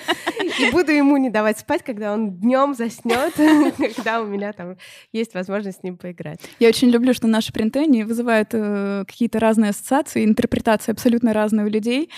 и 0.60 0.72
буду 0.72 0.94
ему 0.94 1.18
не 1.18 1.30
давать 1.30 1.60
спать, 1.60 1.84
когда 1.84 2.14
он 2.14 2.32
днем 2.32 2.74
заснет, 2.74 3.34
когда 3.96 4.13
у 4.22 4.26
меня 4.26 4.54
там 4.54 4.78
есть 5.12 5.34
возможность 5.34 5.80
с 5.80 5.84
ним 5.84 5.98
поиграть. 5.98 6.40
Я 6.60 6.70
очень 6.70 6.90
люблю, 6.90 7.14
что 7.14 7.28
наши 7.28 7.54
принты, 7.54 7.80
они 7.80 8.04
вызывают 8.04 8.50
э, 8.54 9.06
какие-то 9.08 9.40
разные 9.40 9.70
ассоциации, 9.70 10.26
интерпретации 10.26 10.92
абсолютно 10.92 11.34
разные 11.34 11.66
у 11.66 11.70
людей. 11.70 12.10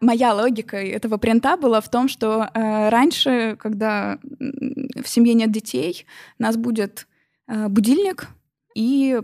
Моя 0.00 0.34
логика 0.34 0.76
этого 0.76 1.16
принта 1.16 1.56
была 1.56 1.80
в 1.80 1.88
том, 1.88 2.08
что 2.08 2.48
э, 2.52 2.88
раньше, 2.88 3.56
когда 3.58 4.18
в 4.38 5.08
семье 5.08 5.34
нет 5.34 5.50
детей, 5.52 6.06
нас 6.38 6.56
будет 6.56 7.06
э, 7.48 7.68
будильник, 7.68 8.28
и 8.74 9.20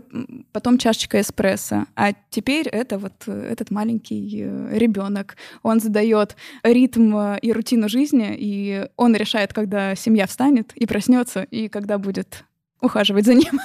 потом 0.51 0.77
чашечка 0.77 1.19
эспрессо. 1.21 1.85
А 1.95 2.13
теперь 2.29 2.67
это 2.67 2.97
вот 2.97 3.13
э, 3.27 3.49
этот 3.51 3.71
маленький 3.71 4.43
э, 4.43 4.77
ребенок. 4.77 5.35
Он 5.61 5.79
задает 5.79 6.35
ритм 6.63 7.15
э, 7.15 7.39
и 7.41 7.51
рутину 7.51 7.89
жизни, 7.89 8.35
и 8.37 8.87
он 8.95 9.15
решает, 9.15 9.53
когда 9.53 9.95
семья 9.95 10.25
встанет 10.25 10.71
и 10.75 10.85
проснется, 10.85 11.43
и 11.43 11.67
когда 11.67 11.97
будет 11.97 12.45
ухаживать 12.81 13.25
за 13.25 13.35
ним. 13.35 13.59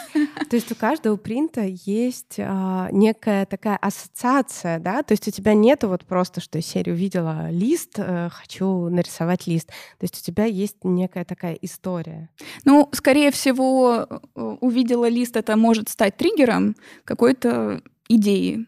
То 0.51 0.57
есть 0.57 0.71
у 0.71 0.75
каждого 0.75 1.17
принта 1.17 1.63
есть 1.65 2.37
а, 2.39 2.89
некая 2.93 3.47
такая 3.47 3.77
ассоциация, 3.77 4.79
да? 4.79 5.03
То 5.03 5.13
есть 5.13 5.27
у 5.27 5.31
тебя 5.31 5.55
нету 5.55 5.89
вот 5.89 6.05
просто, 6.05 6.41
что 6.41 6.59
из 6.59 6.67
серии 6.67 6.93
увидела 6.93 7.51
лист, 7.51 7.95
э, 7.97 8.29
хочу 8.31 8.89
нарисовать 8.89 9.47
лист. 9.47 9.69
То 9.69 10.05
есть 10.05 10.21
у 10.21 10.23
тебя 10.23 10.45
есть 10.45 10.77
некая 10.85 11.25
такая 11.25 11.55
история. 11.55 12.29
Ну, 12.65 12.89
скорее 12.93 13.31
всего, 13.31 14.07
э, 14.09 14.57
увидела 14.61 15.09
лист, 15.09 15.37
это 15.37 15.57
может 15.57 15.89
стать 15.89 16.17
триггером 16.17 16.77
какой-то 17.05 17.83
идеи. 18.09 18.67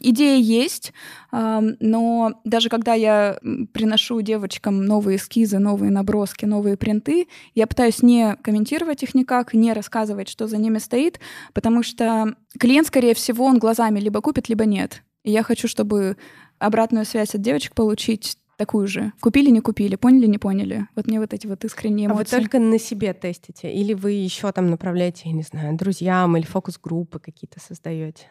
Идея 0.00 0.38
есть, 0.40 0.92
но 1.32 2.40
даже 2.44 2.68
когда 2.68 2.94
я 2.94 3.38
приношу 3.72 4.20
девочкам 4.20 4.84
новые 4.84 5.16
эскизы, 5.16 5.58
новые 5.58 5.90
наброски, 5.90 6.44
новые 6.44 6.76
принты, 6.76 7.26
я 7.54 7.66
пытаюсь 7.66 8.00
не 8.02 8.36
комментировать 8.42 9.02
их 9.02 9.14
никак, 9.14 9.54
не 9.54 9.72
рассказывать, 9.72 10.28
что 10.28 10.46
за 10.46 10.56
ними 10.56 10.78
стоит, 10.78 11.18
потому 11.52 11.82
что 11.82 12.36
клиент, 12.58 12.86
скорее 12.86 13.14
всего, 13.14 13.44
он 13.44 13.58
глазами 13.58 13.98
либо 13.98 14.20
купит, 14.20 14.48
либо 14.48 14.66
нет. 14.66 15.02
И 15.24 15.32
я 15.32 15.42
хочу, 15.42 15.66
чтобы 15.66 16.16
обратную 16.58 17.04
связь 17.04 17.34
от 17.34 17.40
девочек 17.40 17.74
получить 17.74 18.38
такую 18.56 18.86
же. 18.86 19.12
Купили, 19.20 19.50
не 19.50 19.60
купили, 19.60 19.96
поняли, 19.96 20.26
не 20.26 20.38
поняли. 20.38 20.86
Вот 20.94 21.08
мне 21.08 21.18
вот 21.18 21.32
эти 21.34 21.48
вот 21.48 21.64
искренние 21.64 22.06
эмоции. 22.06 22.36
А 22.36 22.38
вы 22.38 22.42
только 22.42 22.60
на 22.60 22.78
себе 22.78 23.12
тестите? 23.14 23.72
Или 23.72 23.94
вы 23.94 24.12
еще 24.12 24.52
там 24.52 24.70
направляете, 24.70 25.22
я 25.24 25.32
не 25.32 25.42
знаю, 25.42 25.76
друзьям 25.76 26.36
или 26.36 26.44
фокус-группы 26.44 27.18
какие-то 27.18 27.58
создаете? 27.58 28.30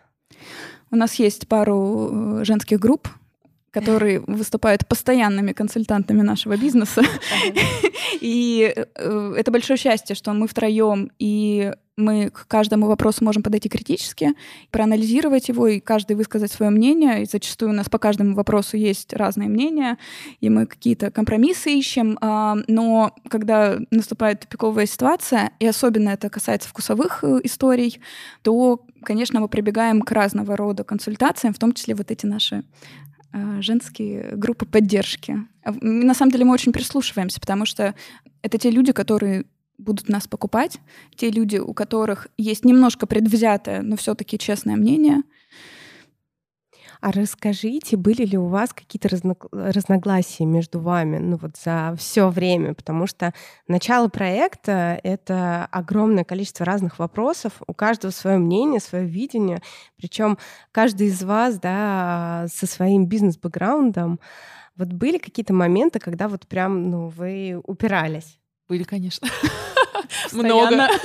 У 0.92 0.96
нас 0.96 1.16
есть 1.16 1.48
пару 1.48 2.40
э, 2.42 2.44
женских 2.44 2.80
групп, 2.80 3.08
которые 3.72 4.20
выступают 4.28 4.88
постоянными 4.88 5.54
консультантами 5.54 6.22
нашего 6.22 6.58
бизнеса. 6.58 7.02
И 8.22 8.74
э, 8.76 9.36
это 9.38 9.52
большое 9.52 9.78
счастье, 9.78 10.16
что 10.16 10.34
мы 10.34 10.48
втроем, 10.48 11.12
и 11.18 11.72
мы 11.98 12.30
к 12.30 12.48
каждому 12.48 12.88
вопросу 12.88 13.24
можем 13.24 13.44
подойти 13.44 13.70
критически, 13.70 14.34
проанализировать 14.72 15.50
его, 15.50 15.68
и 15.68 15.80
каждый 15.80 16.16
высказать 16.16 16.52
свое 16.52 16.72
мнение. 16.72 17.24
И 17.24 17.26
зачастую 17.26 17.72
у 17.72 17.74
нас 17.74 17.90
по 17.90 18.00
каждому 18.00 18.36
вопросу 18.36 18.78
есть 18.78 19.14
разные 19.14 19.50
мнения, 19.50 19.98
и 20.40 20.50
мы 20.50 20.66
какие-то 20.66 21.12
компромиссы 21.12 21.72
ищем. 21.72 22.18
А, 22.22 22.58
но 22.68 23.14
когда 23.30 23.78
наступает 23.92 24.42
тупиковая 24.42 24.86
ситуация, 24.86 25.52
и 25.60 25.68
особенно 25.68 26.10
это 26.10 26.30
касается 26.30 26.70
вкусовых 26.70 27.24
э, 27.24 27.40
историй, 27.44 28.00
то, 28.42 28.84
конечно, 29.04 29.40
мы 29.40 29.48
прибегаем 29.48 30.02
к 30.02 30.12
разного 30.12 30.56
рода 30.56 30.84
консультациям, 30.84 31.54
в 31.54 31.60
том 31.60 31.74
числе 31.74 31.96
вот 31.96 32.12
эти 32.12 32.26
наши 32.26 32.64
э, 33.34 33.62
женские 33.62 34.36
группы 34.36 34.66
поддержки. 34.66 35.38
А 35.64 35.74
на 35.82 36.14
самом 36.14 36.32
деле 36.32 36.46
мы 36.46 36.54
очень 36.54 36.74
прислушиваемся, 36.74 37.40
потому 37.40 37.66
что 37.66 37.96
это 38.42 38.58
те 38.58 38.72
люди, 38.72 38.92
которые 38.92 39.46
будут 39.78 40.10
нас 40.10 40.28
покупать, 40.28 40.80
те 41.16 41.32
люди, 41.32 41.58
у 41.58 41.74
которых 41.74 42.28
есть 42.38 42.64
немножко 42.66 43.08
предвзятое, 43.08 43.82
но 43.82 43.96
все-таки 43.98 44.38
честное 44.38 44.76
мнение. 44.76 45.24
А 47.02 47.12
расскажите, 47.12 47.98
были 47.98 48.24
ли 48.26 48.38
у 48.38 48.46
вас 48.46 48.74
какие-то 48.74 49.10
разно... 49.10 49.36
разногласия 49.52 50.46
между 50.46 50.80
вами, 50.80 51.18
ну 51.18 51.38
вот 51.38 51.58
за 51.58 51.96
все 51.98 52.30
время, 52.30 52.76
потому 52.76 53.08
что 53.08 53.34
начало 53.68 54.08
проекта— 54.08 55.00
это 55.04 55.68
огромное 55.72 56.24
количество 56.24 56.64
разных 56.64 57.00
вопросов, 57.00 57.54
у 57.66 57.74
каждого 57.74 58.12
свое 58.12 58.38
мнение, 58.38 58.80
свое 58.80 59.04
видение, 59.04 59.64
причем 59.98 60.38
каждый 60.72 61.08
из 61.08 61.24
вас, 61.24 61.58
да, 61.60 62.46
со 62.54 62.68
своим 62.68 63.08
бизнес-бэкграундом. 63.08 64.20
Вот 64.76 64.90
были 64.90 65.18
какие-то 65.18 65.54
моменты, 65.54 65.98
когда 65.98 66.28
вот 66.28 66.48
прям, 66.48 66.92
ну, 66.92 67.08
вы 67.08 67.60
упирались? 67.66 68.38
Были, 68.70 68.84
конечно. 68.84 69.28
Много. 70.32 70.88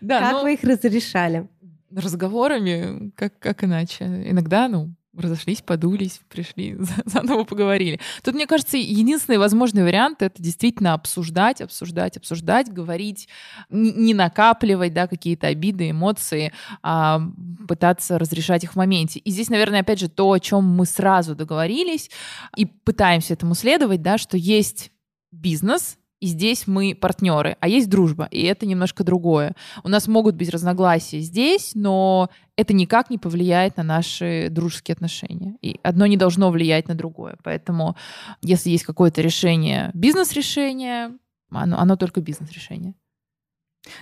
Да, 0.00 0.20
как 0.20 0.42
вы 0.44 0.54
их 0.54 0.62
разрешали? 0.62 1.46
Разговорами, 1.94 3.10
как, 3.16 3.38
как 3.38 3.64
иначе. 3.64 4.04
Иногда, 4.04 4.68
ну, 4.68 4.94
разошлись, 5.16 5.62
подулись, 5.62 6.20
пришли, 6.28 6.76
заново 7.04 7.44
поговорили. 7.44 8.00
Тут, 8.22 8.34
мне 8.34 8.46
кажется, 8.46 8.76
единственный 8.76 9.38
возможный 9.38 9.82
вариант— 9.82 10.18
это 10.22 10.42
действительно 10.42 10.94
обсуждать, 10.94 11.60
обсуждать, 11.60 12.16
обсуждать, 12.16 12.72
говорить, 12.72 13.28
не 13.70 14.14
накапливать 14.14 14.92
да, 14.92 15.06
какие-то 15.06 15.48
обиды, 15.48 15.90
эмоции, 15.90 16.52
а 16.82 17.20
пытаться 17.66 18.18
разрешать 18.18 18.64
их 18.64 18.72
в 18.72 18.76
моменте. 18.76 19.18
И 19.20 19.30
здесь, 19.30 19.50
наверное, 19.50 19.80
опять 19.80 20.00
же, 20.00 20.08
то, 20.08 20.30
о 20.30 20.38
чем 20.38 20.64
мы 20.64 20.86
сразу 20.86 21.34
договорились 21.34 22.10
и 22.56 22.66
пытаемся 22.66 23.34
этому 23.34 23.54
следовать, 23.54 24.02
да, 24.02 24.18
что 24.18 24.36
есть 24.36 24.92
бизнес, 25.32 25.96
и 26.20 26.26
здесь 26.26 26.66
мы 26.66 26.94
партнеры, 26.94 27.56
а 27.60 27.68
есть 27.68 27.88
дружба, 27.88 28.28
и 28.30 28.42
это 28.42 28.66
немножко 28.66 29.04
другое. 29.04 29.54
У 29.84 29.88
нас 29.88 30.06
могут 30.06 30.36
быть 30.36 30.50
разногласия 30.50 31.20
здесь, 31.20 31.72
но 31.74 32.28
это 32.56 32.74
никак 32.74 33.08
не 33.08 33.16
повлияет 33.16 33.78
на 33.78 33.82
наши 33.82 34.48
дружеские 34.50 34.92
отношения. 34.94 35.56
И 35.62 35.80
одно 35.82 36.04
не 36.06 36.18
должно 36.18 36.50
влиять 36.50 36.88
на 36.88 36.94
другое. 36.94 37.36
Поэтому 37.42 37.96
если 38.42 38.68
есть 38.68 38.84
какое-то 38.84 39.22
решение, 39.22 39.90
бизнес-решение, 39.94 41.12
оно, 41.50 41.78
оно 41.78 41.96
только 41.96 42.20
бизнес-решение. 42.20 42.94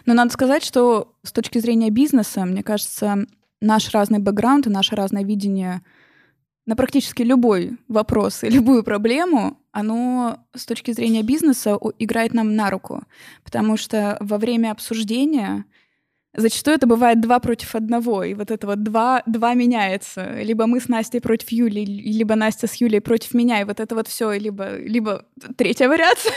Но 0.04 0.14
надо 0.14 0.32
сказать, 0.32 0.64
что 0.64 1.14
с 1.22 1.30
точки 1.30 1.58
зрения 1.58 1.90
бизнеса, 1.90 2.44
мне 2.44 2.64
кажется, 2.64 3.26
наш 3.60 3.90
разный 3.94 4.18
бэкграунд 4.18 4.66
и 4.66 4.70
наше 4.70 4.96
разное 4.96 5.22
видение 5.22 5.82
на 6.68 6.76
практически 6.76 7.22
любой 7.22 7.78
вопрос 7.88 8.44
и 8.44 8.50
любую 8.50 8.82
проблему, 8.82 9.56
оно 9.72 10.44
с 10.54 10.66
точки 10.66 10.90
зрения 10.90 11.22
бизнеса 11.22 11.78
играет 11.98 12.34
нам 12.34 12.56
на 12.56 12.68
руку. 12.68 13.04
Потому 13.42 13.78
что 13.78 14.18
во 14.20 14.36
время 14.36 14.70
обсуждения 14.72 15.64
зачастую 16.36 16.76
это 16.76 16.86
бывает 16.86 17.22
два 17.22 17.38
против 17.38 17.74
одного, 17.74 18.22
и 18.22 18.34
вот 18.34 18.50
это 18.50 18.66
вот 18.66 18.82
два, 18.82 19.22
два 19.24 19.54
меняется. 19.54 20.42
Либо 20.42 20.66
мы 20.66 20.80
с 20.80 20.88
Настей 20.88 21.22
против 21.22 21.50
Юли, 21.52 21.86
либо 21.86 22.34
Настя 22.34 22.66
с 22.66 22.74
Юлей 22.74 23.00
против 23.00 23.32
меня, 23.32 23.62
и 23.62 23.64
вот 23.64 23.80
это 23.80 23.94
вот 23.94 24.06
все, 24.06 24.32
либо, 24.32 24.76
либо 24.76 25.24
третья 25.56 25.88
вариация. 25.88 26.34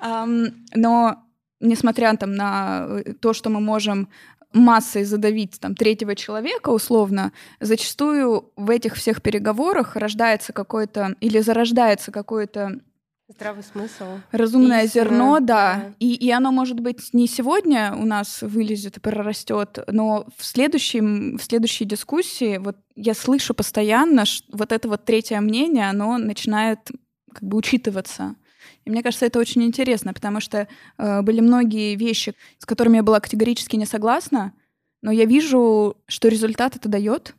Но 0.76 1.24
несмотря 1.64 2.14
там 2.16 2.34
на 2.34 2.86
э, 2.88 3.14
то, 3.14 3.32
что 3.32 3.50
мы 3.50 3.60
можем 3.60 4.08
массой 4.54 5.04
задавить 5.04 5.60
там 5.60 5.74
третьего 5.74 6.14
человека 6.14 6.70
условно, 6.70 7.32
зачастую 7.60 8.52
в 8.56 8.70
этих 8.70 8.94
всех 8.94 9.20
переговорах 9.20 9.96
рождается 9.96 10.52
какой-то 10.52 11.16
или 11.20 11.40
зарождается 11.40 12.12
какой-то 12.12 12.80
Здравый 13.26 13.62
смысл. 13.62 14.04
Разумное 14.32 14.84
Истина, 14.84 15.04
зерно, 15.04 15.40
да. 15.40 15.46
да. 15.46 15.94
И, 15.98 16.14
и 16.14 16.30
оно, 16.30 16.52
может 16.52 16.80
быть, 16.80 17.14
не 17.14 17.26
сегодня 17.26 17.94
у 17.96 18.04
нас 18.04 18.42
вылезет 18.42 18.98
и 18.98 19.00
прорастет, 19.00 19.78
но 19.86 20.26
в, 20.36 20.44
следующем, 20.44 21.38
в 21.38 21.42
следующей 21.42 21.86
дискуссии 21.86 22.58
вот 22.58 22.76
я 22.96 23.14
слышу 23.14 23.54
постоянно, 23.54 24.26
что 24.26 24.46
вот 24.54 24.72
это 24.72 24.88
вот 24.90 25.06
третье 25.06 25.40
мнение, 25.40 25.88
оно 25.88 26.18
начинает 26.18 26.90
как 27.32 27.42
бы 27.42 27.56
учитываться. 27.56 28.34
И 28.84 28.90
мне 28.90 29.02
кажется, 29.02 29.26
это 29.26 29.38
очень 29.38 29.62
интересно, 29.64 30.12
потому 30.12 30.40
что 30.40 30.68
э, 30.98 31.22
были 31.22 31.40
многие 31.40 31.96
вещи, 31.96 32.34
с 32.58 32.66
которыми 32.66 32.96
я 32.96 33.02
была 33.02 33.20
категорически 33.20 33.76
не 33.76 33.86
согласна, 33.86 34.52
но 35.02 35.10
я 35.10 35.24
вижу, 35.24 35.96
что 36.06 36.28
результат 36.28 36.76
это 36.76 36.88
дает, 36.88 37.34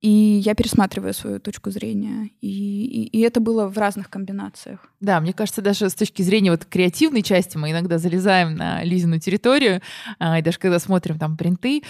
и 0.00 0.40
я 0.44 0.54
пересматриваю 0.54 1.14
свою 1.14 1.40
точку 1.40 1.70
зрения. 1.70 2.30
И, 2.40 2.84
и, 2.84 3.18
и 3.18 3.20
это 3.22 3.40
было 3.40 3.66
в 3.66 3.78
разных 3.78 4.10
комбинациях. 4.10 4.80
Да, 5.00 5.20
мне 5.20 5.32
кажется, 5.32 5.62
даже 5.62 5.88
с 5.88 5.94
точки 5.94 6.22
зрения 6.22 6.50
вот 6.50 6.64
креативной 6.64 7.22
части 7.22 7.56
мы 7.56 7.70
иногда 7.70 7.98
залезаем 7.98 8.54
на 8.54 8.84
Лизину 8.84 9.18
территорию, 9.18 9.80
а, 10.18 10.38
и 10.38 10.42
даже 10.42 10.58
когда 10.58 10.78
смотрим 10.78 11.18
там 11.18 11.36
принты, 11.36 11.82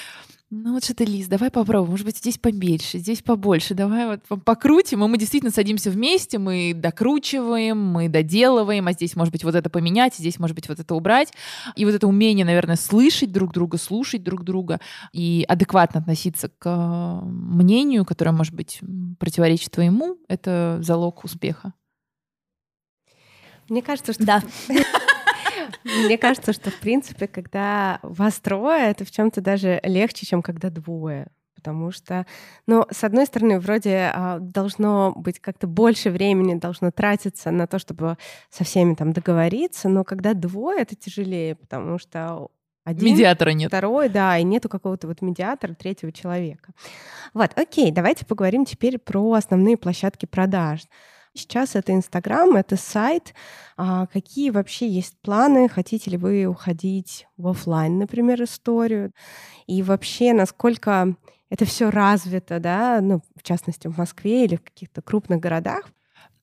ну 0.48 0.74
вот 0.74 0.84
что-то, 0.84 1.02
Лиз, 1.02 1.26
давай 1.26 1.50
попробуем. 1.50 1.90
Может 1.90 2.06
быть, 2.06 2.18
здесь 2.18 2.38
поменьше, 2.38 2.98
здесь 2.98 3.20
побольше. 3.20 3.74
Давай 3.74 4.06
вот 4.06 4.44
покрутим. 4.44 5.02
И 5.02 5.08
мы 5.08 5.18
действительно 5.18 5.50
садимся 5.50 5.90
вместе, 5.90 6.38
мы 6.38 6.72
докручиваем, 6.72 7.76
мы 7.76 8.08
доделываем, 8.08 8.86
а 8.86 8.92
здесь, 8.92 9.16
может 9.16 9.32
быть, 9.32 9.42
вот 9.42 9.56
это 9.56 9.68
поменять, 9.68 10.14
здесь, 10.14 10.38
может 10.38 10.54
быть, 10.54 10.68
вот 10.68 10.78
это 10.78 10.94
убрать. 10.94 11.32
И 11.74 11.84
вот 11.84 11.94
это 11.94 12.06
умение, 12.06 12.46
наверное, 12.46 12.76
слышать 12.76 13.32
друг 13.32 13.52
друга, 13.52 13.76
слушать 13.76 14.22
друг 14.22 14.44
друга 14.44 14.80
и 15.12 15.44
адекватно 15.48 15.98
относиться 16.00 16.48
к 16.48 16.64
э, 16.64 17.24
мнению, 17.26 18.04
которое, 18.04 18.30
может 18.30 18.54
быть, 18.54 18.78
противоречит 19.18 19.72
твоему, 19.72 20.16
это 20.28 20.78
залог 20.80 21.24
успеха. 21.24 21.72
Мне 23.68 23.82
кажется, 23.82 24.12
что... 24.12 24.24
Да. 24.24 24.42
Мне 26.04 26.18
кажется, 26.18 26.52
что, 26.52 26.70
в 26.70 26.78
принципе, 26.80 27.26
когда 27.26 27.98
вас 28.02 28.38
трое, 28.40 28.90
это 28.90 29.04
в 29.04 29.10
чем 29.10 29.30
то 29.30 29.40
даже 29.40 29.80
легче, 29.84 30.26
чем 30.26 30.42
когда 30.42 30.70
двое. 30.70 31.28
Потому 31.54 31.90
что, 31.90 32.26
ну, 32.66 32.86
с 32.90 33.02
одной 33.02 33.26
стороны, 33.26 33.58
вроде 33.58 34.10
а, 34.14 34.38
должно 34.38 35.12
быть 35.16 35.40
как-то 35.40 35.66
больше 35.66 36.10
времени, 36.10 36.54
должно 36.54 36.90
тратиться 36.90 37.50
на 37.50 37.66
то, 37.66 37.78
чтобы 37.78 38.18
со 38.50 38.62
всеми 38.62 38.94
там 38.94 39.12
договориться, 39.12 39.88
но 39.88 40.04
когда 40.04 40.34
двое, 40.34 40.82
это 40.82 40.94
тяжелее, 40.94 41.56
потому 41.56 41.98
что 41.98 42.50
один, 42.84 43.12
медиатора 43.12 43.50
нет. 43.50 43.68
Второй, 43.68 44.08
да, 44.08 44.38
и 44.38 44.44
нету 44.44 44.68
какого-то 44.68 45.08
вот 45.08 45.20
медиатора 45.20 45.74
третьего 45.74 46.12
человека. 46.12 46.72
Вот, 47.34 47.50
окей, 47.56 47.90
давайте 47.90 48.24
поговорим 48.24 48.64
теперь 48.64 48.98
про 48.98 49.32
основные 49.32 49.76
площадки 49.76 50.26
продаж. 50.26 50.82
Сейчас 51.36 51.76
это 51.76 51.92
Инстаграм, 51.92 52.56
это 52.56 52.76
сайт. 52.76 53.34
А 53.76 54.06
какие 54.06 54.50
вообще 54.50 54.88
есть 54.88 55.20
планы? 55.20 55.68
Хотите 55.68 56.10
ли 56.10 56.16
вы 56.16 56.46
уходить 56.46 57.26
в 57.36 57.48
офлайн, 57.48 57.98
например, 57.98 58.42
историю? 58.42 59.12
И 59.66 59.82
вообще, 59.82 60.32
насколько 60.32 61.14
это 61.50 61.64
все 61.66 61.90
развито, 61.90 62.60
да, 62.60 63.00
ну, 63.02 63.22
в 63.36 63.42
частности, 63.42 63.88
в 63.88 63.98
Москве 63.98 64.44
или 64.46 64.56
в 64.56 64.64
каких-то 64.64 65.02
крупных 65.02 65.40
городах? 65.40 65.90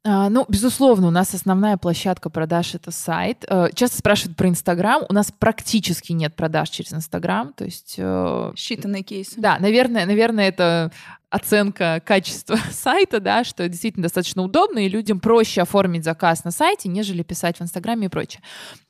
А, 0.06 0.30
ну, 0.30 0.46
безусловно, 0.50 1.08
у 1.08 1.12
нас 1.12 1.34
основная 1.34 1.78
площадка 1.78 2.30
продаж— 2.30 2.76
это 2.76 2.92
сайт. 2.92 3.46
Э, 3.48 3.70
часто 3.74 3.98
спрашивают 3.98 4.36
про 4.36 4.50
Инстаграм. 4.50 5.04
У 5.08 5.14
нас 5.14 5.32
практически 5.32 6.12
нет 6.12 6.36
продаж 6.36 6.70
через 6.70 6.94
Инстаграм, 6.94 7.54
то 7.54 7.64
есть... 7.64 7.96
Э, 7.98 8.52
Считанные 8.56 9.04
кейсы. 9.04 9.40
Да, 9.40 9.58
наверное, 9.60 10.06
наверное, 10.06 10.50
это 10.50 10.92
оценка 11.30 12.02
качества 12.06 12.58
сайта, 12.72 13.22
да, 13.22 13.46
что 13.46 13.68
действительно 13.70 14.04
достаточно 14.04 14.44
удобно, 14.44 14.80
и 14.80 14.90
людям 14.90 15.22
проще 15.22 15.62
оформить 15.62 16.04
заказ 16.04 16.44
на 16.44 16.52
сайте, 16.52 16.90
нежели 16.90 17.24
писать 17.24 17.60
в 17.60 17.64
Инстаграме 17.64 18.08
и 18.08 18.10
прочее. 18.10 18.42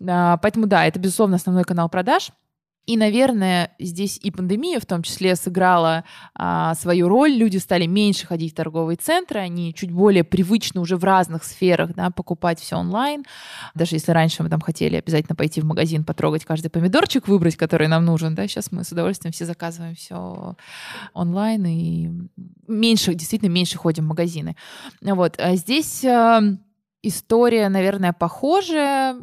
А, 0.07 0.37
поэтому, 0.37 0.65
да, 0.65 0.87
это, 0.87 0.99
безусловно, 0.99 1.35
основной 1.35 1.63
канал 1.63 1.89
продаж— 1.89 2.31
и, 2.85 2.97
наверное, 2.97 3.71
здесь 3.79 4.19
и 4.21 4.29
пандемия 4.29 4.79
в 4.79 4.85
том 4.85 5.03
числе 5.03 5.37
сыграла 5.37 6.03
а, 6.35 6.75
свою 6.75 7.07
роль. 7.07 7.31
Люди 7.31 7.57
стали 7.57 7.85
меньше 7.85 8.27
ходить 8.27 8.51
в 8.51 8.55
торговые 8.55 8.97
центры, 8.97 9.39
они 9.39 9.73
чуть 9.73 9.91
более 9.91 10.25
привычны 10.25 10.81
уже 10.81 10.97
в 10.97 11.03
разных 11.05 11.45
сферах 11.45 11.93
да, 11.95 12.09
покупать 12.09 12.59
все 12.59 12.75
онлайн. 12.75 13.23
Даже 13.73 13.95
если 13.95 14.11
раньше 14.11 14.43
мы 14.43 14.49
там 14.49 14.59
хотели 14.59 14.97
обязательно 14.97 15.35
пойти 15.35 15.61
в 15.61 15.65
магазин, 15.65 16.03
потрогать 16.03 16.43
каждый 16.43 16.69
помидорчик, 16.69 17.29
выбрать, 17.29 17.55
который 17.55 17.87
нам 17.87 18.03
нужен, 18.03 18.35
да, 18.35 18.47
сейчас 18.47 18.71
мы 18.71 18.83
с 18.83 18.91
удовольствием 18.91 19.31
все 19.31 19.45
заказываем 19.45 19.95
все 19.95 20.57
онлайн 21.13 21.65
и 21.65 22.09
меньше, 22.67 23.13
действительно 23.13 23.49
меньше 23.49 23.77
ходим 23.77 24.03
в 24.03 24.09
магазины. 24.09 24.57
Вот. 25.01 25.39
А 25.39 25.55
здесь 25.55 26.03
а, 26.03 26.41
история, 27.01 27.69
наверное, 27.69 28.11
похожая. 28.13 29.15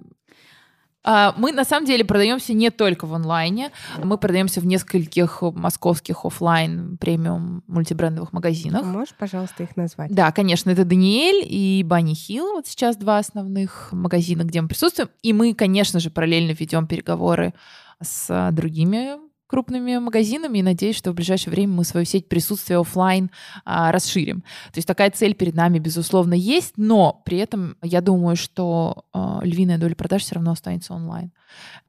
А, 1.03 1.35
мы 1.37 1.53
на 1.53 1.65
самом 1.65 1.87
деле 1.87 2.05
продаемся 2.05 2.53
не 2.53 2.71
только 2.71 3.07
в 3.07 3.15
онлайне, 3.15 3.71
мы 4.03 4.19
продаемся 4.19 4.61
в 4.61 4.67
нескольких 4.67 5.43
московских 5.43 6.25
офлайн 6.25 6.99
премиум 6.99 7.63
мультибрендовых 7.67 8.33
магазинах. 8.33 8.85
Можешь, 8.85 9.15
пожалуйста, 9.19 9.63
их 9.63 9.77
назвать? 9.77 10.15
Да, 10.15 10.31
конечно, 10.33 10.71
это 10.71 10.85
Даниэль 10.85 11.45
и 11.47 11.83
Банни 11.85 12.15
Хилл. 12.15 12.53
Вот 12.53 12.67
сейчас 12.67 12.97
два 12.97 13.19
основных 13.19 13.89
магазина, 13.93 14.43
где 14.43 14.61
мы 14.61 14.69
присутствуем. 14.69 15.09
И 15.23 15.33
мы, 15.33 15.55
конечно 15.55 16.01
же, 16.01 16.11
параллельно 16.11 16.53
ведем 16.53 16.87
переговоры 16.87 17.55
с 18.03 18.51
другими 18.53 19.30
крупными 19.51 19.99
магазинами 19.99 20.59
и 20.59 20.63
надеюсь, 20.63 20.97
что 20.97 21.11
в 21.11 21.15
ближайшее 21.15 21.51
время 21.51 21.73
мы 21.75 21.85
свою 21.85 22.07
сеть 22.07 22.29
присутствия 22.29 22.79
офлайн 22.79 23.31
а, 23.65 23.91
расширим. 23.91 24.43
То 24.73 24.77
есть 24.77 24.87
такая 24.87 25.11
цель 25.11 25.35
перед 25.35 25.55
нами, 25.57 25.81
безусловно, 25.81 26.35
есть, 26.35 26.75
но 26.77 27.21
при 27.25 27.39
этом 27.39 27.77
я 27.83 28.01
думаю, 28.01 28.37
что 28.37 29.05
а, 29.13 29.41
львиная 29.43 29.77
доля 29.77 29.97
продаж 29.97 30.23
все 30.23 30.37
равно 30.37 30.53
останется 30.53 30.95
онлайн. 30.95 31.33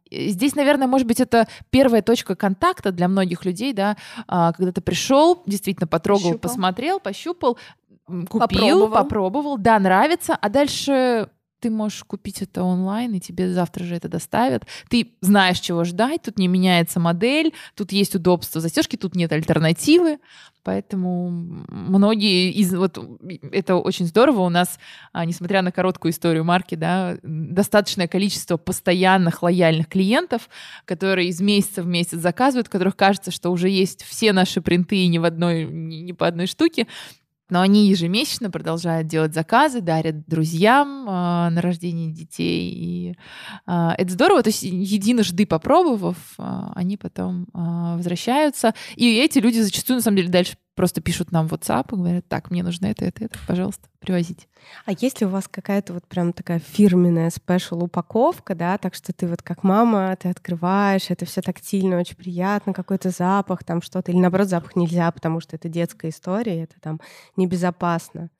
Здесь, 0.09 0.55
наверное, 0.55 0.87
может 0.87 1.07
быть, 1.07 1.19
это 1.19 1.47
первая 1.69 2.01
точка 2.01 2.35
контакта 2.35 2.91
для 2.91 3.07
многих 3.07 3.45
людей, 3.45 3.73
да, 3.73 3.95
а, 4.27 4.53
когда 4.53 4.71
ты 4.71 4.81
пришел, 4.81 5.43
действительно 5.45 5.87
потрогал, 5.87 6.31
пощупал. 6.31 6.49
посмотрел, 6.49 6.99
пощупал, 6.99 7.57
купил, 8.07 8.39
попробовал. 8.39 8.89
попробовал, 8.91 9.57
да, 9.59 9.77
нравится, 9.77 10.35
а 10.35 10.49
дальше 10.49 11.29
ты 11.61 11.69
можешь 11.69 12.03
купить 12.03 12.41
это 12.41 12.63
онлайн, 12.63 13.13
и 13.13 13.19
тебе 13.19 13.53
завтра 13.53 13.83
же 13.83 13.95
это 13.95 14.09
доставят. 14.09 14.65
Ты 14.89 15.13
знаешь, 15.21 15.59
чего 15.59 15.83
ждать, 15.83 16.23
тут 16.23 16.37
не 16.37 16.47
меняется 16.47 16.99
модель, 16.99 17.53
тут 17.75 17.91
есть 17.91 18.15
удобство 18.15 18.59
застежки, 18.59 18.97
тут 18.97 19.15
нет 19.15 19.31
альтернативы. 19.31 20.17
Поэтому 20.63 21.29
многие 21.69 22.51
из... 22.51 22.73
Вот 22.73 22.99
это 23.51 23.77
очень 23.77 24.05
здорово. 24.05 24.41
У 24.41 24.49
нас, 24.49 24.79
а, 25.11 25.25
несмотря 25.25 25.63
на 25.63 25.71
короткую 25.71 26.11
историю 26.11 26.43
марки, 26.43 26.75
да, 26.75 27.17
достаточное 27.23 28.07
количество 28.07 28.57
постоянных 28.57 29.41
лояльных 29.41 29.87
клиентов, 29.87 30.49
которые 30.85 31.29
из 31.29 31.41
месяца 31.41 31.81
в 31.81 31.87
месяц 31.87 32.19
заказывают, 32.19 32.69
которых 32.69 32.95
кажется, 32.95 33.31
что 33.31 33.49
уже 33.49 33.69
есть 33.69 34.03
все 34.03 34.33
наши 34.33 34.61
принты 34.61 34.97
и 34.97 35.07
ни 35.07 35.17
в 35.17 35.25
одной, 35.25 35.65
ни, 35.65 35.95
ни 35.95 36.11
по 36.11 36.27
одной 36.27 36.45
штуке 36.45 36.87
но 37.51 37.59
они 37.61 37.89
ежемесячно 37.89 38.49
продолжают 38.49 39.07
делать 39.07 39.33
заказы, 39.33 39.81
дарят 39.81 40.25
друзьям 40.25 41.05
э, 41.05 41.49
на 41.49 41.61
рождение 41.61 42.09
детей. 42.09 42.71
И 42.73 43.15
э, 43.67 43.89
это 43.97 44.11
здорово. 44.11 44.41
То 44.41 44.49
есть 44.49 44.63
единожды 44.63 45.45
попробовав, 45.45 46.15
э, 46.39 46.43
они 46.75 46.95
потом 46.95 47.43
э, 47.53 47.95
возвращаются. 47.97 48.73
И 48.95 49.17
эти 49.19 49.39
люди 49.39 49.59
зачастую, 49.59 49.97
на 49.97 50.01
самом 50.01 50.17
деле, 50.17 50.29
дальше 50.29 50.55
просто 50.81 50.99
пишут 50.99 51.31
нам 51.31 51.45
WhatsApp 51.45 51.93
и 51.93 51.95
говорят, 51.95 52.27
так, 52.27 52.49
мне 52.49 52.63
нужно 52.63 52.87
это, 52.87 53.05
это, 53.05 53.25
это, 53.25 53.37
пожалуйста, 53.45 53.87
привозите. 53.99 54.47
А 54.87 54.93
есть 54.93 55.21
ли 55.21 55.27
у 55.27 55.29
вас 55.29 55.47
какая-то 55.47 55.93
вот 55.93 56.07
прям 56.07 56.33
такая 56.33 56.57
фирменная 56.57 57.29
спешл 57.29 57.83
упаковка, 57.83 58.55
да, 58.55 58.79
так 58.79 58.95
что 58.95 59.13
ты 59.13 59.27
вот 59.27 59.43
как 59.43 59.63
мама, 59.63 60.17
ты 60.19 60.29
открываешь, 60.29 61.11
это 61.11 61.25
все 61.25 61.43
тактильно, 61.43 61.99
очень 61.99 62.15
приятно, 62.15 62.73
какой-то 62.73 63.11
запах, 63.11 63.63
там 63.63 63.83
что-то, 63.83 64.11
или 64.11 64.17
наоборот 64.17 64.47
запах 64.47 64.75
нельзя, 64.75 65.11
потому 65.11 65.39
что 65.39 65.55
это 65.55 65.69
детская 65.69 66.09
история, 66.09 66.63
это 66.63 66.79
там 66.81 66.99
небезопасно. 67.35 68.31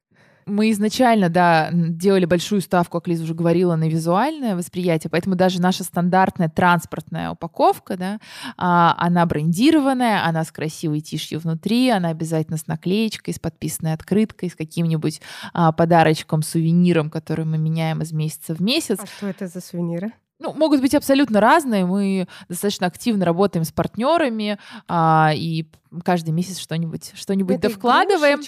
Мы 0.46 0.72
изначально, 0.72 1.30
да, 1.30 1.70
делали 1.72 2.26
большую 2.26 2.62
ставку, 2.62 3.00
как 3.00 3.08
Лиза 3.08 3.24
уже 3.24 3.34
говорила, 3.34 3.76
на 3.76 3.88
визуальное 3.88 4.56
восприятие, 4.56 5.10
поэтому 5.10 5.36
даже 5.36 5.62
наша 5.62 5.84
стандартная 5.84 6.50
транспортная 6.50 7.32
упаковка, 7.32 7.98
да, 7.98 8.20
а, 8.58 8.96
она 8.98 9.26
брендированная, 9.26 10.26
она 10.26 10.44
с 10.44 10.52
красивой 10.52 11.02
тишью 11.02 11.40
внутри, 11.40 11.90
она 11.90 12.10
обязательно 12.10 12.58
с 12.58 12.68
наклеечкой, 12.68 13.34
с 13.34 13.40
подписанной 13.40 13.94
открыткой, 13.94 14.50
с 14.50 14.56
каким-нибудь 14.56 15.22
а, 15.54 15.72
подарочком, 15.72 16.42
сувениром, 16.42 17.10
который 17.10 17.46
мы 17.46 17.58
меняем 17.58 18.02
из 18.02 18.12
месяца 18.12 18.56
в 18.56 18.62
месяц. 18.62 19.00
А 19.02 19.08
что 19.08 19.28
это 19.28 19.48
за 19.48 19.62
сувениры? 19.62 20.12
Ну, 20.42 20.54
могут 20.54 20.82
быть 20.82 20.96
абсолютно 20.96 21.40
разные. 21.40 21.86
Мы 21.86 22.28
достаточно 22.50 22.88
активно 22.88 23.26
работаем 23.26 23.64
с 23.64 23.72
партнерами 23.72 24.58
а, 24.88 25.32
и 25.34 25.66
каждый 26.04 26.32
месяц 26.32 26.58
что-нибудь 26.58 27.12
что-нибудь 27.16 27.60
довкладываем. 27.60 28.42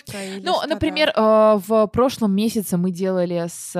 Ну, 0.43 0.59
например, 0.67 1.11
э, 1.15 1.59
в 1.65 1.87
прошлом 1.87 2.35
месяце 2.35 2.77
мы 2.77 2.91
делали 2.91 3.45
с 3.47 3.75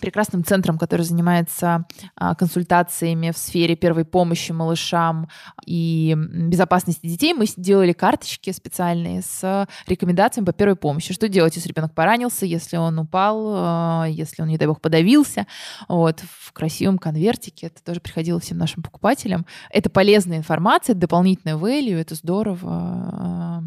прекрасным 0.00 0.44
центром, 0.44 0.78
который 0.78 1.02
занимается 1.02 1.84
а, 2.16 2.34
консультациями 2.34 3.30
в 3.30 3.38
сфере 3.38 3.76
первой 3.76 4.04
помощи 4.04 4.52
малышам 4.52 5.28
и 5.66 6.16
безопасности 6.16 7.06
детей, 7.06 7.34
мы 7.34 7.46
сделали 7.46 7.92
карточки 7.92 8.50
специальные 8.50 9.22
с 9.22 9.66
рекомендациями 9.86 10.46
по 10.46 10.52
первой 10.52 10.76
помощи. 10.76 11.12
Что 11.12 11.28
делать, 11.28 11.56
если 11.56 11.68
ребенок 11.68 11.94
поранился, 11.94 12.46
если 12.46 12.76
он 12.76 12.98
упал, 12.98 13.52
а, 13.54 14.06
если 14.08 14.42
он, 14.42 14.48
не 14.48 14.58
дай 14.58 14.66
бог, 14.66 14.80
подавился. 14.80 15.46
Вот, 15.88 16.20
в 16.20 16.52
красивом 16.52 16.98
конвертике. 16.98 17.68
Это 17.68 17.82
тоже 17.82 18.00
приходило 18.00 18.40
всем 18.40 18.58
нашим 18.58 18.82
покупателям. 18.82 19.46
Это 19.70 19.90
полезная 19.90 20.38
информация, 20.38 20.94
это 20.94 21.00
дополнительное 21.00 21.56
value, 21.56 21.96
это 21.96 22.14
здорово 22.14 22.70
а, 22.72 23.62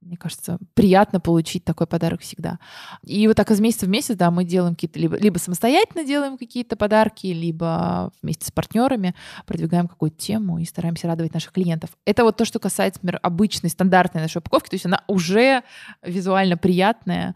мне 0.00 0.16
кажется, 0.16 0.58
приятно 0.74 1.20
получить 1.20 1.64
такой 1.64 1.86
подарок 1.86 2.20
всегда. 2.20 2.58
И 3.02 3.26
вот 3.26 3.36
так 3.36 3.50
из 3.50 3.60
месяца 3.60 3.86
в 3.86 3.88
месяц, 3.88 4.16
да, 4.16 4.30
мы 4.30 4.44
делаем 4.44 4.74
какие-то, 4.74 4.98
либо, 4.98 5.16
либо 5.16 5.38
самостоятельно 5.38 6.04
делаем 6.04 6.38
какие-то 6.38 6.76
подарки, 6.76 7.26
либо 7.26 8.12
вместе 8.22 8.46
с 8.46 8.50
партнерами 8.50 9.14
продвигаем 9.46 9.88
какую-то 9.88 10.16
тему 10.16 10.58
и 10.58 10.64
стараемся 10.64 11.08
радовать 11.08 11.34
наших 11.34 11.52
клиентов. 11.52 11.90
Это 12.04 12.24
вот 12.24 12.36
то, 12.36 12.44
что 12.44 12.58
касается, 12.58 13.00
например, 13.02 13.20
обычной, 13.22 13.70
стандартной 13.70 14.22
нашей 14.22 14.38
упаковки, 14.38 14.70
то 14.70 14.76
есть 14.76 14.86
она 14.86 15.02
уже 15.08 15.62
визуально 16.02 16.56
приятная. 16.56 17.34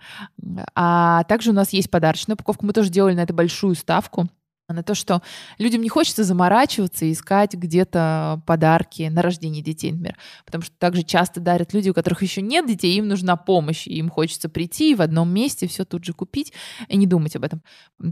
А 0.74 1.24
также 1.24 1.50
у 1.50 1.54
нас 1.54 1.72
есть 1.72 1.90
подарочная 1.90 2.34
упаковка, 2.34 2.64
мы 2.64 2.72
тоже 2.72 2.90
делали 2.90 3.14
на 3.14 3.20
это 3.20 3.34
большую 3.34 3.74
ставку 3.74 4.28
на 4.72 4.82
то, 4.82 4.94
что 4.94 5.22
людям 5.58 5.82
не 5.82 5.88
хочется 5.88 6.24
заморачиваться 6.24 7.04
и 7.04 7.12
искать 7.12 7.54
где-то 7.54 8.42
подарки 8.46 9.08
на 9.10 9.22
рождение 9.22 9.62
детей, 9.62 9.92
например. 9.92 10.16
Потому 10.44 10.62
что 10.62 10.74
также 10.78 11.02
часто 11.02 11.40
дарят 11.40 11.72
люди, 11.72 11.90
у 11.90 11.94
которых 11.94 12.22
еще 12.22 12.42
нет 12.42 12.66
детей, 12.66 12.96
им 12.96 13.08
нужна 13.08 13.36
помощь, 13.36 13.86
и 13.86 13.94
им 13.94 14.08
хочется 14.08 14.48
прийти 14.48 14.94
в 14.94 15.02
одном 15.02 15.32
месте 15.32 15.66
все 15.66 15.84
тут 15.84 16.04
же 16.04 16.12
купить 16.12 16.52
и 16.88 16.96
не 16.96 17.06
думать 17.06 17.36
об 17.36 17.44
этом. 17.44 17.62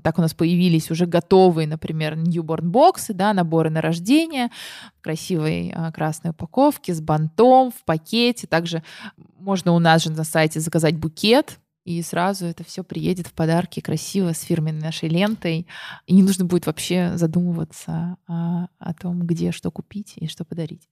Так 0.03 0.19
у 0.19 0.23
нас 0.23 0.35
появились 0.35 0.91
уже 0.91 1.07
готовые, 1.07 1.67
например, 1.67 2.17
newborn 2.17 2.63
боксы, 2.63 3.15
да, 3.15 3.33
наборы 3.33 3.71
на 3.71 3.81
рождение, 3.81 4.51
красивой 5.01 5.73
а, 5.75 5.91
красной 5.93 6.31
упаковки 6.31 6.93
с 6.93 7.01
бантом 7.01 7.71
в 7.71 7.85
пакете. 7.85 8.47
Также 8.47 8.83
можно 9.39 9.73
у 9.73 9.79
нас 9.79 10.03
же 10.03 10.11
на 10.11 10.25
сайте 10.25 10.61
заказать 10.61 10.97
букет, 10.97 11.59
и 11.85 12.03
сразу 12.03 12.47
это 12.47 12.63
все 12.65 12.85
приедет 12.85 13.27
в 13.27 13.33
подарки 13.33 13.81
красиво 13.81 14.33
с 14.33 14.43
фирменной 14.43 14.83
нашей 14.83 15.09
лентой. 15.09 15.67
И 16.07 16.15
не 16.15 16.23
нужно 16.23 16.45
будет 16.45 16.67
вообще 16.67 17.17
задумываться 17.17 18.17
о, 18.27 18.67
о 18.79 18.95
том, 18.95 19.27
где 19.27 19.51
что 19.51 19.71
купить 19.71 20.15
и 20.17 20.27
что 20.27 20.45
подарить. 20.45 20.89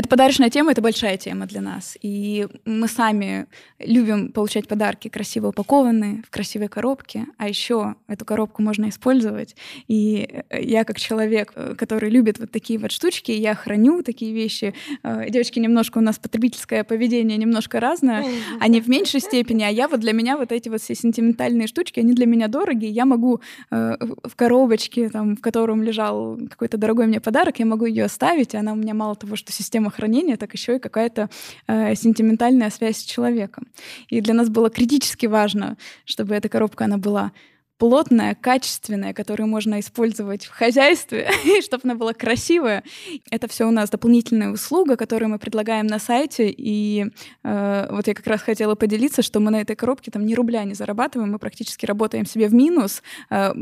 Это 0.00 0.08
подарочная 0.08 0.48
тема, 0.48 0.72
это 0.72 0.80
большая 0.80 1.18
тема 1.18 1.44
для 1.44 1.60
нас. 1.60 1.98
И 2.00 2.48
мы 2.64 2.88
сами 2.88 3.44
любим 3.78 4.32
получать 4.32 4.66
подарки 4.66 5.08
красиво 5.08 5.48
упакованные, 5.48 6.22
в 6.26 6.30
красивой 6.30 6.68
коробке. 6.68 7.26
А 7.36 7.50
еще 7.50 7.96
эту 8.08 8.24
коробку 8.24 8.62
можно 8.62 8.88
использовать. 8.88 9.56
И 9.88 10.26
э, 10.48 10.62
я 10.62 10.84
как 10.84 10.98
человек, 10.98 11.52
э, 11.54 11.74
который 11.76 12.08
любит 12.08 12.38
вот 12.38 12.50
такие 12.50 12.78
вот 12.78 12.92
штучки, 12.92 13.30
я 13.30 13.54
храню 13.54 14.02
такие 14.02 14.32
вещи. 14.32 14.72
Э, 15.02 15.28
девочки, 15.28 15.58
немножко 15.58 15.98
у 15.98 16.00
нас 16.00 16.18
потребительское 16.18 16.82
поведение 16.82 17.36
немножко 17.36 17.78
разное. 17.78 18.24
Они 18.58 18.80
в 18.80 18.88
меньшей 18.88 19.20
степени, 19.20 19.64
а 19.64 19.68
я 19.68 19.86
вот 19.86 20.00
для 20.00 20.14
меня 20.14 20.38
вот 20.38 20.50
эти 20.50 20.70
вот 20.70 20.80
все 20.80 20.94
сентиментальные 20.94 21.66
штучки, 21.66 22.00
они 22.00 22.14
для 22.14 22.24
меня 22.24 22.48
дорогие. 22.48 22.90
Я 22.90 23.04
могу 23.04 23.42
в 23.70 24.34
коробочке, 24.34 25.10
там, 25.10 25.36
в 25.36 25.42
котором 25.42 25.82
лежал 25.82 26.38
какой-то 26.48 26.78
дорогой 26.78 27.06
мне 27.06 27.20
подарок, 27.20 27.58
я 27.58 27.66
могу 27.66 27.84
ее 27.84 28.06
оставить, 28.06 28.54
и 28.54 28.56
она 28.56 28.72
у 28.72 28.76
меня 28.76 28.94
мало 28.94 29.14
того, 29.14 29.36
что 29.36 29.52
система 29.52 29.89
система 29.90 29.92
хранения, 29.92 30.36
так 30.36 30.54
еще 30.54 30.76
и 30.76 30.78
какая-то 30.78 31.28
э, 31.68 31.94
сентиментальная 31.94 32.70
связь 32.70 32.98
с 32.98 33.04
человеком. 33.04 33.64
И 34.10 34.20
для 34.20 34.34
нас 34.34 34.48
было 34.48 34.70
критически 34.70 35.28
важно, 35.28 35.76
чтобы 36.06 36.34
эта 36.34 36.48
коробка, 36.48 36.84
она 36.84 36.96
была 36.96 37.32
плотная, 37.80 38.34
качественная, 38.34 39.14
которую 39.14 39.48
можно 39.48 39.80
использовать 39.80 40.44
в 40.44 40.50
хозяйстве, 40.50 41.30
чтобы 41.62 41.80
она 41.84 41.94
была 41.94 42.12
красивая. 42.12 42.84
Это 43.30 43.48
все 43.48 43.66
у 43.66 43.70
нас 43.70 43.88
дополнительная 43.88 44.50
услуга, 44.50 44.96
которую 44.96 45.30
мы 45.30 45.38
предлагаем 45.38 45.86
на 45.86 45.98
сайте. 45.98 46.54
И 46.54 47.06
э, 47.42 47.88
вот 47.90 48.06
я 48.06 48.12
как 48.12 48.26
раз 48.26 48.42
хотела 48.42 48.74
поделиться, 48.74 49.22
что 49.22 49.40
мы 49.40 49.50
на 49.50 49.62
этой 49.62 49.76
коробке 49.76 50.10
там 50.10 50.26
ни 50.26 50.34
рубля 50.34 50.64
не 50.64 50.74
зарабатываем, 50.74 51.32
мы 51.32 51.38
практически 51.38 51.86
работаем 51.86 52.26
себе 52.26 52.48
в 52.48 52.54
минус, 52.54 53.02
э, 53.30 53.54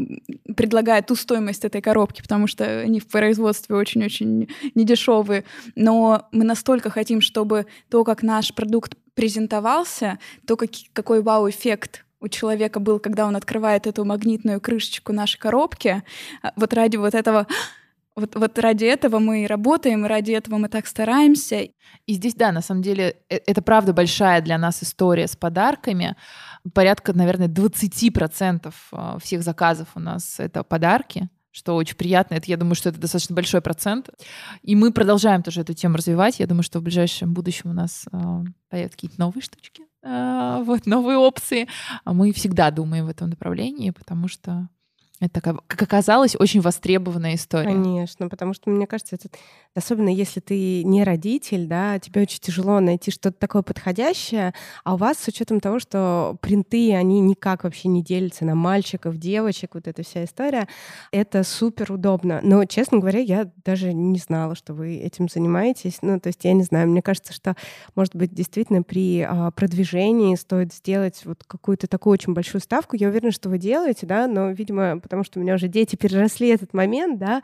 предлагая 0.57 1.01
ту 1.03 1.15
стоимость 1.15 1.65
этой 1.65 1.81
коробки, 1.81 2.21
потому 2.21 2.49
что 2.49 2.65
они 2.81 2.99
в 2.99 3.07
производстве 3.07 3.77
очень-очень 3.77 4.49
недешевые. 4.75 5.45
Но 5.77 6.27
мы 6.33 6.43
настолько 6.43 6.91
хотим, 6.91 7.21
чтобы 7.21 7.67
то, 7.89 8.03
как 8.03 8.25
наш 8.25 8.53
продукт 8.53 8.97
презентовался, 9.15 10.19
то, 10.45 10.57
как, 10.57 10.71
какой 10.93 11.23
вау-эффект 11.23 12.05
у 12.21 12.29
человека 12.29 12.81
был, 12.81 12.99
когда 12.99 13.27
он 13.27 13.37
открывает 13.37 13.87
эту 13.87 14.05
магнитную 14.05 14.61
крышечку 14.61 15.13
нашей 15.13 15.39
коробки. 15.39 16.03
А, 16.43 16.53
вот 16.57 16.75
ради 16.75 16.97
вот 16.97 17.15
этого 17.15 17.47
вот, 18.19 18.35
вот 18.35 18.59
ради 18.59 18.85
этого 18.85 19.21
мы 19.21 19.45
и 19.45 19.47
работаем, 19.47 20.05
и 20.05 20.09
ради 20.09 20.33
этого 20.33 20.59
мы 20.59 20.69
так 20.69 20.89
стараемся. 20.89 21.61
И 22.07 22.13
здесь, 22.13 22.35
да, 22.35 22.51
на 22.51 22.63
самом 22.63 22.83
деле, 22.83 23.17
э, 23.29 23.39
это 23.47 23.63
правда 23.63 23.93
большая 23.93 24.41
для 24.41 24.59
нас 24.59 24.83
история 24.83 25.29
с 25.29 25.37
подарками. 25.37 26.17
Порядка, 26.75 27.13
наверное, 27.13 27.47
20% 27.47 28.75
а, 28.91 29.19
всех 29.21 29.43
заказов 29.43 29.89
у 29.95 30.01
нас 30.01 30.41
это 30.41 30.65
подарки 30.65 31.29
что 31.51 31.75
очень 31.75 31.97
приятно. 31.97 32.35
Это, 32.35 32.49
я 32.49 32.57
думаю, 32.57 32.77
что 32.77 32.91
это 32.91 33.01
достаточно 33.01 33.35
большой 33.35 33.61
процент. 33.61 34.11
И 34.63 34.77
мы 34.77 34.93
продолжаем 34.93 35.43
тоже 35.43 35.63
эту 35.63 35.75
тему 35.75 35.97
развивать. 35.97 36.39
Я 36.39 36.47
думаю, 36.47 36.63
что 36.63 36.79
в 36.79 36.83
ближайшем 36.83 37.35
будущем 37.35 37.71
у 37.71 37.73
нас 37.73 38.05
э, 38.13 38.19
появятся 38.69 38.97
какие-то 38.97 39.19
новые 39.19 39.43
штучки. 39.43 39.88
А, 40.03 40.63
вот, 40.63 40.87
новые 40.87 41.19
опции. 41.19 41.69
А 42.05 42.13
мы 42.13 42.33
всегда 42.33 42.71
думаем 42.71 43.07
в 43.07 43.09
этом 43.09 43.31
направлении, 43.31 43.91
потому 43.91 44.29
что 44.29 44.69
Это 45.21 45.41
как 45.41 45.83
оказалось, 45.83 46.37
очень 46.39 46.61
востребованная 46.61 47.35
история. 47.35 47.67
Конечно, 47.67 48.29
потому 48.29 48.55
что, 48.55 48.71
мне 48.71 48.87
кажется, 48.87 49.17
это, 49.17 49.29
особенно 49.75 50.11
если 50.11 50.39
ты 50.39 50.85
не 50.85 51.03
родитель, 51.03 51.67
да, 51.67 51.99
тебе 51.99 52.23
очень 52.23 52.39
тяжело 52.39 52.79
найти 52.79 53.11
что-то 53.11 53.37
такое 53.37 53.63
подходящее, 53.63 54.55
а 54.85 54.95
у 54.95 54.97
вас 54.97 55.19
с 55.19 55.27
учетом 55.27 55.59
того, 55.59 55.81
что 55.81 56.37
принты, 56.41 56.95
они 56.95 57.21
никак 57.21 57.65
вообще 57.65 57.89
не 57.89 58.03
делятся 58.03 58.45
на 58.45 58.55
мальчиков, 58.55 59.17
девочек, 59.17 59.75
вот 59.75 59.89
эта 59.89 60.05
вся 60.05 60.25
история, 60.25 60.69
это 61.11 61.43
супер 61.43 61.93
удобно. 61.93 62.41
Но, 62.45 62.65
честно 62.65 62.99
говоря, 62.99 63.19
я 63.19 63.51
даже 63.65 63.93
не 63.93 64.19
знала, 64.19 64.55
что 64.55 64.73
вы 64.73 64.99
этим 64.99 65.29
занимаетесь. 65.29 65.99
Ну, 66.03 66.21
то 66.21 66.29
есть 66.29 66.45
я 66.45 66.53
не 66.53 66.63
знаю, 66.63 66.89
мне 66.89 67.03
кажется, 67.03 67.33
что, 67.33 67.57
может 67.97 68.15
быть, 68.15 68.33
действительно 68.33 68.85
при 68.85 69.23
а, 69.23 69.51
продвижении 69.51 70.37
стоит 70.37 70.73
сделать 70.73 71.23
вот 71.25 71.43
какую-то 71.45 71.89
такую 71.89 72.13
очень 72.13 72.35
большую 72.35 72.61
ставку. 72.61 72.95
Я 72.95 73.09
уверена, 73.09 73.33
что 73.33 73.49
вы 73.49 73.59
делаете, 73.59 74.07
да, 74.07 74.29
но, 74.29 74.51
видимо, 74.51 75.01
потому 75.09 75.25
что 75.25 75.41
у 75.41 75.43
меня 75.43 75.55
уже 75.55 75.69
дети 75.69 75.97
переросли 75.97 76.49
этот 76.49 76.75
момент, 76.75 77.19
да, 77.19 77.43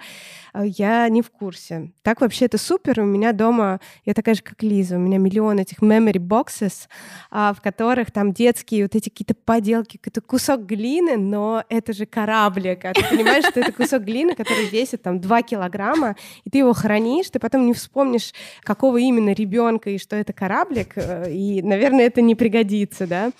а, 0.52 0.66
я 0.66 1.08
не 1.08 1.22
в 1.22 1.30
курсе. 1.30 1.90
Так 2.02 2.20
вообще 2.20 2.44
это 2.44 2.58
супер. 2.58 3.00
У 3.00 3.06
меня 3.06 3.32
дома, 3.32 3.80
я 4.04 4.12
такая 4.12 4.34
же, 4.34 4.42
как 4.42 4.62
Лиза, 4.62 4.96
у 4.96 4.98
меня 5.00 5.16
миллион 5.16 5.58
этих 5.58 5.78
memory 5.78 6.18
boxes, 6.18 6.88
а, 7.30 7.54
в 7.54 7.62
которых 7.62 8.10
там 8.10 8.34
детские 8.34 8.82
вот 8.82 8.94
эти 8.94 9.08
какие-то 9.08 9.34
поделки, 9.34 9.96
какой-то 9.96 10.20
кусок 10.20 10.66
глины, 10.66 11.16
но 11.16 11.64
это 11.70 11.94
же 11.94 12.04
кораблик. 12.04 12.84
А 12.84 12.92
ты 12.92 13.02
понимаешь, 13.08 13.46
что 13.46 13.60
это 13.60 13.72
кусок 13.72 14.02
глины, 14.02 14.34
который 14.34 14.66
весит 14.66 15.02
там 15.02 15.20
2 15.20 15.42
килограмма, 15.42 16.16
и 16.44 16.50
ты 16.50 16.58
его 16.58 16.74
хранишь, 16.74 17.30
ты 17.30 17.38
потом 17.38 17.64
не 17.66 17.72
вспомнишь, 17.72 18.34
какого 18.62 18.98
именно 18.98 19.32
ребенка 19.32 19.88
и 19.88 19.98
что 19.98 20.16
это 20.16 20.34
кораблик, 20.34 20.92
э, 20.96 21.32
и, 21.32 21.62
наверное, 21.62 22.04
это 22.04 22.20
не 22.20 22.34
пригодится, 22.34 23.06
да. 23.06 23.32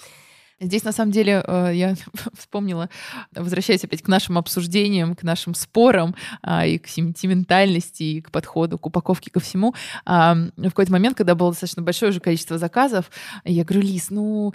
Здесь, 0.61 0.84
на 0.84 0.92
самом 0.92 1.12
деле, 1.12 1.42
э, 1.46 1.72
я 1.74 1.94
вспомнила, 2.38 2.88
возвращаясь 3.32 3.84
опять 3.84 4.02
к 4.02 4.09
нашим 4.09 4.38
обсуждениям, 4.38 5.14
к 5.14 5.22
нашим 5.22 5.55
спорам 5.55 6.14
а, 6.42 6.66
и 6.66 6.78
к 6.78 6.86
сентиментальности, 6.88 8.02
и 8.02 8.20
к 8.20 8.30
подходу, 8.30 8.78
к 8.78 8.86
упаковке, 8.86 9.30
ко 9.30 9.40
всему. 9.40 9.74
В 10.05 10.50
какой-то 10.57 10.92
момент, 10.92 11.16
когда 11.16 11.34
было 11.34 11.50
достаточно 11.50 11.82
большое 11.82 12.11
уже 12.11 12.20
количество 12.20 12.59
заказов, 12.59 13.11
я 13.44 13.64
говорю, 13.64 13.82
Лис, 13.82 14.11
ну, 14.11 14.52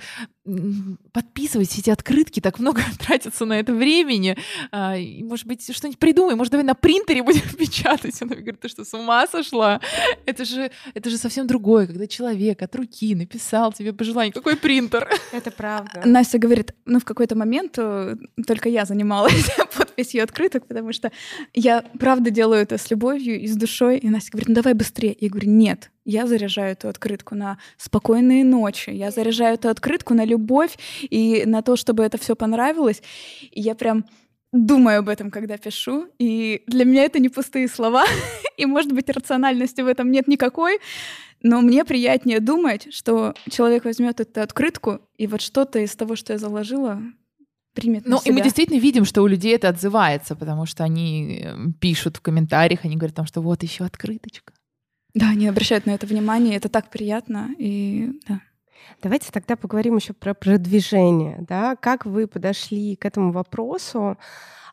подписывать 1.11 1.77
эти 1.77 1.89
открытки, 1.89 2.39
так 2.39 2.59
много 2.59 2.81
тратится 2.99 3.45
на 3.45 3.59
это 3.59 3.73
времени. 3.73 4.37
А, 4.71 4.95
может 5.21 5.45
быть, 5.45 5.63
что-нибудь 5.75 5.99
придумай, 5.99 6.35
может, 6.35 6.51
давай 6.51 6.65
на 6.65 6.75
принтере 6.75 7.23
будем 7.23 7.41
печатать. 7.57 8.21
Она 8.21 8.35
говорит, 8.35 8.59
ты 8.59 8.69
что, 8.69 8.85
с 8.85 8.93
ума 8.93 9.27
сошла? 9.27 9.81
Это 10.25 10.45
же, 10.45 10.71
это 10.93 11.09
же 11.09 11.17
совсем 11.17 11.47
другое, 11.47 11.87
когда 11.87 12.07
человек 12.07 12.61
от 12.61 12.75
руки 12.75 13.15
написал 13.15 13.73
тебе 13.73 13.93
пожелание. 13.93 14.31
Какой 14.31 14.55
принтер? 14.55 15.09
Это 15.31 15.51
правда. 15.51 16.03
Настя 16.05 16.37
говорит, 16.37 16.73
ну, 16.85 16.99
в 16.99 17.05
какой-то 17.05 17.35
момент 17.35 17.75
э, 17.77 18.15
только 18.45 18.69
я 18.69 18.85
занималась 18.85 19.49
подписью 19.75 20.23
открыток, 20.23 20.67
потому 20.67 20.93
что 20.93 21.11
я 21.53 21.83
правда 21.99 22.29
делаю 22.29 22.61
это 22.61 22.77
с 22.77 22.89
любовью 22.91 23.39
и 23.39 23.47
с 23.47 23.55
душой. 23.55 23.97
И 23.97 24.09
Настя 24.09 24.31
говорит, 24.31 24.49
ну, 24.49 24.55
давай 24.55 24.73
быстрее. 24.73 25.15
Я 25.19 25.29
говорю, 25.29 25.49
нет, 25.49 25.91
я 26.09 26.27
заряжаю 26.27 26.71
эту 26.71 26.89
открытку 26.89 27.35
на 27.35 27.57
спокойные 27.77 28.43
ночи, 28.43 28.89
я 28.89 29.11
заряжаю 29.11 29.55
эту 29.55 29.69
открытку 29.69 30.13
на 30.13 30.25
любовь 30.25 30.77
и 31.01 31.43
на 31.45 31.61
то, 31.61 31.75
чтобы 31.75 32.03
это 32.03 32.17
все 32.17 32.35
понравилось. 32.35 33.01
И 33.51 33.61
я 33.61 33.75
прям 33.75 34.05
думаю 34.51 34.99
об 34.99 35.09
этом, 35.09 35.29
когда 35.29 35.57
пишу. 35.57 36.07
И 36.17 36.63
для 36.67 36.85
меня 36.85 37.03
это 37.03 37.19
не 37.19 37.29
пустые 37.29 37.67
слова. 37.67 38.05
и, 38.57 38.65
может 38.65 38.91
быть, 38.91 39.09
рациональности 39.09 39.81
в 39.81 39.87
этом 39.87 40.11
нет 40.11 40.27
никакой. 40.27 40.79
Но 41.43 41.61
мне 41.61 41.85
приятнее 41.85 42.39
думать, 42.39 42.93
что 42.93 43.33
человек 43.49 43.85
возьмет 43.85 44.19
эту 44.19 44.41
открытку, 44.41 44.99
и 45.17 45.27
вот 45.27 45.41
что-то 45.41 45.79
из 45.79 45.95
того, 45.95 46.15
что 46.15 46.33
я 46.33 46.39
заложила, 46.39 47.01
примет 47.73 48.05
Ну, 48.05 48.19
и 48.25 48.31
мы 48.31 48.41
действительно 48.41 48.79
видим, 48.79 49.05
что 49.05 49.21
у 49.21 49.27
людей 49.27 49.55
это 49.55 49.69
отзывается, 49.69 50.35
потому 50.35 50.65
что 50.65 50.83
они 50.83 51.43
э, 51.43 51.55
пишут 51.79 52.17
в 52.17 52.21
комментариях, 52.21 52.83
они 52.83 52.97
говорят, 52.97 53.25
что 53.27 53.41
вот 53.41 53.63
еще 53.63 53.85
открыточка. 53.85 54.53
Да, 55.13 55.29
они 55.29 55.47
обращают 55.47 55.85
на 55.85 55.91
это 55.91 56.05
внимание, 56.05 56.55
это 56.55 56.69
так 56.69 56.89
приятно, 56.89 57.49
и 57.57 58.11
да. 58.27 58.41
Давайте 59.01 59.31
тогда 59.31 59.55
поговорим 59.55 59.95
еще 59.95 60.13
про 60.13 60.33
продвижение, 60.33 61.45
да, 61.47 61.75
как 61.75 62.05
вы 62.05 62.27
подошли 62.27 62.95
к 62.95 63.05
этому 63.05 63.31
вопросу, 63.31 64.17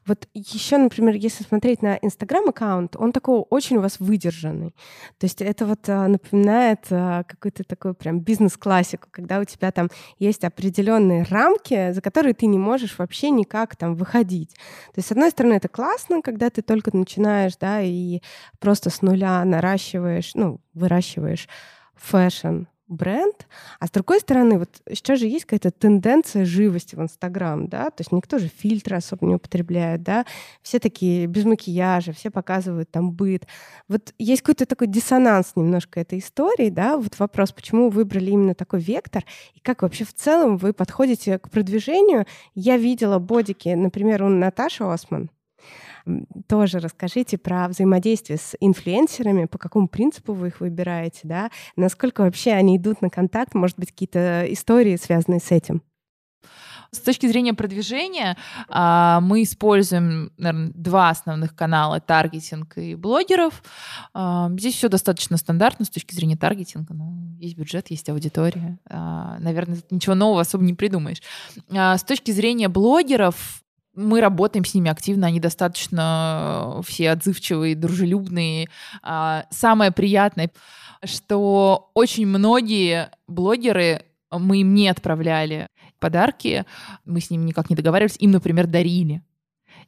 вот 0.07 0.29
еще, 0.35 0.79
например, 0.79 1.15
если 1.15 1.43
смотреть 1.43 1.83
на 1.83 1.97
Инстаграм-аккаунт, 1.97 2.97
он 2.97 3.13
такой 3.13 3.41
очень 3.51 3.79
у 3.79 3.81
вас 3.81 3.99
выдержанный. 3.99 4.75
То 5.19 5.25
есть 5.25 5.43
это 5.43 5.67
вот 5.67 5.89
а, 5.89 6.07
напоминает 6.07 6.87
а, 6.91 7.25
какую-то 7.25 7.65
такую 7.65 7.95
прям 7.95 8.21
бизнес-классику, 8.21 9.09
когда 9.11 9.41
у 9.41 9.45
тебя 9.45 9.73
там 9.73 9.91
есть 10.19 10.45
определенные 10.45 11.25
рамки, 11.25 11.93
за 11.93 12.01
которые 12.01 12.35
ты 12.35 12.47
не 12.47 12.59
можешь 12.59 12.99
вообще 12.99 13.31
никак 13.31 13.77
там 13.77 13.97
выходить. 13.97 14.55
То 14.95 14.99
есть, 14.99 15.09
с 15.09 15.13
одной 15.13 15.31
стороны, 15.31 15.55
это 15.55 15.69
классно, 15.69 16.23
когда 16.23 16.51
ты 16.51 16.63
только 16.63 16.97
начинаешь, 16.97 17.57
да, 17.57 17.81
и 17.83 18.21
просто 18.61 18.91
с 18.91 19.03
нуля 19.03 19.45
наращиваешь, 19.45 20.35
ну, 20.35 20.61
выращиваешь 20.75 21.49
фэшн, 21.97 22.65
бренд, 22.89 23.47
а 23.79 23.87
с 23.87 23.91
другой 23.91 24.21
стороны, 24.21 24.59
вот 24.59 24.71
сейчас 24.89 25.19
же 25.21 25.27
есть 25.27 25.45
какая-то 25.45 25.71
тенденция 25.71 26.45
живости 26.45 26.95
в 26.95 27.03
Инстаграм, 27.03 27.69
да, 27.69 27.91
то 27.91 28.01
есть 28.01 28.13
никто 28.13 28.39
же 28.39 28.49
фильтры 28.49 28.97
особо 28.97 29.27
не 29.27 29.35
употребляет, 29.35 30.03
да, 30.03 30.25
все 30.63 30.79
такие 30.79 31.27
без 31.27 31.45
макияжа, 31.45 32.13
все 32.13 32.31
показывают 32.31 32.91
там 32.91 33.13
быт. 33.13 33.47
Вот 33.89 34.15
есть 34.19 34.43
какой-то 34.43 34.65
такой 34.67 34.87
диссонанс 34.87 35.53
немножко 35.57 36.01
этой 36.01 36.21
истории, 36.21 36.71
да, 36.71 36.97
вот 36.97 37.19
вопрос, 37.19 37.53
почему 37.53 37.91
вы 37.91 38.07
выбрали 38.07 38.31
именно 38.31 38.55
такой 38.55 38.79
вектор, 38.81 39.25
и 39.55 39.61
как 39.61 39.83
вообще 39.83 40.05
в 40.05 40.15
целом 40.15 40.57
вы 40.59 40.73
подходите 40.73 41.39
к 41.41 41.51
продвижению. 41.51 42.25
Я 42.55 42.77
видела 42.77 43.19
бодики, 43.19 43.71
например, 43.71 44.23
у 44.23 44.29
Наташи 44.29 44.85
Осман, 44.85 45.29
тоже 46.47 46.79
расскажите 46.79 47.39
про 47.39 47.69
взаимодействие 47.69 48.39
с 48.39 48.57
инфлюенсерами, 48.61 49.47
по 49.47 49.59
какому 49.59 49.89
принципу 49.89 50.33
вы 50.33 50.49
их 50.49 50.61
выбираете, 50.61 51.21
да, 51.25 51.51
насколько 51.77 52.23
вообще 52.23 52.53
они 52.53 52.77
идут 52.77 53.03
на 53.03 53.11
контакт, 53.11 53.55
может 53.55 53.79
быть, 53.79 53.91
какие-то 53.91 54.47
истории, 54.49 54.97
связанные 54.97 55.41
с 55.41 55.51
этим. 55.51 55.83
С 56.93 57.01
точки 57.01 57.27
зрения 57.27 57.53
продвижения 57.53 58.37
а, 58.69 59.21
мы 59.21 59.43
используем, 59.43 60.33
наверное, 60.39 60.73
два 60.75 61.11
основных 61.11 61.55
канала— 61.55 62.01
таргетинг 62.07 62.79
и 62.79 62.95
блогеров. 62.95 63.63
А, 64.15 64.49
здесь 64.57 64.77
все 64.77 64.89
достаточно 64.89 65.37
стандартно 65.37 65.85
с 65.85 65.91
точки 65.91 66.15
зрения 66.15 66.37
таргетинга. 66.37 66.95
Ну, 66.95 67.37
есть 67.39 67.57
бюджет, 67.57 67.91
есть 67.91 68.09
аудитория. 68.09 68.79
А, 68.89 69.37
наверное, 69.41 69.79
ничего 69.91 70.15
нового 70.15 70.41
особо 70.41 70.65
не 70.65 70.75
придумаешь. 70.75 71.21
С 71.71 72.03
точки 72.05 72.31
зрения 72.31 72.69
блогеров 72.69 73.63
мы 73.97 74.21
работаем 74.21 74.65
с 74.65 74.75
ними 74.75 74.91
активно, 74.91 75.27
они 75.27 75.41
достаточно 75.41 76.77
э, 76.79 76.83
все 76.87 77.11
отзывчивые, 77.11 77.75
дружелюбные. 77.75 78.69
А, 79.03 79.47
самое 79.51 79.91
приятное, 79.91 80.51
что 81.03 81.91
очень 81.95 82.27
многие 82.27 83.11
блогеры 83.27 84.03
мы 84.31 84.61
им 84.61 84.75
не 84.75 84.89
отправляли 84.89 85.69
подарки, 85.99 86.65
мы 87.05 87.21
с 87.21 87.31
ними 87.31 87.45
никак 87.45 87.71
не 87.71 87.77
договаривались, 87.77 88.17
им, 88.19 88.33
например, 88.33 88.67
дарили. 88.67 89.23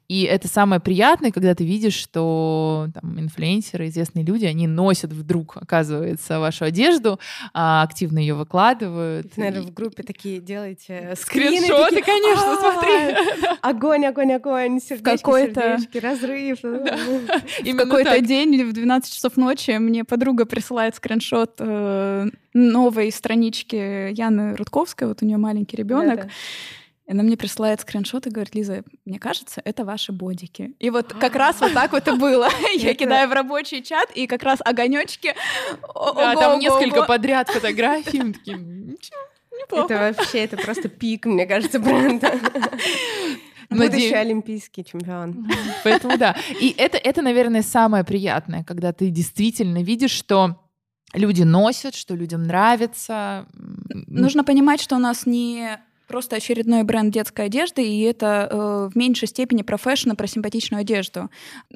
И 0.08 0.22
это 0.22 0.48
самое 0.48 0.80
приятное, 0.80 1.30
когда 1.30 1.54
ты 1.54 1.66
видишь, 1.66 1.92
что 1.92 2.88
там, 2.94 3.20
инфлюенсеры, 3.20 3.88
известные 3.88 4.24
люди, 4.24 4.46
они 4.46 4.66
носят 4.66 5.12
вдруг, 5.12 5.58
оказывается, 5.58 6.40
вашу 6.40 6.64
одежду, 6.64 7.20
а, 7.52 7.82
активно 7.82 8.18
ее 8.18 8.32
выкладывают. 8.32 9.36
Наверное, 9.36 9.62
и... 9.62 9.66
в 9.66 9.74
группе 9.74 10.02
такие 10.02 10.40
делаете 10.40 11.14
скрины. 11.20 11.58
Скриншоты, 11.58 11.96
такие, 11.96 12.04
конечно, 12.06 12.56
смотри. 12.58 13.56
Огонь, 13.60 14.06
огонь, 14.06 14.32
огонь, 14.32 14.80
сердечки, 14.80 15.22
какой-то 15.22 15.78
разрыв. 16.00 16.58
В 16.62 17.76
какой-то 17.76 18.20
день 18.20 18.64
в 18.64 18.72
12 18.72 19.12
часов 19.12 19.36
ночи 19.36 19.72
мне 19.72 20.04
подруга 20.04 20.46
присылает 20.46 20.96
скриншот 20.96 21.56
э, 21.58 22.28
новой 22.54 23.12
странички 23.12 24.12
Яны 24.12 24.56
Рудковской, 24.56 25.06
вот 25.06 25.22
у 25.22 25.26
нее 25.26 25.36
маленький 25.36 25.76
ребенок. 25.76 26.28
И 27.08 27.12
она 27.12 27.22
мне 27.22 27.38
присылает 27.38 27.80
скриншот 27.80 28.26
и 28.26 28.30
говорит, 28.30 28.54
Лиза, 28.54 28.84
мне 29.06 29.18
кажется, 29.18 29.62
это 29.64 29.86
ваши 29.86 30.12
бодики. 30.12 30.74
И 30.78 30.90
вот 30.90 31.14
как 31.14 31.36
раз 31.36 31.58
вот 31.60 31.72
так 31.72 31.92
вот 31.92 32.06
и 32.06 32.12
было. 32.12 32.50
Я 32.76 32.94
кидаю 32.94 33.30
в 33.30 33.32
рабочий 33.32 33.82
чат, 33.82 34.10
и 34.14 34.26
как 34.26 34.42
раз 34.42 34.58
огонечки. 34.62 35.34
Да, 35.94 36.34
там 36.34 36.58
несколько 36.58 37.04
подряд 37.04 37.48
фотографий. 37.48 38.34
Это 39.70 40.12
вообще, 40.12 40.44
это 40.44 40.58
просто 40.58 40.88
пик, 40.90 41.24
мне 41.24 41.46
кажется, 41.46 41.78
бренда. 41.78 42.30
Будущий 43.70 44.14
олимпийский 44.14 44.84
чемпион. 44.84 45.48
Поэтому 45.84 46.18
да. 46.18 46.36
И 46.60 46.74
это, 46.76 46.98
это, 46.98 47.22
наверное, 47.22 47.62
самое 47.62 48.04
приятное, 48.04 48.64
когда 48.64 48.92
ты 48.92 49.08
действительно 49.08 49.82
видишь, 49.82 50.10
что 50.10 50.60
люди 51.14 51.42
носят, 51.42 51.94
что 51.94 52.14
людям 52.14 52.42
нравится. 52.42 53.46
Нужно 53.54 54.44
понимать, 54.44 54.80
что 54.80 54.96
у 54.96 54.98
нас 54.98 55.26
не 55.26 55.78
просто 56.08 56.36
очередной 56.36 56.82
бренд 56.82 57.12
детской 57.12 57.46
одежды, 57.46 57.86
и 57.86 58.00
это 58.00 58.48
э, 58.50 58.88
в 58.92 58.96
меньшей 58.96 59.28
степени 59.28 59.62
про 59.62 59.76
фэшн, 59.76 60.12
про 60.12 60.26
симпатичную 60.26 60.80
одежду. 60.80 61.30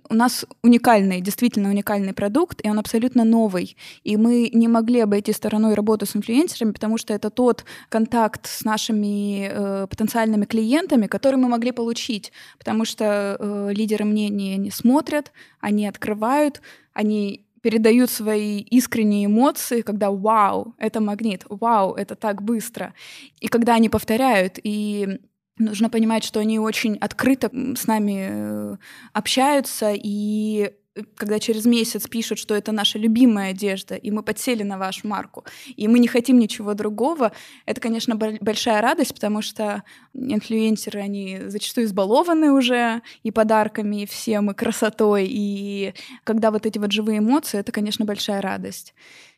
У 0.09 0.15
нас 0.15 0.45
уникальный, 0.63 1.21
действительно 1.21 1.69
уникальный 1.69 2.15
продукт, 2.15 2.61
и 2.65 2.71
он 2.71 2.79
абсолютно 2.79 3.25
новый. 3.25 3.77
И 4.03 4.17
мы 4.17 4.51
не 4.53 4.69
могли 4.69 5.01
обойти 5.01 5.33
стороной 5.33 5.75
работу 5.75 6.07
с 6.07 6.17
инфлюенсерами, 6.17 6.73
потому 6.73 6.99
что 6.99 7.15
это 7.15 7.31
тот 7.31 7.65
контакт 7.89 8.47
с 8.47 8.65
нашими 8.65 9.49
э, 9.53 9.87
потенциальными 9.89 10.47
клиентами, 10.47 11.07
который 11.07 11.37
мы 11.37 11.49
могли 11.49 11.73
получить. 11.73 12.33
Потому 12.59 12.85
что 12.85 13.37
э, 13.39 13.73
лидеры 13.73 14.05
мнения 14.05 14.57
не 14.57 14.71
смотрят, 14.71 15.33
они 15.61 15.87
открывают, 15.87 16.63
они 16.95 17.45
передают 17.63 18.11
свои 18.11 18.59
искренние 18.59 19.27
эмоции, 19.27 19.81
когда 19.81 20.11
«Вау, 20.11 20.75
это 20.79 21.01
магнит! 21.01 21.45
Вау, 21.49 21.95
это 21.95 22.15
так 22.15 22.43
быстро!» 22.43 22.93
И 23.41 23.49
когда 23.49 23.75
они 23.75 23.89
повторяют, 23.89 24.59
и 24.63 25.21
нужно 25.59 25.89
понимать, 25.89 26.25
что 26.25 26.41
они 26.41 26.59
очень 26.59 26.97
открыто 26.97 27.51
с 27.77 27.87
нами 27.87 28.27
э, 28.29 28.77
общаются, 29.13 29.93
и 29.95 30.73
когда 31.17 31.39
через 31.39 31.65
месяц 31.65 32.07
пишут, 32.07 32.39
что 32.39 32.55
это 32.55 32.73
наша 32.73 32.99
любимая 32.99 33.51
одежда, 33.51 33.95
и 33.95 34.11
мы 34.11 34.23
подсели 34.23 34.63
на 34.63 34.79
вашу 34.79 35.09
марку, 35.09 35.45
и 35.75 35.89
мы 35.89 35.99
не 35.99 36.09
хотим 36.09 36.39
ничего 36.39 36.75
другого, 36.75 37.33
это, 37.67 37.81
конечно, 37.81 38.17
большая 38.17 38.81
радость, 38.83 39.15
потому 39.15 39.43
что 39.43 39.83
инфлюенсеры, 40.13 41.01
они 41.01 41.39
зачастую 41.47 41.87
избалованы 41.87 42.53
уже 42.53 43.03
и 43.23 43.31
подарками, 43.31 44.03
и 44.03 44.07
всем, 44.07 44.51
и 44.51 44.55
красотой, 44.55 45.27
и 45.29 45.95
когда 46.25 46.51
вот 46.51 46.67
эти 46.67 46.79
вот 46.79 46.93
живые 46.93 47.19
эмоции, 47.19 47.59
это, 47.59 47.73
конечно, 47.73 48.05
большая 48.05 48.43
радость. 48.43 48.95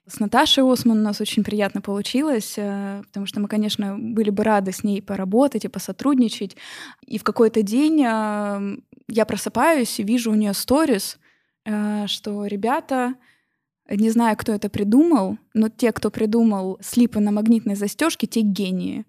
С 0.07 0.21
Наташей 0.21 0.71
Осман 0.71 0.99
у 0.99 1.03
нас 1.03 1.21
очень 1.23 1.45
приятно 1.45 1.81
получилось, 1.81 2.55
э, 2.59 3.03
потому 3.07 3.25
что 3.25 3.41
мы, 3.41 3.49
конечно, 3.49 3.97
были 3.99 4.29
бы 4.29 4.45
рады 4.45 4.71
с 4.71 4.85
ней 4.85 5.01
поработать 5.01 5.65
и 5.65 5.69
посотрудничать. 5.69 6.59
И 7.07 7.17
в 7.17 7.25
какой-то 7.25 7.63
день 7.63 8.05
э, 8.05 8.77
я 9.09 9.25
просыпаюсь 9.25 9.99
и 9.99 10.03
вижу 10.03 10.31
у 10.31 10.35
нее 10.35 10.53
сторис, 10.53 11.19
что 11.65 12.47
ребята, 12.47 13.15
не 13.89 14.11
знаю, 14.11 14.37
кто 14.37 14.53
это 14.53 14.69
придумал, 14.69 15.39
но 15.53 15.69
те, 15.69 15.93
кто 15.93 16.11
придумал 16.11 16.79
слипы 16.81 17.21
на 17.21 17.31
магнитной 17.31 17.75
застежке, 17.75 18.27
те 18.27 18.41
гении. 18.41 19.05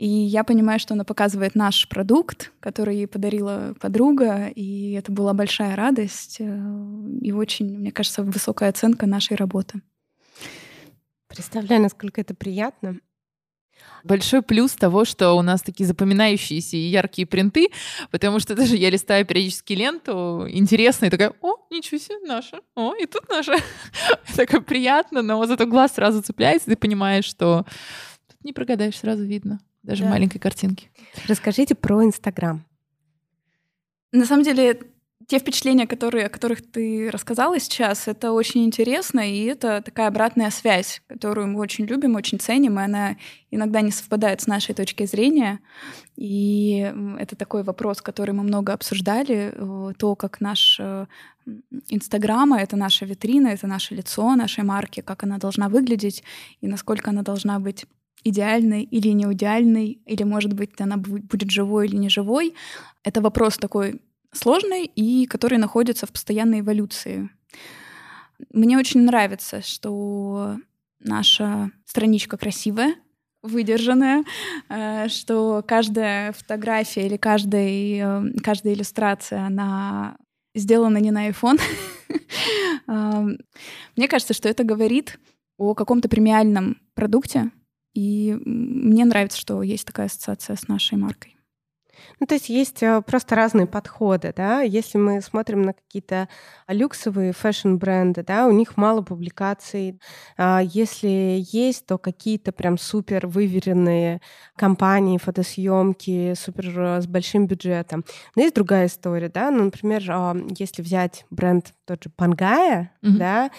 И 0.00 0.08
я 0.08 0.44
понимаю, 0.44 0.78
что 0.80 0.94
она 0.94 1.04
показывает 1.04 1.54
наш 1.54 1.86
продукт, 1.86 2.52
который 2.60 2.96
ей 2.96 3.06
подарила 3.06 3.74
подруга, 3.78 4.46
и 4.46 4.92
это 4.92 5.12
была 5.12 5.34
большая 5.34 5.76
радость 5.76 6.38
э, 6.40 6.60
и 7.20 7.32
очень, 7.32 7.78
мне 7.78 7.92
кажется, 7.92 8.22
высокая 8.22 8.70
оценка 8.70 9.04
нашей 9.06 9.36
работы. 9.36 9.82
Представляю, 11.28 11.82
насколько 11.82 12.18
это 12.18 12.34
приятно. 12.34 12.98
Большой 14.02 14.42
плюс 14.42 14.72
того, 14.72 15.04
что 15.04 15.32
у 15.32 15.42
нас 15.42 15.62
такие 15.62 15.86
запоминающиеся 15.86 16.76
и 16.76 16.80
яркие 16.80 17.26
принты, 17.26 17.68
потому 18.10 18.38
что 18.40 18.54
даже 18.54 18.76
я 18.76 18.90
листаю 18.90 19.26
периодически 19.26 19.74
ленту, 19.74 20.46
интересно, 20.48 21.06
и 21.06 21.10
такая, 21.10 21.34
о, 21.42 21.56
ничего 21.70 21.98
себе, 21.98 22.18
наша, 22.26 22.60
о, 22.74 22.94
и 22.94 23.06
тут 23.06 23.28
наша. 23.28 23.56
Такое 24.36 24.60
приятно, 24.60 25.22
но 25.22 25.44
зато 25.46 25.66
глаз 25.66 25.94
сразу 25.94 26.22
цепляется, 26.22 26.70
ты 26.70 26.76
понимаешь, 26.76 27.24
что 27.24 27.66
тут 28.28 28.42
не 28.44 28.52
прогадаешь, 28.52 28.96
сразу 28.96 29.24
видно, 29.24 29.60
даже 29.82 30.04
да. 30.04 30.10
маленькой 30.10 30.38
картинки. 30.38 30.90
Расскажите 31.28 31.74
про 31.74 32.02
Инстаграм. 32.04 32.64
На 34.12 34.24
самом 34.24 34.44
деле, 34.44 34.80
те 35.30 35.38
впечатления, 35.38 35.86
которые, 35.86 36.26
о 36.26 36.28
которых 36.28 36.60
ты 36.60 37.08
рассказала 37.08 37.60
сейчас, 37.60 38.08
это 38.08 38.32
очень 38.32 38.64
интересно, 38.64 39.20
и 39.20 39.44
это 39.44 39.80
такая 39.80 40.08
обратная 40.08 40.50
связь, 40.50 41.02
которую 41.06 41.46
мы 41.46 41.60
очень 41.60 41.84
любим, 41.84 42.16
очень 42.16 42.40
ценим, 42.40 42.80
и 42.80 42.82
она 42.82 43.16
иногда 43.52 43.80
не 43.80 43.92
совпадает 43.92 44.40
с 44.40 44.48
нашей 44.48 44.74
точки 44.74 45.06
зрения. 45.06 45.60
И 46.16 46.92
это 47.20 47.36
такой 47.36 47.62
вопрос, 47.62 48.02
который 48.02 48.32
мы 48.32 48.42
много 48.42 48.72
обсуждали, 48.72 49.52
э, 49.54 49.92
то, 49.96 50.16
как 50.16 50.40
наш 50.40 50.78
э, 50.80 51.06
Инстаграма— 51.88 52.60
это 52.60 52.74
наша 52.74 53.06
витрина, 53.06 53.48
это 53.48 53.68
наше 53.68 53.94
лицо 53.94 54.34
нашей 54.34 54.64
марки, 54.64 55.00
как 55.00 55.22
она 55.22 55.38
должна 55.38 55.68
выглядеть 55.68 56.24
и 56.60 56.66
насколько 56.66 57.10
она 57.10 57.22
должна 57.22 57.60
быть 57.60 57.86
идеальной 58.24 58.82
или 58.82 59.08
не 59.10 59.32
идеальной, 59.32 60.02
или, 60.06 60.24
может 60.24 60.54
быть, 60.54 60.80
она 60.80 60.96
будет 60.96 61.50
живой 61.52 61.86
или 61.86 61.96
не 61.96 62.08
живой. 62.08 62.54
Это 63.04 63.20
вопрос 63.20 63.58
такой 63.58 64.00
сложный 64.32 64.84
и 64.84 65.26
который 65.26 65.58
находится 65.58 66.06
в 66.06 66.12
постоянной 66.12 66.60
эволюции. 66.60 67.30
Мне 68.52 68.78
очень 68.78 69.02
нравится, 69.02 69.62
что 69.62 70.56
наша 71.00 71.70
страничка 71.84 72.36
красивая, 72.36 72.94
выдержанная, 73.42 74.24
э, 74.68 75.08
что 75.08 75.64
каждая 75.66 76.32
фотография 76.32 77.06
или 77.06 77.16
каждая, 77.16 77.68
э, 77.68 78.32
каждая 78.42 78.74
иллюстрация, 78.74 79.46
она 79.46 80.16
сделана 80.54 80.98
не 80.98 81.10
на 81.10 81.28
iPhone. 81.28 81.60
Эм, 82.86 83.38
мне 83.96 84.08
кажется, 84.08 84.34
что 84.34 84.48
это 84.48 84.64
говорит 84.64 85.18
о 85.58 85.74
каком-то 85.74 86.08
премиальном 86.08 86.78
продукте, 86.94 87.50
и 87.94 88.36
мне 88.44 89.04
нравится, 89.04 89.38
что 89.38 89.62
есть 89.62 89.86
такая 89.86 90.06
ассоциация 90.06 90.56
с 90.56 90.68
нашей 90.68 90.96
маркой. 90.96 91.36
Ну, 92.18 92.26
то 92.26 92.34
есть 92.34 92.48
есть 92.48 92.82
э, 92.82 93.02
просто 93.02 93.34
разные 93.34 93.66
подходы, 93.66 94.32
да. 94.36 94.60
Если 94.60 94.98
мы 94.98 95.20
смотрим 95.20 95.62
на 95.62 95.72
какие-то 95.72 96.28
люксовые 96.68 97.32
фэшн-бренды, 97.32 98.22
да, 98.22 98.46
у 98.46 98.52
них 98.52 98.76
мало 98.76 99.02
публикаций. 99.02 100.00
А 100.36 100.60
если 100.62 101.42
есть, 101.52 101.86
то 101.86 101.98
какие-то 101.98 102.52
прям 102.52 102.78
супер 102.78 103.26
выверенные 103.26 104.20
компании, 104.56 105.18
фотосъемки, 105.18 106.34
супер 106.34 106.80
э, 106.80 107.00
с 107.00 107.06
большим 107.06 107.46
бюджетом. 107.46 108.04
Но 108.36 108.42
есть 108.42 108.54
другая 108.54 108.86
история, 108.86 109.28
да. 109.28 109.50
Ну, 109.50 109.64
например, 109.64 110.04
а, 110.08 110.36
если 110.58 110.82
взять 110.82 111.26
бренд 111.30 111.74
тот 111.86 112.04
же 112.04 112.10
Пангая, 112.10 112.92
mm-hmm. 113.02 113.16
да, 113.16 113.50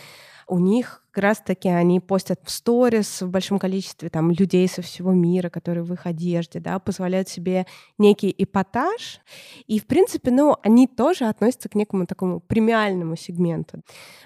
у 0.48 0.60
них 0.60 1.01
как 1.12 1.24
раз-таки 1.24 1.68
они 1.68 2.00
постят 2.00 2.40
в 2.44 2.50
сторис 2.50 3.22
в 3.22 3.30
большом 3.30 3.60
количестве 3.60 4.10
там 4.10 4.32
людей 4.32 4.68
со 4.68 4.82
всего 4.82 5.12
мира, 5.12 5.50
которые 5.50 5.84
в 5.84 5.94
их 5.94 6.06
одежде, 6.06 6.60
да, 6.60 6.80
позволяют 6.80 7.28
себе 7.28 7.68
некий 7.98 8.34
эпатаж. 8.38 9.20
И, 9.68 9.80
в 9.80 9.88
принципе, 9.88 10.32
ну, 10.32 10.56
они 10.64 10.88
тоже 10.88 11.26
относятся 11.26 11.68
к 11.68 11.76
некому 11.76 12.06
такому 12.06 12.40
премиальному 12.40 13.18
сегменту. 13.18 13.82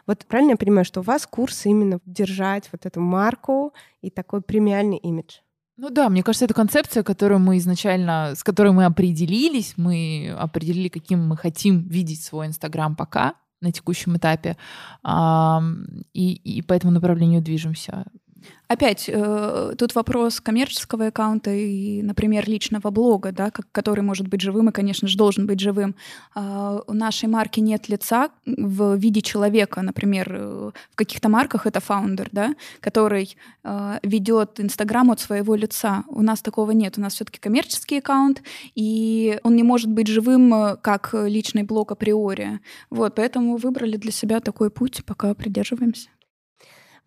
Вот 0.05 0.25
правильно 0.27 0.51
я 0.51 0.57
понимаю, 0.57 0.85
что 0.85 0.99
у 0.99 1.03
вас 1.03 1.25
курс 1.25 1.65
именно 1.65 1.99
держать 2.05 2.69
вот 2.71 2.85
эту 2.85 3.01
марку 3.01 3.73
и 4.01 4.11
такой 4.11 4.41
премиальный 4.41 4.97
имидж? 4.97 5.39
Ну 5.77 5.89
да, 5.89 6.07
мне 6.07 6.23
кажется, 6.23 6.45
это 6.45 6.53
концепция, 6.53 7.03
которую 7.03 7.39
мы 7.39 7.57
изначально, 7.57 8.33
с 8.35 8.43
которой 8.43 8.71
мы 8.71 8.85
определились, 8.85 9.73
мы 9.75 10.33
определили, 10.39 10.87
каким 10.87 11.27
мы 11.27 11.35
хотим 11.35 11.87
видеть 11.89 12.23
свой 12.23 12.47
Инстаграм 12.47 12.95
пока, 12.95 13.35
на 13.65 13.71
текущем 13.71 14.15
этапе. 14.15 14.55
И, 16.13 16.33
и 16.33 16.61
по 16.61 16.73
этому 16.73 16.93
направлению 16.93 17.41
движемся. 17.41 18.05
Опять, 18.67 19.07
э, 19.07 19.75
тут 19.77 19.93
вопрос 19.93 20.41
коммерческого 20.41 21.07
аккаунта 21.07 21.51
и, 21.51 22.01
например, 22.01 22.49
личного 22.49 22.89
блога, 22.89 23.31
да, 23.31 23.51
который 23.51 24.01
может 24.01 24.27
быть 24.27 24.41
живым 24.41 24.69
и, 24.69 24.71
конечно 24.71 25.07
же, 25.07 25.17
должен 25.17 25.45
быть 25.45 25.59
живым. 25.59 25.95
Э, 26.35 26.79
у 26.87 26.93
нашей 26.93 27.29
марки 27.29 27.59
нет 27.59 27.89
лица 27.89 28.29
в 28.45 28.95
виде 28.95 29.21
человека, 29.21 29.83
например, 29.83 30.35
э, 30.35 30.71
в 30.91 30.95
каких-то 30.95 31.29
марках 31.29 31.67
это 31.67 31.79
фаундер, 31.79 32.29
да, 32.31 32.55
который 32.79 33.37
э, 33.63 33.99
ведет 34.01 34.59
Инстаграм 34.59 35.11
от 35.11 35.19
своего 35.19 35.53
лица. 35.53 36.03
У 36.07 36.23
нас 36.23 36.41
такого 36.41 36.71
нет. 36.71 36.97
У 36.97 37.01
нас 37.01 37.13
все-таки 37.13 37.39
коммерческий 37.39 37.99
аккаунт, 37.99 38.41
и 38.73 39.39
он 39.43 39.55
не 39.55 39.63
может 39.63 39.91
быть 39.91 40.07
живым 40.07 40.51
э, 40.53 40.77
как 40.81 41.13
личный 41.13 41.63
блог 41.63 41.91
априори. 41.91 42.59
Вот, 42.89 43.13
поэтому 43.13 43.57
выбрали 43.57 43.97
для 43.97 44.11
себя 44.11 44.39
такой 44.39 44.71
путь, 44.71 45.03
пока 45.05 45.35
придерживаемся. 45.35 46.09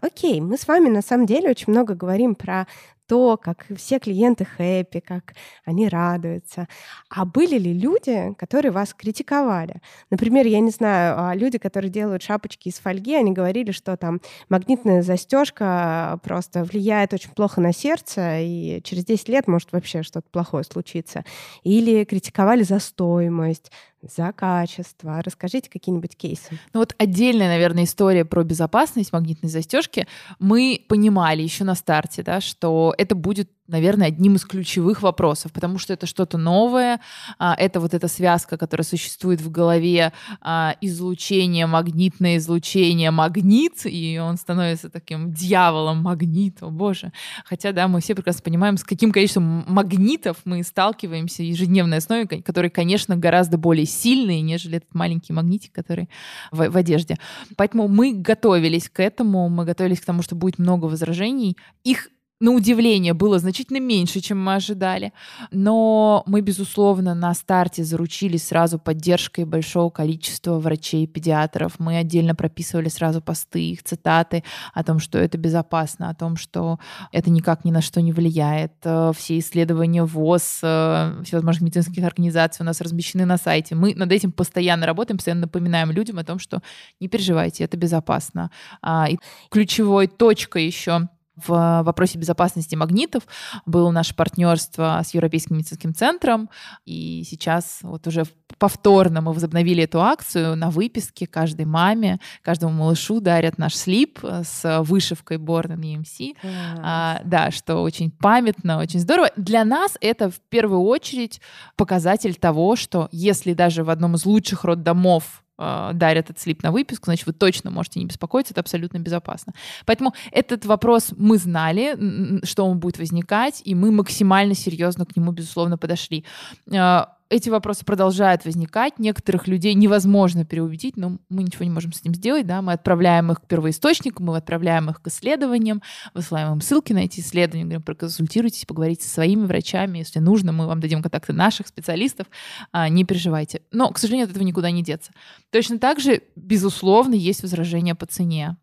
Окей, 0.00 0.40
мы 0.40 0.56
с 0.56 0.68
вами 0.68 0.88
на 0.88 1.02
самом 1.02 1.26
деле 1.26 1.50
очень 1.50 1.72
много 1.72 1.94
говорим 1.94 2.34
про 2.36 2.66
то, 3.08 3.38
как 3.38 3.64
все 3.76 3.98
клиенты 3.98 4.44
хэппи, 4.44 5.00
как 5.00 5.34
они 5.64 5.88
радуются. 5.88 6.68
А 7.08 7.24
были 7.24 7.58
ли 7.58 7.72
люди, 7.72 8.34
которые 8.38 8.70
вас 8.70 8.92
критиковали? 8.92 9.80
Например, 10.10 10.46
я 10.46 10.60
не 10.60 10.70
знаю, 10.70 11.14
а 11.18 11.34
люди, 11.34 11.56
которые 11.58 11.90
делают 11.90 12.22
шапочки 12.22 12.68
из 12.68 12.78
фольги, 12.78 13.14
они 13.14 13.32
говорили, 13.32 13.72
что 13.72 13.96
там 13.96 14.20
магнитная 14.50 15.02
застежка 15.02 16.20
просто 16.22 16.64
влияет 16.64 17.14
очень 17.14 17.30
плохо 17.30 17.62
на 17.62 17.72
сердце, 17.72 18.40
и 18.40 18.82
через 18.84 19.06
10 19.06 19.28
лет 19.30 19.48
может 19.48 19.72
вообще 19.72 20.02
что-то 20.02 20.28
плохое 20.30 20.62
случиться. 20.64 21.24
Или 21.62 22.04
критиковали 22.04 22.62
за 22.62 22.78
стоимость, 22.78 23.72
за 24.02 24.32
качество. 24.32 25.20
Расскажите 25.22 25.70
какие-нибудь 25.70 26.16
кейсы. 26.16 26.58
Ну 26.72 26.80
вот 26.80 26.94
отдельная, 26.98 27.48
наверное, 27.48 27.84
история 27.84 28.24
про 28.24 28.44
безопасность 28.44 29.12
магнитной 29.12 29.50
застежки. 29.50 30.06
Мы 30.38 30.84
понимали 30.88 31.42
еще 31.42 31.64
на 31.64 31.74
старте, 31.74 32.22
да, 32.22 32.40
что 32.40 32.94
это 32.96 33.14
будет 33.14 33.50
наверное, 33.68 34.08
одним 34.08 34.36
из 34.36 34.44
ключевых 34.44 35.02
вопросов, 35.02 35.52
потому 35.52 35.78
что 35.78 35.92
это 35.92 36.06
что-то 36.06 36.38
новое, 36.38 37.00
а, 37.38 37.54
это 37.54 37.80
вот 37.80 37.94
эта 37.94 38.08
связка, 38.08 38.56
которая 38.56 38.84
существует 38.84 39.40
в 39.40 39.50
голове, 39.50 40.12
а, 40.40 40.74
излучение, 40.80 41.66
магнитное 41.66 42.38
излучение, 42.38 43.10
магнит, 43.10 43.84
и 43.84 44.18
он 44.18 44.38
становится 44.38 44.88
таким 44.88 45.32
дьяволом, 45.32 45.98
магнит, 45.98 46.62
о 46.62 46.70
боже. 46.70 47.12
Хотя, 47.44 47.72
да, 47.72 47.86
мы 47.88 48.00
все 48.00 48.14
прекрасно 48.14 48.42
понимаем, 48.42 48.78
с 48.78 48.84
каким 48.84 49.12
количеством 49.12 49.64
магнитов 49.68 50.38
мы 50.44 50.62
сталкиваемся 50.62 51.42
ежедневной 51.42 51.98
основе, 51.98 52.26
которые, 52.26 52.70
конечно, 52.70 53.16
гораздо 53.16 53.58
более 53.58 53.86
сильные, 53.86 54.40
нежели 54.40 54.78
этот 54.78 54.94
маленький 54.94 55.32
магнитик, 55.32 55.72
который 55.72 56.08
в, 56.50 56.70
в 56.70 56.76
одежде. 56.76 57.18
Поэтому 57.56 57.86
мы 57.86 58.14
готовились 58.14 58.88
к 58.88 59.00
этому, 59.00 59.48
мы 59.48 59.64
готовились 59.64 60.00
к 60.00 60.06
тому, 60.06 60.22
что 60.22 60.34
будет 60.34 60.58
много 60.58 60.86
возражений. 60.86 61.56
Их 61.84 62.08
на 62.40 62.52
удивление, 62.52 63.14
было 63.14 63.38
значительно 63.38 63.80
меньше, 63.80 64.20
чем 64.20 64.42
мы 64.42 64.54
ожидали. 64.54 65.12
Но 65.50 66.22
мы, 66.26 66.40
безусловно, 66.40 67.14
на 67.14 67.34
старте 67.34 67.82
заручились 67.82 68.46
сразу 68.46 68.78
поддержкой 68.78 69.44
большого 69.44 69.90
количества 69.90 70.58
врачей 70.58 71.04
и 71.04 71.06
педиатров. 71.06 71.80
Мы 71.80 71.96
отдельно 71.96 72.36
прописывали 72.36 72.88
сразу 72.88 73.20
посты, 73.20 73.70
их 73.70 73.82
цитаты 73.82 74.44
о 74.72 74.84
том, 74.84 75.00
что 75.00 75.18
это 75.18 75.36
безопасно, 75.36 76.10
о 76.10 76.14
том, 76.14 76.36
что 76.36 76.78
это 77.10 77.28
никак 77.30 77.64
ни 77.64 77.72
на 77.72 77.80
что 77.80 78.00
не 78.00 78.12
влияет. 78.12 78.72
Э, 78.84 79.12
все 79.16 79.38
исследования 79.40 80.04
ВОЗ, 80.04 80.60
э, 80.62 81.22
всевозможных 81.24 81.62
медицинских 81.62 82.04
организаций 82.04 82.62
у 82.62 82.66
нас 82.66 82.80
размещены 82.80 83.24
на 83.24 83.36
сайте. 83.36 83.74
Мы 83.74 83.94
над 83.96 84.12
этим 84.12 84.30
постоянно 84.30 84.86
работаем, 84.86 85.18
постоянно 85.18 85.42
напоминаем 85.42 85.90
людям 85.90 86.18
о 86.18 86.24
том, 86.24 86.38
что 86.38 86.62
не 87.00 87.08
переживайте, 87.08 87.64
это 87.64 87.76
безопасно. 87.76 88.52
А, 88.80 89.08
и 89.10 89.18
ключевой 89.50 90.06
точкой 90.06 90.66
еще 90.66 91.08
в 91.46 91.82
вопросе 91.82 92.18
безопасности 92.18 92.74
магнитов 92.74 93.22
было 93.66 93.90
наше 93.90 94.14
партнерство 94.14 95.00
с 95.04 95.14
Европейским 95.14 95.56
медицинским 95.56 95.94
центром, 95.94 96.48
и 96.84 97.24
сейчас 97.28 97.78
вот 97.82 98.06
уже 98.06 98.24
повторно 98.58 99.20
мы 99.20 99.32
возобновили 99.32 99.84
эту 99.84 100.00
акцию 100.00 100.56
на 100.56 100.70
выписке 100.70 101.26
каждой 101.26 101.66
маме, 101.66 102.20
каждому 102.42 102.72
малышу 102.72 103.20
дарят 103.20 103.58
наш 103.58 103.74
слип 103.74 104.18
с 104.22 104.82
вышивкой 104.82 105.38
Born 105.38 105.76
in 105.76 106.02
EMC. 106.02 106.36
А, 106.80 107.20
да, 107.24 107.50
что 107.50 107.82
очень 107.82 108.10
памятно, 108.10 108.78
очень 108.78 109.00
здорово. 109.00 109.30
Для 109.36 109.64
нас 109.64 109.96
это 110.00 110.30
в 110.30 110.40
первую 110.48 110.82
очередь 110.82 111.40
показатель 111.76 112.34
того, 112.34 112.76
что 112.76 113.08
если 113.12 113.52
даже 113.54 113.84
в 113.84 113.90
одном 113.90 114.14
из 114.14 114.24
лучших 114.24 114.64
роддомов 114.64 115.42
э, 115.58 115.90
дарят 115.94 116.30
этот 116.30 116.38
слип 116.38 116.62
на 116.62 116.70
выписку, 116.72 117.06
значит, 117.06 117.26
вы 117.26 117.32
точно 117.32 117.70
можете 117.70 118.00
не 118.00 118.06
беспокоиться, 118.06 118.52
это 118.52 118.60
абсолютно 118.60 118.98
безопасно. 118.98 119.52
Поэтому 119.84 120.14
этот 120.30 120.64
вопрос 120.66 121.12
мы 121.16 121.38
знали, 121.38 122.44
что 122.44 122.66
он 122.66 122.78
будет 122.78 122.98
возникать, 122.98 123.62
и 123.64 123.74
мы 123.74 123.90
максимально 123.90 124.54
серьезно 124.54 125.04
к 125.06 125.16
нему, 125.16 125.32
безусловно, 125.32 125.78
подошли. 125.78 126.24
Э, 126.70 127.06
эти 127.30 127.50
вопросы 127.50 127.84
продолжают 127.84 128.44
возникать. 128.44 128.98
Некоторых 128.98 129.46
людей 129.48 129.74
невозможно 129.74 130.44
переубедить, 130.44 130.96
но 130.96 131.18
мы 131.28 131.42
ничего 131.42 131.64
не 131.64 131.70
можем 131.70 131.92
с 131.92 132.00
этим 132.00 132.14
сделать. 132.14 132.46
Да? 132.46 132.62
Мы 132.62 132.72
отправляем 132.72 133.30
их 133.30 133.42
к 133.42 133.46
первоисточнику, 133.46 134.22
мы 134.22 134.36
отправляем 134.36 134.88
их 134.88 135.02
к 135.02 135.08
исследованиям, 135.08 135.82
высылаем 136.14 136.54
им 136.54 136.60
ссылки 136.60 136.92
на 136.92 137.00
эти 137.00 137.20
исследования, 137.20 137.64
говорим, 137.64 137.82
проконсультируйтесь, 137.82 138.64
поговорите 138.64 139.04
со 139.04 139.10
своими 139.10 139.44
врачами. 139.44 139.98
Если 139.98 140.20
нужно, 140.20 140.52
мы 140.52 140.66
вам 140.66 140.80
дадим 140.80 141.02
контакты 141.02 141.34
наших 141.34 141.68
специалистов. 141.68 142.26
А, 142.72 142.88
не 142.88 143.04
переживайте. 143.04 143.60
Но, 143.72 143.90
к 143.90 143.98
сожалению, 143.98 144.24
от 144.24 144.30
этого 144.30 144.44
никуда 144.44 144.70
не 144.70 144.82
деться. 144.82 145.12
Точно 145.50 145.78
так 145.78 146.00
же, 146.00 146.22
безусловно, 146.34 147.14
есть 147.14 147.42
возражения 147.42 147.94
по 147.94 148.06
цене. 148.06 148.56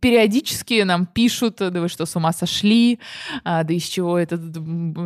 Периодически 0.00 0.82
нам 0.82 1.06
пишут, 1.06 1.56
да 1.58 1.80
вы 1.80 1.88
что, 1.88 2.04
с 2.04 2.14
ума 2.16 2.32
сошли? 2.32 3.00
А, 3.44 3.64
да 3.64 3.72
из 3.72 3.84
чего 3.84 4.18
этот 4.18 4.40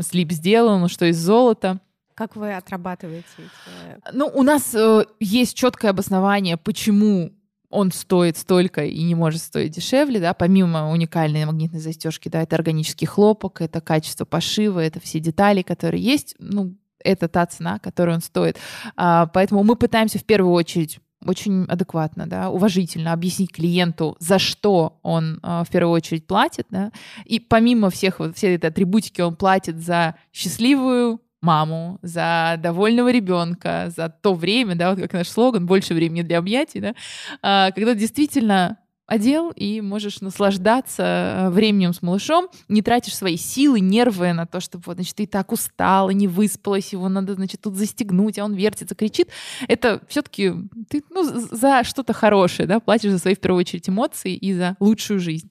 слип 0.05 0.33
сделан? 0.33 0.89
Что 0.89 1.07
из 1.07 1.19
золота? 1.19 1.81
Как 2.15 2.37
вы 2.37 2.55
отрабатываете 2.55 3.27
эти... 3.39 4.01
Ну, 4.13 4.31
у 4.33 4.43
нас 4.43 4.73
э, 4.75 5.05
есть 5.19 5.57
четкое 5.57 5.91
обоснование, 5.91 6.57
почему 6.57 7.33
он 7.71 7.91
стоит 7.91 8.37
столько 8.37 8.85
и 8.85 9.03
не 9.03 9.17
может 9.17 9.43
стоить 9.43 9.73
дешевле, 9.73 10.21
да, 10.21 10.33
помимо 10.33 10.93
уникальной 10.93 11.45
магнитной 11.45 11.81
застежки, 11.81 12.29
да, 12.29 12.43
это 12.43 12.55
органический 12.55 13.07
хлопок, 13.07 13.61
это 13.61 13.81
качество 13.81 14.25
пошива, 14.25 14.79
это 14.79 15.01
все 15.01 15.19
детали, 15.19 15.63
которые 15.63 16.01
есть, 16.01 16.37
ну, 16.39 16.77
это 17.01 17.27
та 17.27 17.47
цена, 17.47 17.81
которую 17.81 18.17
он 18.17 18.23
стоит. 18.23 18.59
А, 18.97 19.27
поэтому 19.27 19.65
мы 19.65 19.75
пытаемся 19.75 20.21
в 20.21 20.25
первую 20.25 20.55
очередь 20.55 21.01
очень 21.27 21.65
адекватно, 21.65 22.27
да, 22.29 22.49
уважительно 22.51 23.13
объяснить 23.13 23.51
клиенту, 23.51 24.17
за 24.21 24.39
что 24.39 25.01
он 25.03 25.41
э, 25.43 25.65
в 25.67 25.71
первую 25.71 25.95
очередь 25.95 26.27
платит, 26.27 26.67
да, 26.71 26.93
и 27.25 27.41
помимо 27.41 27.91
всех 27.91 28.21
вот 28.21 28.37
всей 28.37 28.55
этой 28.55 28.71
атрибутики 28.71 29.21
он 29.21 29.35
платит 29.35 29.81
за 29.81 30.15
счастливую 30.33 31.21
маму, 31.45 31.99
за 32.03 32.57
довольного 32.59 33.13
ребенка, 33.13 33.93
за 33.95 34.09
то 34.09 34.35
время, 34.35 34.75
да, 34.75 34.91
вот 34.91 35.01
как 35.01 35.13
наш 35.13 35.29
слоган, 35.29 35.67
больше 35.67 35.95
времени 35.95 36.23
для 36.23 36.39
объятий, 36.39 36.81
да, 36.81 36.95
а, 37.43 37.71
когда 37.73 37.95
действительно 37.95 38.79
одел 39.07 39.51
и 39.51 39.81
можешь 39.81 40.21
наслаждаться 40.21 41.03
э, 41.03 41.51
временем 41.51 41.93
с 41.93 42.03
малышом, 42.03 42.49
не 42.69 42.83
тратишь 42.83 43.17
свои 43.17 43.37
силы, 43.37 43.81
нервы 43.81 44.33
на 44.33 44.47
то, 44.47 44.61
чтобы, 44.61 44.85
вот, 44.87 44.97
значит, 44.97 45.17
ты 45.17 45.27
так 45.27 45.53
устала, 45.53 46.11
не 46.11 46.27
выспалась, 46.27 46.93
его 46.93 47.09
надо, 47.09 47.35
значит, 47.35 47.61
тут 47.61 47.75
застегнуть, 47.75 48.39
а 48.39 48.45
он 48.45 48.55
вертится, 48.55 48.95
кричит. 48.95 49.29
Это 49.69 50.01
все-таки 50.09 50.53
ты, 50.89 51.03
ну, 51.11 51.25
за 51.25 51.85
что-то 51.85 52.13
хорошее, 52.13 52.67
да, 52.67 52.81
платишь 52.81 53.11
за 53.11 53.19
свои, 53.19 53.35
в 53.35 53.41
первую 53.41 53.61
очередь, 53.61 53.89
эмоции 53.89 54.35
и 54.35 54.55
за 54.55 54.77
лучшую 54.81 55.21
жизнь. 55.21 55.51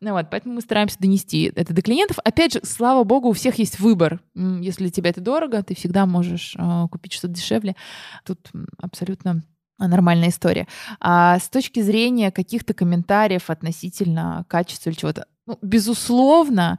Ну, 0.00 0.12
вот, 0.12 0.28
поэтому 0.30 0.54
мы 0.54 0.60
стараемся 0.60 0.98
донести 0.98 1.52
это 1.54 1.74
до 1.74 1.82
клиентов. 1.82 2.18
Опять 2.24 2.54
же, 2.54 2.60
слава 2.62 3.04
богу, 3.04 3.28
у 3.28 3.32
всех 3.32 3.58
есть 3.58 3.80
выбор. 3.80 4.20
Если 4.34 4.84
для 4.84 4.90
тебя 4.90 5.10
это 5.10 5.20
дорого, 5.20 5.62
ты 5.62 5.74
всегда 5.74 6.06
можешь 6.06 6.54
э, 6.58 6.86
купить 6.90 7.12
что-то 7.12 7.34
дешевле. 7.34 7.76
Тут 8.24 8.50
абсолютно 8.78 9.42
нормальная 9.78 10.28
история. 10.28 10.66
А 11.00 11.38
с 11.38 11.48
точки 11.48 11.80
зрения 11.80 12.30
каких-то 12.30 12.74
комментариев 12.74 13.50
относительно 13.50 14.44
качества 14.48 14.90
или 14.90 14.96
чего-то, 14.96 15.26
ну, 15.46 15.58
безусловно, 15.60 16.78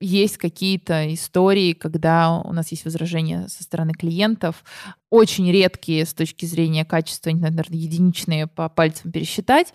есть 0.00 0.36
какие-то 0.36 1.12
истории, 1.12 1.72
когда 1.72 2.38
у 2.38 2.52
нас 2.52 2.70
есть 2.70 2.84
возражения 2.84 3.48
со 3.48 3.62
стороны 3.62 3.92
клиентов, 3.92 4.62
очень 5.10 5.50
редкие 5.50 6.06
с 6.06 6.14
точки 6.14 6.46
зрения 6.46 6.84
качества, 6.84 7.30
наверное, 7.30 7.78
единичные 7.78 8.46
по 8.46 8.68
пальцам 8.68 9.10
пересчитать, 9.10 9.72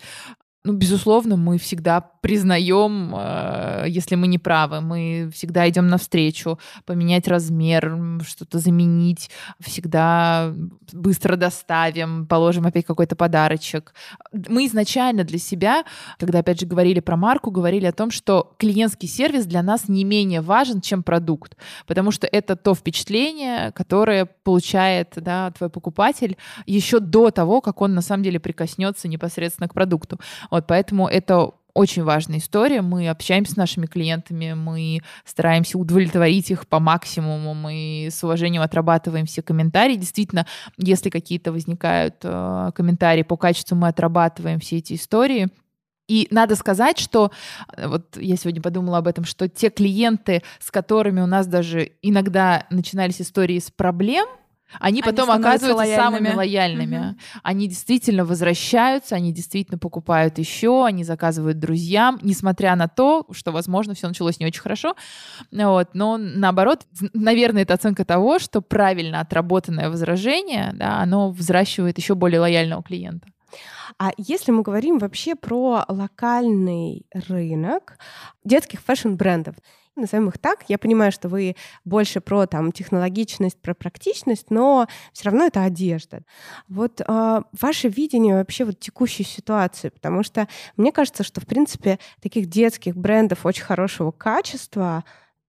ну, 0.62 0.74
безусловно, 0.74 1.36
мы 1.36 1.56
всегда 1.56 2.02
признаем, 2.20 3.14
э, 3.16 3.86
если 3.88 4.14
мы 4.14 4.26
не 4.26 4.38
правы, 4.38 4.82
мы 4.82 5.30
всегда 5.32 5.66
идем 5.66 5.88
навстречу, 5.88 6.58
поменять 6.84 7.26
размер, 7.28 8.20
что-то 8.26 8.58
заменить, 8.58 9.30
всегда 9.58 10.52
быстро 10.92 11.36
доставим, 11.36 12.26
положим 12.26 12.66
опять 12.66 12.84
какой-то 12.84 13.16
подарочек. 13.16 13.94
Мы 14.32 14.66
изначально 14.66 15.24
для 15.24 15.38
себя, 15.38 15.84
когда 16.18 16.40
опять 16.40 16.60
же 16.60 16.66
говорили 16.66 17.00
про 17.00 17.16
марку, 17.16 17.50
говорили 17.50 17.86
о 17.86 17.92
том, 17.92 18.10
что 18.10 18.54
клиентский 18.58 19.08
сервис 19.08 19.46
для 19.46 19.62
нас 19.62 19.88
не 19.88 20.04
менее 20.04 20.42
важен, 20.42 20.82
чем 20.82 21.02
продукт, 21.02 21.56
потому 21.86 22.10
что 22.10 22.26
это 22.26 22.54
то 22.54 22.74
впечатление, 22.74 23.72
которое 23.72 24.26
получает 24.26 25.14
да, 25.16 25.52
твой 25.52 25.70
покупатель 25.70 26.36
еще 26.66 27.00
до 27.00 27.30
того, 27.30 27.62
как 27.62 27.80
он 27.80 27.94
на 27.94 28.02
самом 28.02 28.24
деле 28.24 28.38
прикоснется 28.38 29.08
непосредственно 29.08 29.66
к 29.66 29.72
продукту. 29.72 30.20
Вот, 30.50 30.66
поэтому 30.66 31.08
это 31.08 31.50
очень 31.74 32.02
важная 32.02 32.38
история. 32.38 32.82
Мы 32.82 33.08
общаемся 33.08 33.52
с 33.52 33.56
нашими 33.56 33.86
клиентами, 33.86 34.54
мы 34.54 35.00
стараемся 35.24 35.78
удовлетворить 35.78 36.50
их 36.50 36.66
по 36.66 36.80
максимуму, 36.80 37.54
мы 37.54 38.08
с 38.10 38.22
уважением 38.24 38.62
отрабатываем 38.62 39.26
все 39.26 39.42
комментарии. 39.42 39.96
Действительно, 39.96 40.46
если 40.76 41.10
какие-то 41.10 41.52
возникают 41.52 42.16
э, 42.22 42.70
комментарии 42.74 43.22
по 43.22 43.36
качеству, 43.36 43.76
мы 43.76 43.88
отрабатываем 43.88 44.60
все 44.60 44.78
эти 44.78 44.94
истории. 44.94 45.48
И 46.08 46.26
надо 46.32 46.56
сказать, 46.56 46.98
что 46.98 47.30
э, 47.76 47.86
вот 47.86 48.16
я 48.16 48.36
сегодня 48.36 48.60
подумала 48.60 48.98
об 48.98 49.06
этом, 49.06 49.24
что 49.24 49.48
те 49.48 49.70
клиенты, 49.70 50.42
с 50.58 50.70
которыми 50.70 51.20
у 51.20 51.26
нас 51.26 51.46
даже 51.46 51.92
иногда 52.02 52.66
начинались 52.70 53.20
истории 53.20 53.58
с 53.58 53.70
проблем, 53.70 54.26
они, 54.78 55.00
они 55.00 55.02
потом 55.02 55.30
оказываются 55.30 55.76
лояльными. 55.76 55.96
самыми 56.00 56.34
лояльными. 56.34 56.96
Угу. 56.96 57.16
Они 57.42 57.68
действительно 57.68 58.24
возвращаются, 58.24 59.16
они 59.16 59.32
действительно 59.32 59.78
покупают 59.78 60.38
еще, 60.38 60.84
они 60.84 61.04
заказывают 61.04 61.58
друзьям, 61.58 62.18
несмотря 62.22 62.76
на 62.76 62.88
то, 62.88 63.26
что, 63.32 63.52
возможно, 63.52 63.94
все 63.94 64.08
началось 64.08 64.38
не 64.38 64.46
очень 64.46 64.60
хорошо. 64.60 64.94
Вот. 65.50 65.88
Но 65.94 66.16
наоборот, 66.18 66.86
наверное, 67.12 67.62
это 67.62 67.74
оценка 67.74 68.04
того, 68.04 68.38
что 68.38 68.60
правильно 68.60 69.20
отработанное 69.20 69.90
возражение, 69.90 70.70
да, 70.74 70.98
оно 71.00 71.30
взращивает 71.30 71.98
еще 71.98 72.14
более 72.14 72.40
лояльного 72.40 72.82
клиента. 72.82 73.28
А 73.98 74.12
если 74.16 74.52
мы 74.52 74.62
говорим 74.62 74.98
вообще 74.98 75.34
про 75.34 75.84
локальный 75.88 77.06
рынок 77.12 77.98
детских 78.44 78.80
фэшн-брендов, 78.80 79.56
назовем 79.96 80.28
их 80.28 80.38
так. 80.38 80.64
Я 80.68 80.78
понимаю, 80.78 81.12
что 81.12 81.28
вы 81.28 81.56
больше 81.84 82.20
про 82.20 82.46
там 82.46 82.72
технологичность, 82.72 83.60
про 83.60 83.74
практичность, 83.74 84.50
но 84.50 84.86
все 85.12 85.30
равно 85.30 85.46
это 85.46 85.64
одежда. 85.64 86.22
Вот 86.68 87.00
э, 87.00 87.42
ваше 87.60 87.88
видение 87.88 88.34
вообще 88.34 88.64
вот 88.64 88.78
текущей 88.80 89.24
ситуации, 89.24 89.90
потому 89.90 90.22
что 90.22 90.48
мне 90.76 90.92
кажется, 90.92 91.22
что 91.22 91.40
в 91.40 91.46
принципе 91.46 91.98
таких 92.20 92.46
детских 92.46 92.96
брендов 92.96 93.46
очень 93.46 93.64
хорошего 93.64 94.10
качества 94.10 95.04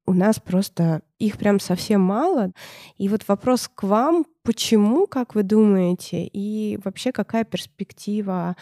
у 0.05 0.13
нас 0.13 0.39
просто 0.39 1.01
их 1.19 1.37
прям 1.37 1.59
совсем 1.59 2.01
мало. 2.01 2.51
И 2.97 3.07
вот 3.07 3.27
вопрос 3.27 3.69
к 3.73 3.83
вам, 3.83 4.25
почему, 4.43 5.07
как 5.07 5.35
вы 5.35 5.43
думаете, 5.43 6.25
и 6.25 6.79
вообще 6.83 7.11
какая 7.11 7.43
перспектива 7.43 8.55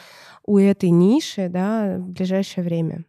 у 0.45 0.57
этой 0.57 0.89
ниши 0.89 1.47
да, 1.49 1.97
в 1.97 2.09
ближайшее 2.09 2.63
время? 2.63 3.05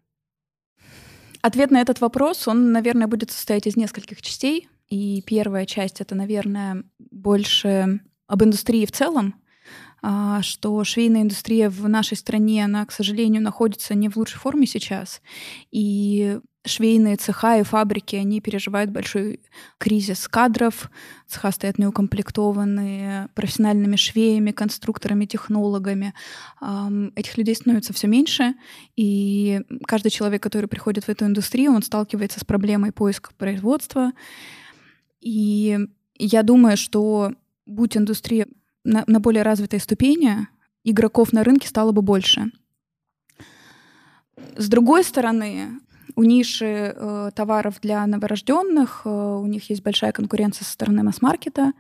Ответ 1.43 1.70
на 1.70 1.80
этот 1.80 2.01
вопрос, 2.01 2.47
он, 2.49 2.72
наверное, 2.72 3.07
будет 3.07 3.30
состоять 3.30 3.66
из 3.66 3.76
нескольких 3.76 4.20
частей. 4.22 4.68
И 4.88 5.22
первая 5.26 5.66
часть— 5.66 6.01
это, 6.03 6.14
наверное, 6.14 6.84
больше 6.99 8.01
об 8.26 8.43
индустрии 8.43 8.86
в 8.86 8.93
целом, 8.93 9.39
что 10.43 10.85
швейная 10.85 11.23
индустрия 11.23 11.69
в 11.71 11.89
нашей 11.89 12.17
стране, 12.17 12.65
она, 12.65 12.87
к 12.87 12.93
сожалению, 12.93 13.43
находится 13.43 13.95
не 13.95 14.09
в 14.09 14.17
лучшей 14.17 14.39
форме 14.39 14.67
сейчас. 14.67 15.21
И 15.71 16.39
швейные 16.67 17.17
цеха 17.17 17.59
и 17.59 17.63
фабрики, 17.63 18.17
они 18.17 18.43
переживают 18.43 18.91
большой 18.91 19.41
кризис 19.79 20.29
кадров. 20.29 20.91
Цеха 21.27 21.53
стоят 21.53 21.79
неукомплектованные 21.79 23.29
профессиональными 23.35 23.97
швеями, 23.97 24.51
конструкторами, 24.51 25.25
технологами. 25.25 26.13
Этих 27.15 27.39
людей 27.39 27.55
становится 27.55 27.95
все 27.95 28.09
меньше, 28.09 28.55
и 28.95 29.63
каждый 29.87 30.11
человек, 30.11 30.43
который 30.43 30.67
приходит 30.67 31.05
в 31.05 31.09
эту 31.09 31.25
индустрию, 31.25 31.73
он 31.73 31.83
сталкивается 31.83 32.41
с 32.41 32.45
проблемой 32.45 32.93
поиска 32.93 33.31
производства. 33.39 34.13
И 35.23 35.79
я 36.17 36.43
думаю, 36.43 36.77
что 36.77 37.33
будь 37.65 37.97
индустрия 37.97 38.47
на, 38.85 39.05
на 39.07 39.20
более 39.20 39.43
развитой 39.43 39.81
ступени, 39.81 40.49
игроков 40.85 41.33
на 41.33 41.45
рынке 41.45 41.68
стало 41.68 41.93
бы 41.93 42.03
больше. 42.03 42.51
С 44.57 44.68
другой 44.68 45.05
стороны, 45.05 45.81
у 46.16 46.22
ниши 46.22 46.95
э, 46.95 47.31
товаров 47.35 47.81
для 47.81 48.07
новорожденных, 48.07 49.03
э, 49.05 49.09
у 49.09 49.47
них 49.47 49.70
есть 49.70 49.83
большая 49.83 50.12
конкуренция 50.12 50.64
со 50.64 50.72
стороны 50.72 51.03
масс-маркета, 51.03 51.72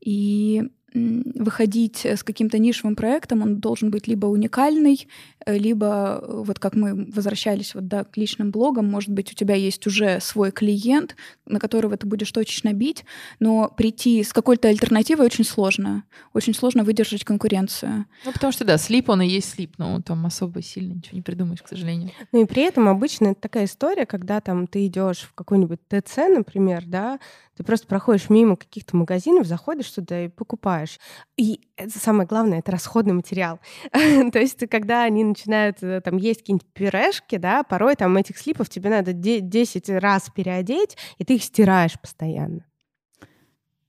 и 0.00 0.70
выходить 0.94 2.06
с 2.06 2.22
каким-то 2.22 2.58
нишевым 2.58 2.96
проектом, 2.96 3.42
он 3.42 3.58
должен 3.58 3.90
быть 3.90 4.06
либо 4.06 4.26
уникальный, 4.26 5.06
э, 5.44 5.56
либо 5.58 6.20
э, 6.22 6.42
вот 6.46 6.58
как 6.58 6.74
мы 6.74 7.06
возвращались 7.10 7.74
вот 7.74 7.88
да, 7.88 8.04
к 8.04 8.16
личным 8.16 8.50
блогам, 8.50 8.86
может 8.86 9.10
быть, 9.10 9.32
у 9.32 9.34
тебя 9.34 9.54
есть 9.54 9.86
уже 9.86 10.20
свой 10.20 10.50
клиент, 10.50 11.16
на 11.46 11.60
которого 11.60 11.96
ты 11.96 12.06
будешь 12.06 12.32
точечно 12.32 12.72
бить, 12.72 13.04
но 13.38 13.68
прийти 13.76 14.22
с 14.22 14.32
какой-то 14.32 14.68
альтернативой 14.68 15.26
очень 15.26 15.44
сложно. 15.44 16.04
Очень 16.32 16.54
сложно 16.54 16.84
выдержать 16.84 17.24
конкуренцию. 17.24 18.06
Ну, 18.24 18.32
потому 18.32 18.52
что, 18.52 18.64
да, 18.64 18.78
слип, 18.78 19.10
он 19.10 19.22
и 19.22 19.28
есть 19.28 19.50
слип, 19.50 19.74
но 19.78 20.00
там 20.00 20.24
особо 20.24 20.62
сильно 20.62 20.94
ничего 20.94 21.16
не 21.16 21.22
придумаешь, 21.22 21.62
к 21.62 21.68
сожалению. 21.68 22.12
Ну 22.32 22.42
и 22.42 22.46
при 22.46 22.62
этом 22.62 22.88
обычно 22.88 23.28
это 23.28 23.40
такая 23.42 23.66
история, 23.66 24.06
когда 24.06 24.40
там 24.40 24.66
ты 24.66 24.86
идешь 24.86 25.20
в 25.20 25.34
какой-нибудь 25.34 25.80
ТЦ, 25.88 26.16
например, 26.28 26.84
да, 26.86 27.18
ты 27.58 27.64
просто 27.64 27.86
проходишь 27.86 28.30
мимо 28.30 28.56
каких-то 28.56 28.96
магазинов, 28.96 29.46
заходишь 29.46 29.90
туда 29.90 30.24
и 30.24 30.28
покупаешь. 30.28 30.98
И 31.36 31.60
это 31.76 31.98
самое 31.98 32.26
главное, 32.26 32.60
это 32.60 32.72
расходный 32.72 33.14
материал. 33.14 33.58
То 33.92 34.38
есть 34.38 34.66
когда 34.70 35.02
они 35.02 35.24
начинают 35.24 35.82
э, 35.82 36.00
там 36.00 36.16
есть 36.16 36.40
какие-нибудь 36.40 36.72
пюрешки, 36.72 37.36
да, 37.36 37.64
порой 37.64 37.96
там 37.96 38.16
этих 38.16 38.38
слипов 38.38 38.70
тебе 38.70 38.90
надо 38.90 39.12
10 39.12 39.90
раз 39.90 40.30
переодеть, 40.34 40.96
и 41.18 41.24
ты 41.24 41.34
их 41.34 41.42
стираешь 41.42 42.00
постоянно. 42.00 42.64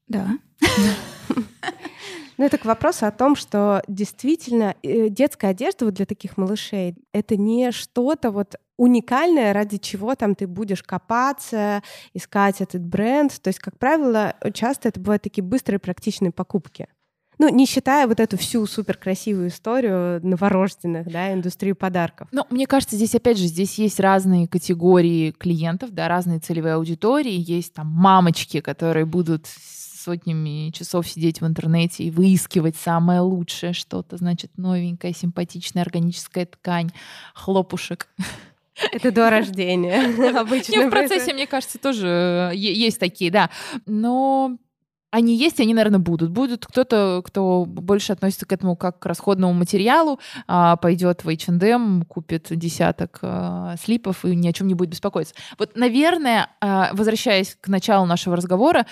Да. 0.07 0.31
Ну, 2.39 2.45
это 2.45 2.57
к 2.57 2.63
вопросу 2.63 3.05
о 3.05 3.11
том, 3.11 3.35
что 3.35 3.83
действительно 3.89 4.73
э, 4.81 5.09
детская 5.09 5.49
одежда 5.49 5.83
вот 5.83 5.95
для 5.95 6.05
таких 6.05 6.37
малышей— 6.37 6.95
это 7.13 7.35
не 7.35 7.73
что-то 7.73 8.31
вот 8.31 8.55
уникальное, 8.77 9.51
ради 9.51 9.77
чего 9.77 10.15
там 10.15 10.35
ты 10.35 10.47
будешь 10.47 10.81
копаться, 10.81 11.83
искать 12.13 12.61
этот 12.61 12.81
бренд. 12.81 13.37
То 13.41 13.49
есть, 13.49 13.59
как 13.59 13.77
правило, 13.77 14.35
часто 14.53 14.87
это 14.87 15.01
бывают 15.01 15.21
такие 15.21 15.43
быстрые 15.43 15.79
практичные 15.79 16.31
покупки. 16.31 16.87
Ну, 17.39 17.49
не 17.49 17.65
считая 17.65 18.07
вот 18.07 18.21
эту 18.21 18.37
всю 18.37 18.65
супер 18.67 18.95
красивую 18.95 19.49
историю 19.49 20.25
новорожденных, 20.25 21.11
да, 21.11 21.33
индустрию 21.33 21.75
подарков. 21.75 22.29
Ну, 22.31 22.45
мне 22.49 22.67
кажется, 22.67 22.95
здесь, 22.95 23.15
опять 23.15 23.37
же, 23.37 23.47
здесь 23.47 23.77
есть 23.77 23.99
разные 23.99 24.47
категории 24.47 25.31
клиентов, 25.31 25.91
да, 25.91 26.07
разные 26.07 26.39
целевые 26.39 26.75
аудитории. 26.75 27.33
Есть 27.35 27.73
там 27.73 27.87
мамочки, 27.87 28.61
которые 28.61 29.05
будут 29.05 29.47
сотнями 30.09 30.71
часов 30.71 31.07
сидеть 31.07 31.41
в 31.41 31.45
интернете 31.45 32.03
и 32.03 32.11
выискивать 32.11 32.75
самое 32.75 33.21
лучшее 33.21 33.73
что-то, 33.73 34.17
значит, 34.17 34.51
новенькая, 34.57 35.13
симпатичная 35.13 35.83
органическая 35.83 36.47
ткань, 36.47 36.89
хлопушек. 37.35 38.07
Это 38.91 39.11
до 39.11 39.29
рождения 39.29 40.01
обычно. 40.39 40.87
В 40.87 40.89
процессе, 40.89 41.33
мне 41.33 41.45
кажется, 41.45 41.77
тоже 41.77 42.51
есть 42.55 42.99
такие, 42.99 43.29
да. 43.29 43.51
Но 43.85 44.57
они 45.11 45.35
есть, 45.35 45.59
они, 45.59 45.73
наверное, 45.73 45.99
будут. 45.99 46.31
Будут 46.31 46.65
кто-то, 46.65 47.21
кто 47.23 47.65
больше 47.65 48.13
относится 48.13 48.45
к 48.45 48.51
этому 48.51 48.75
как 48.75 48.99
к 48.99 49.05
расходному 49.05 49.53
материалу, 49.53 50.19
а, 50.47 50.75
пойдет 50.75 51.23
в 51.23 51.29
H&M, 51.29 52.03
купит 52.03 52.47
десяток 52.49 53.19
а, 53.21 53.75
слипов 53.77 54.25
и 54.25 54.35
ни 54.35 54.47
о 54.47 54.53
чем 54.53 54.67
не 54.67 54.73
будет 54.73 54.89
беспокоиться. 54.89 55.35
Вот, 55.57 55.75
наверное, 55.75 56.49
а, 56.61 56.89
возвращаясь 56.93 57.57
к 57.59 57.67
началу 57.67 58.05
нашего 58.05 58.35
разговора, 58.35 58.85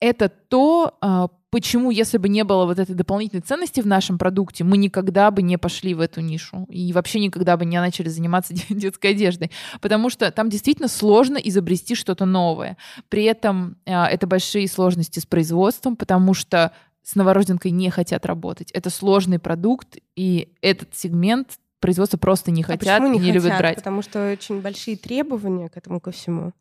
это 0.00 0.28
то, 0.28 0.96
а, 1.00 1.28
почему, 1.50 1.90
если 1.90 2.18
бы 2.18 2.28
не 2.28 2.42
было 2.42 2.64
вот 2.64 2.78
этой 2.78 2.94
дополнительной 2.94 3.42
ценности 3.42 3.80
в 3.80 3.86
нашем 3.86 4.18
продукте, 4.18 4.64
мы 4.64 4.76
никогда 4.78 5.30
бы 5.30 5.42
не 5.42 5.58
пошли 5.58 5.94
в 5.94 6.00
эту 6.00 6.20
нишу 6.20 6.66
и 6.70 6.92
вообще 6.92 7.20
никогда 7.20 7.56
бы 7.56 7.64
не 7.64 7.78
начали 7.78 8.08
заниматься 8.08 8.54
детской 8.70 9.08
одеждой. 9.08 9.50
Потому 9.80 10.10
что 10.10 10.30
там 10.30 10.48
действительно 10.48 10.88
сложно 10.88 11.36
изобрести 11.36 11.94
что-то 11.94 12.24
новое. 12.24 12.76
При 13.08 13.24
этом 13.24 13.76
а, 13.86 14.06
это 14.08 14.26
большие 14.26 14.66
сложности 14.68 15.18
с 15.18 15.26
производством, 15.26 15.96
потому 15.96 16.34
что 16.34 16.72
с 17.02 17.14
новорожденкой 17.14 17.70
не 17.70 17.90
хотят 17.90 18.26
работать. 18.26 18.70
Это 18.72 18.90
сложный 18.90 19.38
продукт, 19.38 19.96
и 20.16 20.52
этот 20.60 20.94
сегмент 20.94 21.58
производства 21.80 22.18
просто 22.18 22.50
не 22.50 22.62
хотят, 22.62 23.00
а 23.00 23.08
не, 23.08 23.18
не 23.18 23.18
хотят? 23.18 23.34
любят 23.34 23.58
брать. 23.58 23.76
Потому 23.76 24.02
что 24.02 24.32
очень 24.32 24.60
большие 24.60 24.96
требования 24.96 25.68
к 25.68 25.76
этому 25.76 25.98
ко 25.98 26.10
всему. 26.10 26.52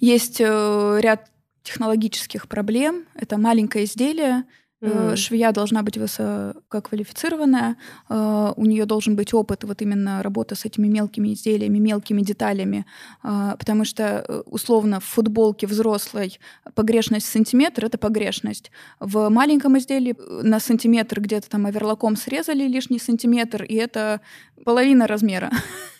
Есть 0.00 0.40
э, 0.40 0.98
ряд 1.00 1.30
технологических 1.62 2.48
проблем. 2.48 3.06
Это 3.14 3.38
маленькое 3.38 3.84
изделие, 3.84 4.44
Mm. 4.82 5.16
Швея 5.16 5.52
должна 5.52 5.82
быть 5.82 5.98
высококвалифицированная, 5.98 7.76
э, 8.08 8.52
у 8.56 8.64
нее 8.64 8.86
должен 8.86 9.14
быть 9.14 9.34
опыт 9.34 9.64
вот 9.64 9.82
именно 9.82 10.22
работы 10.22 10.54
с 10.54 10.64
этими 10.64 10.88
мелкими 10.88 11.34
изделиями, 11.34 11.78
мелкими 11.78 12.22
деталями, 12.22 12.86
э, 13.22 13.56
потому 13.58 13.84
что 13.84 14.42
условно 14.46 15.00
в 15.00 15.04
футболке 15.04 15.66
взрослой 15.66 16.38
погрешность 16.74 17.26
сантиметр— 17.26 17.84
это 17.86 17.98
погрешность. 17.98 18.70
В 19.00 19.28
маленьком 19.28 19.76
изделии 19.76 20.16
на 20.42 20.60
сантиметр 20.60 21.20
где-то 21.20 21.50
там 21.50 21.66
оверлоком 21.66 22.16
срезали 22.16 22.66
лишний 22.66 22.98
сантиметр, 22.98 23.64
и 23.64 23.74
это 23.74 24.20
половина 24.64 25.06
размера, 25.06 25.50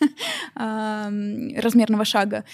размерного 0.55 2.05
шага. 2.05 2.45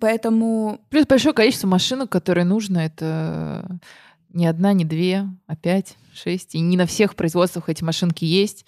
Поэтому... 0.00 0.80
Плюс 0.90 1.06
большое 1.06 1.34
количество 1.34 1.68
машинок, 1.68 2.10
которые 2.10 2.44
нужно, 2.44 2.78
это 2.78 3.80
не 4.32 4.46
одна, 4.46 4.72
не 4.72 4.84
две, 4.84 5.28
а 5.46 5.56
шесть. 6.12 6.54
И 6.54 6.60
не 6.60 6.76
на 6.76 6.86
всех 6.86 7.14
производствах 7.16 7.68
эти 7.68 7.84
машинки 7.84 8.24
есть. 8.24 8.66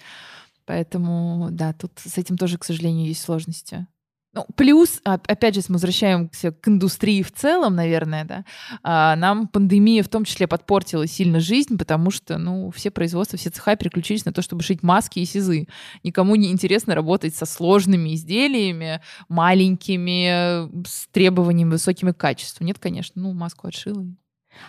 Поэтому, 0.65 1.49
да, 1.51 1.73
тут 1.73 1.93
с 1.97 2.19
этим 2.19 2.37
тоже, 2.37 2.59
к 2.59 2.65
сожалению, 2.65 3.09
есть 3.09 3.23
сложности. 3.23 3.87
Ну, 4.35 4.47
плюс, 4.57 5.03
опять 5.05 5.55
же, 5.55 5.61
мы 5.69 5.75
возвращаемся 5.75 6.53
к 6.53 6.67
индустрии 6.67 7.23
в 7.23 7.31
целом, 7.31 7.75
наверное, 7.75 8.25
да, 8.25 8.45
а, 8.83 9.15
нам 9.15 9.47
пандемия 9.47 10.03
в 10.03 10.09
том 10.09 10.25
числе 10.25 10.47
подпортила 10.47 11.07
сильно 11.07 11.39
жизнь, 11.39 11.77
потому 11.77 12.11
что, 12.11 12.39
ну, 12.39 12.71
все 12.71 12.91
производства, 12.91 13.39
все 13.39 13.51
цеха 13.51 13.77
переключились 13.77 14.25
на 14.25 14.33
то, 14.33 14.41
чтобы 14.41 14.63
шить 14.63 14.83
маски 14.83 15.19
и 15.19 15.27
сизы. 15.27 15.69
Никому 16.03 16.35
не 16.37 16.51
интересно 16.51 16.95
работать 16.95 17.35
со 17.35 17.45
сложными 17.45 18.15
изделиями, 18.15 19.03
маленькими, 19.29 20.87
с 20.87 21.09
требованиями 21.09 21.73
высокими 21.73 22.13
к 22.13 22.17
качеству. 22.17 22.65
Нет, 22.65 22.79
конечно, 22.79 23.21
ну, 23.21 23.35
маску 23.35 23.67
отшила, 23.67 24.07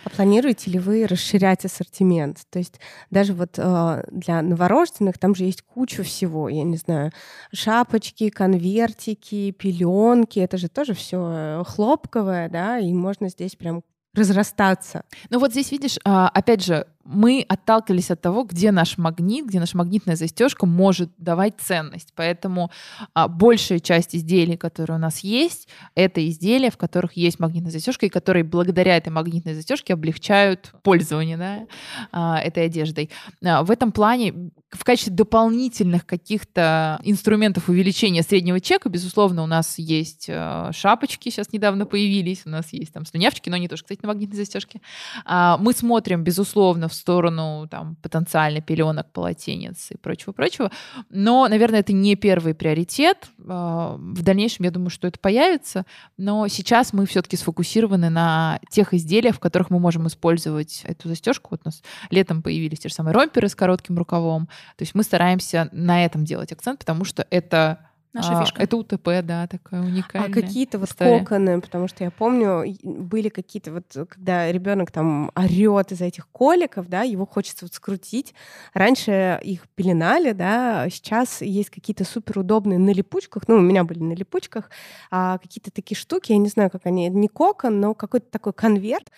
а 0.04 0.10
планируете 0.10 0.70
ли 0.70 0.78
вы 0.78 1.06
расширять 1.06 1.64
ассортимент? 1.64 2.42
То 2.50 2.58
есть 2.58 2.80
даже 3.10 3.34
вот 3.34 3.58
э, 3.58 4.04
для 4.10 4.42
новорожденных 4.42 5.18
там 5.18 5.34
же 5.34 5.44
есть 5.44 5.62
куча 5.62 6.02
всего, 6.02 6.48
я 6.48 6.64
не 6.64 6.76
знаю, 6.76 7.12
шапочки, 7.52 8.28
конвертики, 8.30 9.50
пеленки, 9.50 10.38
это 10.38 10.56
же 10.58 10.68
тоже 10.68 10.94
все 10.94 11.30
э, 11.32 11.64
хлопковое, 11.66 12.48
да, 12.48 12.78
и 12.78 12.92
можно 12.92 13.28
здесь 13.28 13.56
прям 13.56 13.82
разрастаться. 14.14 15.04
Ну 15.30 15.38
вот 15.38 15.50
здесь 15.50 15.72
видишь, 15.72 15.98
а, 16.04 16.28
опять 16.28 16.64
же, 16.64 16.86
мы 17.04 17.44
отталкивались 17.48 18.10
от 18.10 18.20
того, 18.20 18.44
где 18.44 18.70
наш 18.70 18.98
магнит, 18.98 19.46
где 19.46 19.60
наша 19.60 19.76
магнитная 19.76 20.16
застежка 20.16 20.66
может 20.66 21.10
давать 21.18 21.54
ценность. 21.58 22.12
Поэтому 22.14 22.70
а, 23.12 23.28
большая 23.28 23.78
часть 23.78 24.14
изделий, 24.14 24.56
которые 24.56 24.96
у 24.96 25.00
нас 25.00 25.20
есть, 25.20 25.68
это 25.94 26.26
изделия, 26.28 26.70
в 26.70 26.76
которых 26.76 27.14
есть 27.14 27.38
магнитная 27.38 27.72
застежка, 27.72 28.06
и 28.06 28.08
которые 28.08 28.44
благодаря 28.44 28.96
этой 28.96 29.10
магнитной 29.10 29.54
застежке 29.54 29.94
облегчают 29.94 30.72
пользование 30.82 31.36
да, 31.36 31.66
а, 32.12 32.40
этой 32.40 32.66
одеждой. 32.66 33.10
А, 33.44 33.62
в 33.62 33.70
этом 33.70 33.92
плане 33.92 34.50
в 34.74 34.84
качестве 34.84 35.12
дополнительных 35.12 36.04
каких-то 36.04 37.00
инструментов 37.04 37.68
увеличения 37.68 38.22
среднего 38.22 38.60
чека, 38.60 38.88
безусловно, 38.88 39.42
у 39.42 39.46
нас 39.46 39.78
есть 39.78 40.26
э, 40.28 40.70
шапочки, 40.72 41.28
сейчас 41.30 41.52
недавно 41.52 41.86
появились, 41.86 42.42
у 42.44 42.50
нас 42.50 42.72
есть 42.72 42.92
там 42.92 43.06
слюнявчики, 43.06 43.48
но 43.48 43.56
они 43.56 43.68
тоже, 43.68 43.82
кстати, 43.82 44.00
на 44.02 44.08
магнитной 44.08 44.36
застежке. 44.36 44.80
А, 45.24 45.58
мы 45.58 45.72
смотрим, 45.72 46.24
безусловно, 46.24 46.88
в 46.88 46.93
сторону 46.94 47.66
там 47.70 47.96
потенциально 47.96 48.60
пеленок, 48.60 49.12
полотенец 49.12 49.90
и 49.90 49.96
прочего-прочего, 49.96 50.70
но, 51.10 51.46
наверное, 51.48 51.80
это 51.80 51.92
не 51.92 52.16
первый 52.16 52.54
приоритет. 52.54 53.28
А, 53.46 53.96
в 53.96 54.22
дальнейшем, 54.22 54.64
я 54.64 54.70
думаю, 54.70 54.90
что 54.90 55.06
это 55.06 55.18
появится, 55.18 55.84
но 56.16 56.48
сейчас 56.48 56.92
мы 56.92 57.06
все-таки 57.06 57.36
сфокусированы 57.36 58.10
на 58.10 58.60
тех 58.70 58.94
изделиях, 58.94 59.36
в 59.36 59.40
которых 59.40 59.70
мы 59.70 59.78
можем 59.78 60.06
использовать 60.06 60.82
эту 60.84 61.08
застежку. 61.08 61.48
Вот 61.50 61.60
у 61.64 61.68
нас 61.68 61.82
летом 62.10 62.42
появились 62.42 62.80
те 62.80 62.88
же 62.88 62.94
самые 62.94 63.14
ромперы 63.14 63.48
с 63.48 63.54
коротким 63.54 63.98
рукавом, 63.98 64.46
то 64.76 64.82
есть 64.82 64.94
мы 64.94 65.02
стараемся 65.02 65.68
на 65.72 66.04
этом 66.04 66.24
делать 66.24 66.52
акцент, 66.52 66.78
потому 66.78 67.04
что 67.04 67.26
это 67.30 67.90
Наша 68.14 68.38
а, 68.38 68.44
фишка. 68.44 68.62
Это 68.62 68.76
УТП, 68.76 69.08
да, 69.24 69.48
такая 69.48 69.82
уникальная. 69.82 70.30
А 70.30 70.32
какие-то 70.32 70.78
вот 70.78 70.88
история. 70.88 71.18
коконы, 71.18 71.60
потому 71.60 71.88
что 71.88 72.04
я 72.04 72.12
помню, 72.12 72.64
были 72.84 73.28
какие-то 73.28 73.72
вот, 73.72 73.84
когда 74.08 74.50
ребенок 74.52 74.92
там 74.92 75.32
орет 75.34 75.90
из-за 75.90 76.04
этих 76.04 76.28
коликов, 76.28 76.88
да, 76.88 77.02
его 77.02 77.26
хочется 77.26 77.64
вот 77.64 77.74
скрутить. 77.74 78.32
Раньше 78.72 79.40
их 79.42 79.68
пеленали, 79.74 80.30
да, 80.30 80.88
сейчас 80.90 81.42
есть 81.42 81.70
какие-то 81.70 82.04
суперудобные 82.04 82.78
на 82.78 82.90
липучках, 82.90 83.48
ну, 83.48 83.56
у 83.56 83.60
меня 83.60 83.82
были 83.82 83.98
на 83.98 84.12
липучках, 84.12 84.70
а, 85.10 85.38
какие-то 85.38 85.72
такие 85.72 85.98
штуки, 85.98 86.30
я 86.30 86.38
не 86.38 86.48
знаю, 86.48 86.70
как 86.70 86.86
они, 86.86 87.08
не 87.08 87.26
кокон, 87.26 87.80
но 87.80 87.94
какой-то 87.94 88.30
такой 88.30 88.52
конверт. 88.52 89.10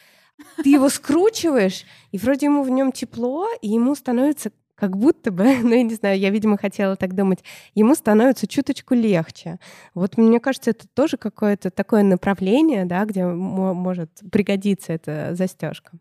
Ты 0.63 0.71
его 0.71 0.89
скручиваешь, 0.89 1.85
и 2.13 2.19
вроде 2.19 2.47
ему 2.47 2.63
в 2.63 2.71
нем 2.71 2.93
тепло, 2.93 3.47
и 3.61 3.69
ему 3.69 3.95
становится 3.95 4.53
как 4.77 4.97
будто 4.97 5.33
бы, 5.33 5.45
ну, 5.63 5.71
я 5.75 5.83
не 5.83 5.95
знаю, 5.95 6.19
я, 6.21 6.31
видимо, 6.31 6.57
хотела 6.57 6.95
так 6.97 7.15
думать, 7.15 7.43
ему 7.75 7.95
становится 7.95 8.47
чуточку 8.47 8.95
легче. 8.95 9.59
Вот 9.95 10.17
мне 10.17 10.39
кажется, 10.39 10.71
это 10.71 10.87
тоже 10.87 11.17
какое-то 11.17 11.71
такое 11.71 12.03
направление, 12.05 12.85
да, 12.85 13.05
где 13.05 13.25
мо- 13.25 13.75
может 13.75 14.11
пригодиться 14.31 14.93
эта 14.93 15.35
застежка. 15.35 15.93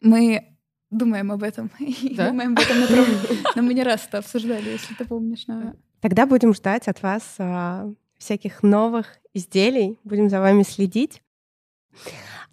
Мы 0.00 0.56
думаем 0.90 1.30
об 1.32 1.42
этом. 1.42 1.70
и 1.78 2.14
Да? 2.14 2.28
Думаем 2.30 2.52
об 2.52 2.60
этом 2.60 2.80
направлении. 2.80 3.56
Но 3.56 3.62
мы 3.62 3.74
не 3.74 3.82
раз 3.82 4.06
это 4.06 4.18
обсуждали, 4.18 4.70
если 4.70 4.94
ты 4.94 5.04
помнишь. 5.04 5.46
на- 5.46 5.74
Тогда 6.00 6.24
будем 6.26 6.54
ждать 6.54 6.88
от 6.88 7.02
вас 7.02 7.34
а, 7.38 7.92
всяких 8.16 8.62
новых 8.62 9.18
изделий, 9.34 9.98
будем 10.04 10.30
за 10.30 10.40
вами 10.40 10.62
следить. 10.62 11.22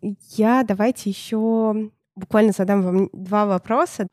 Я 0.01 0.63
давайте 0.63 1.09
еще 1.09 1.91
буквально 2.15 2.51
задам 2.51 2.81
вам 2.81 3.09
два 3.13 3.45
вопроса. 3.45 4.07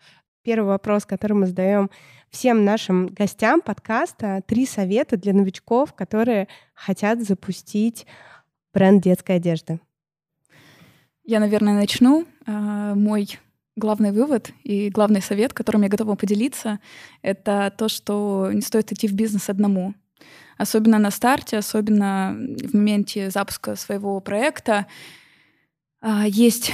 Первый 0.45 0.67
вопрос, 0.67 1.07
который 1.07 1.33
мы 1.33 1.47
задаем 1.47 1.91
всем 2.29 2.67
нашим 2.67 3.07
гостям 3.07 3.63
подкаста. 3.63 4.43
Три 4.47 4.67
совета 4.67 5.17
для 5.17 5.33
новичков, 5.33 5.95
которые 5.95 6.49
хотят 6.75 7.23
запустить 7.23 8.07
бренд 8.75 9.03
детской 9.03 9.37
одежды. 9.37 9.81
Я, 11.25 11.41
наверное, 11.41 11.73
начну. 11.73 12.27
А, 12.47 12.95
Мой 12.95 13.39
главный 13.75 14.13
вывод 14.13 14.51
и 14.65 14.91
главный 14.91 15.23
совет, 15.23 15.55
которым 15.55 15.81
я 15.81 15.89
готова 15.89 16.15
поделиться, 16.15 16.79
это 17.23 17.73
то, 17.79 17.89
что 17.89 18.51
не 18.53 18.61
стоит 18.61 18.93
идти 18.93 19.09
в 19.09 19.15
бизнес 19.15 19.49
одному. 19.49 19.95
Особенно 20.59 20.99
на 20.99 21.11
старте, 21.11 21.57
особенно 21.57 22.37
в 22.37 22.75
моменте 22.75 23.31
запуска 23.31 23.77
своего 23.77 24.21
проекта. 24.21 24.89
А, 26.03 26.27
Есть 26.27 26.71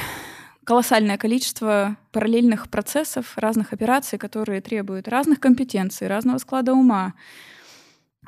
колоссальное 0.64 1.18
количество 1.18 1.96
параллельных 2.12 2.68
процессов, 2.68 3.32
разных 3.36 3.72
операций, 3.72 4.18
которые 4.18 4.60
требуют 4.60 5.08
разных 5.08 5.40
компетенций, 5.40 6.06
разного 6.06 6.38
склада 6.38 6.72
ума, 6.72 7.14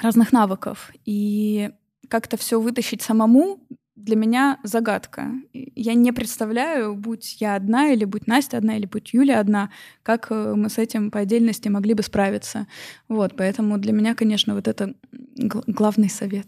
разных 0.00 0.32
навыков. 0.32 0.90
И 1.04 1.70
как-то 2.08 2.36
все 2.36 2.60
вытащить 2.60 3.02
самому 3.02 3.60
для 3.96 4.16
меня 4.16 4.58
загадка. 4.64 5.32
Я 5.52 5.94
не 5.94 6.12
представляю, 6.12 6.94
будь 6.94 7.36
я 7.40 7.54
одна, 7.54 7.92
или 7.92 8.04
будь 8.04 8.26
Настя 8.26 8.58
одна, 8.58 8.76
или 8.76 8.86
будь 8.86 9.12
Юля 9.12 9.38
одна, 9.38 9.70
как 10.02 10.26
э, 10.30 10.54
мы 10.56 10.70
с 10.70 10.78
этим 10.78 11.10
по 11.10 11.20
отдельности 11.20 11.68
могли 11.68 11.94
бы 11.94 12.02
справиться. 12.02 12.66
Вот, 13.08 13.36
поэтому 13.36 13.78
для 13.78 13.92
меня, 13.92 14.14
конечно, 14.14 14.54
вот 14.54 14.66
это 14.66 14.94
гл- 15.12 15.64
главный 15.66 16.08
совет. 16.08 16.46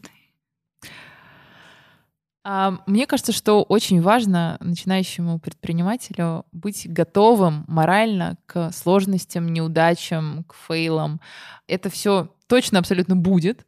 А, 2.47 2.79
Мне 2.87 3.07
кажется, 3.07 3.33
что 3.33 3.63
очень 3.63 4.03
важно 4.03 4.59
начинающему 4.61 5.39
предпринимателю 5.39 6.45
быть 6.53 6.87
готовым 6.87 7.65
морально 7.67 8.37
к 8.45 8.71
сложностям, 8.71 9.49
неудачам, 9.49 10.45
к 10.45 10.55
фейлам. 10.55 11.21
Это 11.67 11.89
все 11.89 12.29
точно 12.47 12.79
абсолютно 12.79 13.17
будет. 13.17 13.67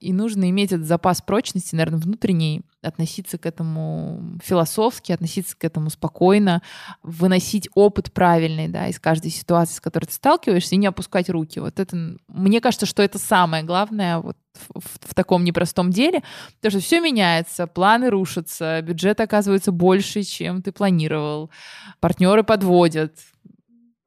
И 0.00 0.12
нужно 0.12 0.50
иметь 0.50 0.72
этот 0.72 0.86
запас 0.86 1.22
прочности, 1.22 1.74
наверное, 1.74 2.00
внутренней, 2.00 2.62
относиться 2.82 3.38
к 3.38 3.46
этому 3.46 4.38
философски, 4.42 5.12
относиться 5.12 5.56
к 5.56 5.64
этому 5.64 5.90
спокойно, 5.90 6.62
выносить 7.02 7.68
опыт 7.74 8.12
правильный, 8.12 8.68
да, 8.68 8.88
из 8.88 8.98
каждой 8.98 9.30
ситуации, 9.30 9.74
с 9.74 9.80
которой 9.80 10.06
ты 10.06 10.14
сталкиваешься, 10.14 10.74
и 10.74 10.78
не 10.78 10.86
опускать 10.86 11.28
руки. 11.30 11.58
Вот 11.60 11.78
это, 11.78 12.16
мне 12.28 12.60
кажется, 12.60 12.86
что 12.86 13.02
это 13.02 13.18
самое 13.18 13.62
главное 13.62 14.18
вот 14.18 14.36
в, 14.54 14.80
в- 14.80 14.98
в 15.10 15.14
таком 15.14 15.44
непростом 15.44 15.90
деле, 15.90 16.22
потому 16.56 16.70
что 16.70 16.80
все 16.80 17.00
меняется, 17.00 17.66
планы 17.66 18.10
рушатся, 18.10 18.80
бюджет 18.82 19.20
оказывается 19.20 19.72
больше, 19.72 20.22
чем 20.22 20.62
ты 20.62 20.72
планировал, 20.72 21.50
партнеры 22.00 22.42
подводят, 22.42 23.12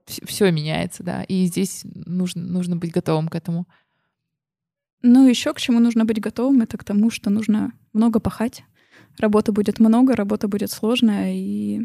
все 0.06 0.52
меняется, 0.52 1.04
да, 1.04 1.24
и 1.24 1.46
здесь 1.46 1.82
нужно, 1.84 2.42
нужно 2.42 2.76
быть 2.76 2.92
готовым 2.92 3.30
к 3.30 3.36
этому. 3.36 3.68
Ну, 5.04 5.28
еще 5.28 5.54
к 5.54 5.60
чему 5.60 5.80
нужно 5.80 6.06
быть 6.06 6.22
готовым, 6.22 6.62
это 6.62 6.78
к 6.78 6.84
тому, 6.86 7.12
что 7.12 7.30
нужно 7.30 7.74
много 7.92 8.22
пахать. 8.22 8.64
Работы 9.20 9.52
будет 9.52 9.80
много, 9.80 10.16
работа 10.16 10.48
будет 10.48 10.72
сложная, 10.72 11.34
и 11.34 11.82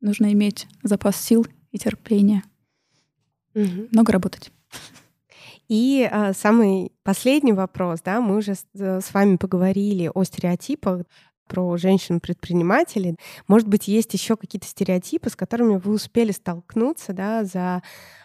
нужно 0.00 0.30
иметь 0.32 0.68
запас 0.82 1.16
сил 1.16 1.46
и 1.72 1.78
терпения. 1.78 2.44
Много 3.90 4.12
работать. 4.12 4.52
И 5.68 6.06
а, 6.10 6.34
самый 6.34 6.92
последний 7.02 7.54
вопрос, 7.54 8.02
да, 8.02 8.20
мы 8.20 8.36
уже 8.36 8.54
с, 8.54 8.66
э, 8.74 9.00
с 9.00 9.14
вами 9.14 9.36
поговорили 9.36 10.10
о 10.12 10.22
стереотипах 10.24 11.06
про 11.46 11.76
женщин-предпринимателей. 11.76 13.16
Может 13.48 13.68
быть, 13.68 13.88
есть 13.88 14.12
еще 14.14 14.36
какие-то 14.36 14.66
стереотипы, 14.66 15.30
с 15.30 15.36
которыми 15.36 15.76
вы 15.76 15.94
успели 15.94 16.32
столкнуться, 16.32 17.12
да, 17.12 17.44
за 17.44 17.82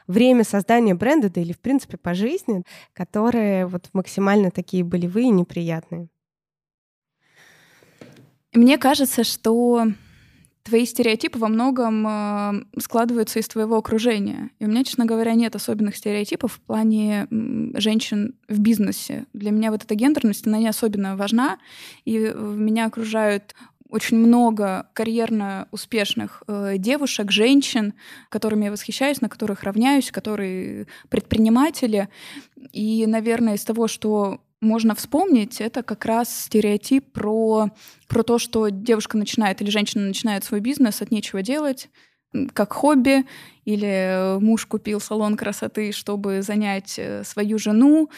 время 0.07 0.43
создания 0.43 0.95
бренда, 0.95 1.29
да 1.29 1.41
или 1.41 1.53
в 1.53 1.59
принципе 1.59 1.97
по 1.97 2.13
жизни, 2.13 2.63
которые 2.93 3.67
вот 3.67 3.89
максимально 3.93 4.51
такие 4.51 4.83
болевые 4.83 5.27
и 5.27 5.31
неприятные. 5.31 6.07
Мне 8.53 8.77
кажется, 8.77 9.23
что 9.23 9.85
твои 10.63 10.85
стереотипы 10.85 11.39
во 11.39 11.47
многом 11.47 12.05
э, 12.07 12.63
складываются 12.79 13.39
из 13.39 13.47
твоего 13.47 13.77
окружения. 13.77 14.51
И 14.59 14.65
у 14.65 14.67
меня, 14.67 14.83
честно 14.83 15.05
говоря, 15.05 15.33
нет 15.33 15.55
особенных 15.55 15.95
стереотипов 15.95 16.53
в 16.53 16.59
плане 16.59 17.27
женщин 17.75 18.35
в 18.47 18.59
бизнесе. 18.59 19.25
Для 19.33 19.51
меня 19.51 19.71
вот 19.71 19.83
эта 19.83 19.95
гендерность, 19.95 20.47
она 20.47 20.59
не 20.59 20.67
особенно 20.67 21.15
важна. 21.15 21.57
И 22.05 22.17
меня 22.17 22.85
окружают 22.85 23.55
очень 23.89 24.17
много 24.17 24.87
карьерно 24.93 25.67
успешных 25.71 26.43
э, 26.47 26.75
девушек, 26.77 27.31
женщин, 27.31 27.93
которыми 28.29 28.65
я 28.65 28.71
восхищаюсь, 28.71 29.21
на 29.21 29.29
которых 29.29 29.63
равняюсь, 29.63 30.11
которые 30.11 30.87
предприниматели. 31.09 32.07
И, 32.71 33.05
наверное, 33.07 33.55
из 33.55 33.63
того, 33.63 33.87
что 33.87 34.41
можно 34.61 34.93
вспомнить, 34.95 35.61
это 35.61 35.83
как 35.83 36.05
раз 36.05 36.43
стереотип 36.45 37.11
про, 37.11 37.69
про 38.07 38.23
то, 38.23 38.37
что 38.37 38.69
девушка 38.69 39.17
начинает 39.17 39.61
или 39.61 39.69
женщина 39.69 40.05
начинает 40.05 40.43
свой 40.43 40.59
бизнес 40.59 41.01
от 41.01 41.11
нечего 41.11 41.41
делать, 41.41 41.89
как 42.53 42.73
хобби, 42.73 43.25
или 43.65 43.87
э, 43.87 44.39
муж 44.39 44.65
купил 44.65 44.99
салон 44.99 45.35
красоты, 45.35 45.91
чтобы 45.91 46.41
занять 46.41 46.95
э, 46.97 47.23
свою 47.23 47.57
жену. 47.57 48.09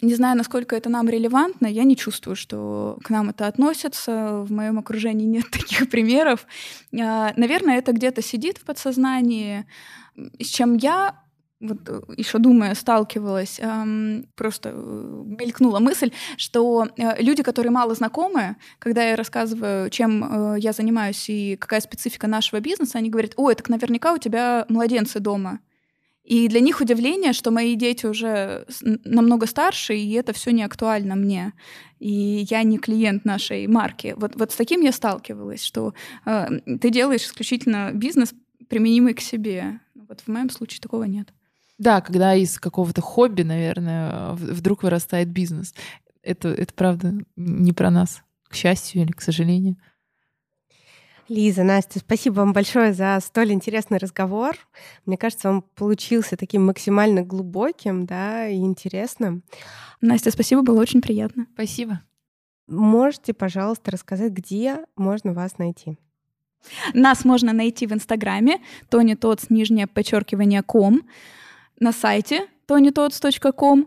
Не 0.00 0.14
знаю, 0.14 0.36
насколько 0.36 0.76
это 0.76 0.88
нам 0.88 1.08
релевантно, 1.08 1.66
я 1.66 1.84
не 1.84 1.96
чувствую, 1.96 2.36
что 2.36 2.98
к 3.02 3.10
нам 3.10 3.30
это 3.30 3.46
относится. 3.46 4.44
В 4.46 4.52
моем 4.52 4.78
окружении 4.78 5.26
нет 5.26 5.48
таких 5.50 5.88
примеров. 5.90 6.46
А, 6.92 7.32
Наверное, 7.36 7.78
это 7.78 7.92
где-то 7.92 8.22
сидит 8.22 8.58
в 8.58 8.64
подсознании, 8.64 9.66
с 10.38 10.46
чем 10.46 10.76
я 10.76 11.22
вот 11.62 11.88
э, 11.88 12.00
еще 12.16 12.38
думая, 12.38 12.74
сталкивалась, 12.74 13.58
эм, 13.60 14.26
просто 14.34 14.70
э, 14.74 15.22
мелькнула 15.24 15.78
мысль, 15.78 16.10
что 16.36 16.88
э, 16.96 17.22
люди, 17.22 17.42
которые 17.42 17.70
мало 17.70 17.94
знакомы, 17.94 18.56
когда 18.78 19.04
я 19.04 19.16
рассказываю, 19.16 19.88
чем 19.90 20.24
э, 20.54 20.56
я 20.58 20.72
занимаюсь 20.72 21.30
и 21.30 21.56
какая 21.56 21.80
специфика 21.80 22.26
нашего 22.26 22.60
бизнеса, 22.60 22.98
они 22.98 23.10
говорят, 23.10 23.32
ой, 23.36 23.54
так 23.54 23.68
наверняка 23.68 24.12
у 24.12 24.18
тебя 24.18 24.66
младенцы 24.68 25.20
дома. 25.20 25.60
И 26.24 26.46
для 26.48 26.60
них 26.60 26.80
удивление, 26.80 27.32
что 27.32 27.50
мои 27.50 27.74
дети 27.74 28.06
уже 28.06 28.64
намного 29.04 29.46
старше, 29.46 29.96
и 29.96 30.12
это 30.12 30.32
все 30.32 30.52
не 30.52 30.62
актуально 30.62 31.16
мне. 31.16 31.52
И 31.98 32.46
я 32.48 32.62
не 32.62 32.78
клиент 32.78 33.24
нашей 33.24 33.66
марки. 33.66 34.14
Вот, 34.16 34.36
вот 34.36 34.52
с 34.52 34.56
таким 34.56 34.82
я 34.82 34.92
сталкивалась, 34.92 35.64
что 35.64 35.94
э, 36.24 36.48
ты 36.80 36.90
делаешь 36.90 37.24
исключительно 37.24 37.90
бизнес, 37.92 38.34
применимый 38.68 39.14
к 39.14 39.20
себе. 39.20 39.80
Вот 39.94 40.20
в 40.20 40.28
моем 40.28 40.50
случае 40.50 40.80
такого 40.80 41.04
нет. 41.04 41.32
Да, 41.82 42.00
когда 42.00 42.36
из 42.36 42.60
какого-то 42.60 43.00
хобби, 43.00 43.42
наверное, 43.42 44.34
вдруг 44.34 44.84
вырастает 44.84 45.30
бизнес. 45.30 45.74
Это, 46.22 46.48
это 46.50 46.72
правда 46.74 47.12
не 47.34 47.72
про 47.72 47.90
нас, 47.90 48.22
к 48.48 48.54
счастью 48.54 49.02
или 49.02 49.10
к 49.10 49.20
сожалению. 49.20 49.74
Лиза, 51.28 51.64
Настя, 51.64 51.98
спасибо 51.98 52.34
вам 52.34 52.52
большое 52.52 52.92
за 52.92 53.18
столь 53.20 53.50
интересный 53.50 53.98
разговор. 53.98 54.56
Мне 55.06 55.16
кажется, 55.16 55.50
он 55.50 55.62
получился 55.62 56.36
таким 56.36 56.64
максимально 56.66 57.22
глубоким, 57.22 58.06
да, 58.06 58.46
и 58.46 58.58
интересным. 58.58 59.42
Настя, 60.00 60.30
спасибо, 60.30 60.62
было 60.62 60.80
очень 60.80 61.02
приятно. 61.02 61.48
Спасибо. 61.54 62.00
Можете, 62.68 63.34
пожалуйста, 63.34 63.90
рассказать, 63.90 64.30
где 64.30 64.84
можно 64.94 65.32
вас 65.32 65.58
найти? 65.58 65.98
Нас 66.94 67.24
можно 67.24 67.52
найти 67.52 67.88
в 67.88 67.92
Инстаграме 67.92 68.60
Тони 68.88 69.14
Тотс, 69.14 69.46
нижнее 69.50 69.88
подчеркивание, 69.88 70.62
ком, 70.62 71.02
на 71.80 71.92
сайте 71.92 72.48
tonytots.com 72.68 73.86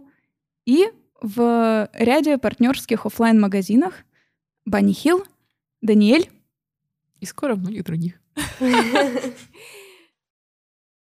и 0.66 0.86
в 1.22 1.90
ряде 1.94 2.38
партнерских 2.38 3.06
офлайн 3.06 3.40
магазинах 3.40 4.03
Банни 4.66 4.94
Хилл, 4.94 5.24
Даниэль 5.82 6.30
и 7.20 7.26
скоро 7.26 7.56
многих 7.56 7.84
других. 7.84 8.20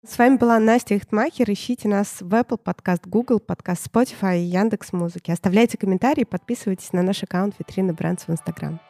С 0.07 0.17
вами 0.17 0.37
была 0.37 0.59
Настя 0.59 0.97
Ихтмахер. 0.97 1.51
Ищите 1.51 1.89
нас 1.89 2.19
в 2.21 2.33
Apple 2.33 2.57
подкаст, 2.57 3.07
Google 3.07 3.41
подкаст, 3.41 3.89
Spotify 3.89 4.39
и 4.39 4.45
Яндекс 4.45 4.93
Музыки. 4.93 5.31
Оставляйте 5.31 5.77
комментарии, 5.77 6.25
подписывайтесь 6.25 6.93
на 6.93 7.03
наш 7.03 7.23
аккаунт 7.23 7.57
Витрины 7.59 7.93
Брендс 7.93 8.25
в 8.25 8.31
Instagram. 8.31 8.81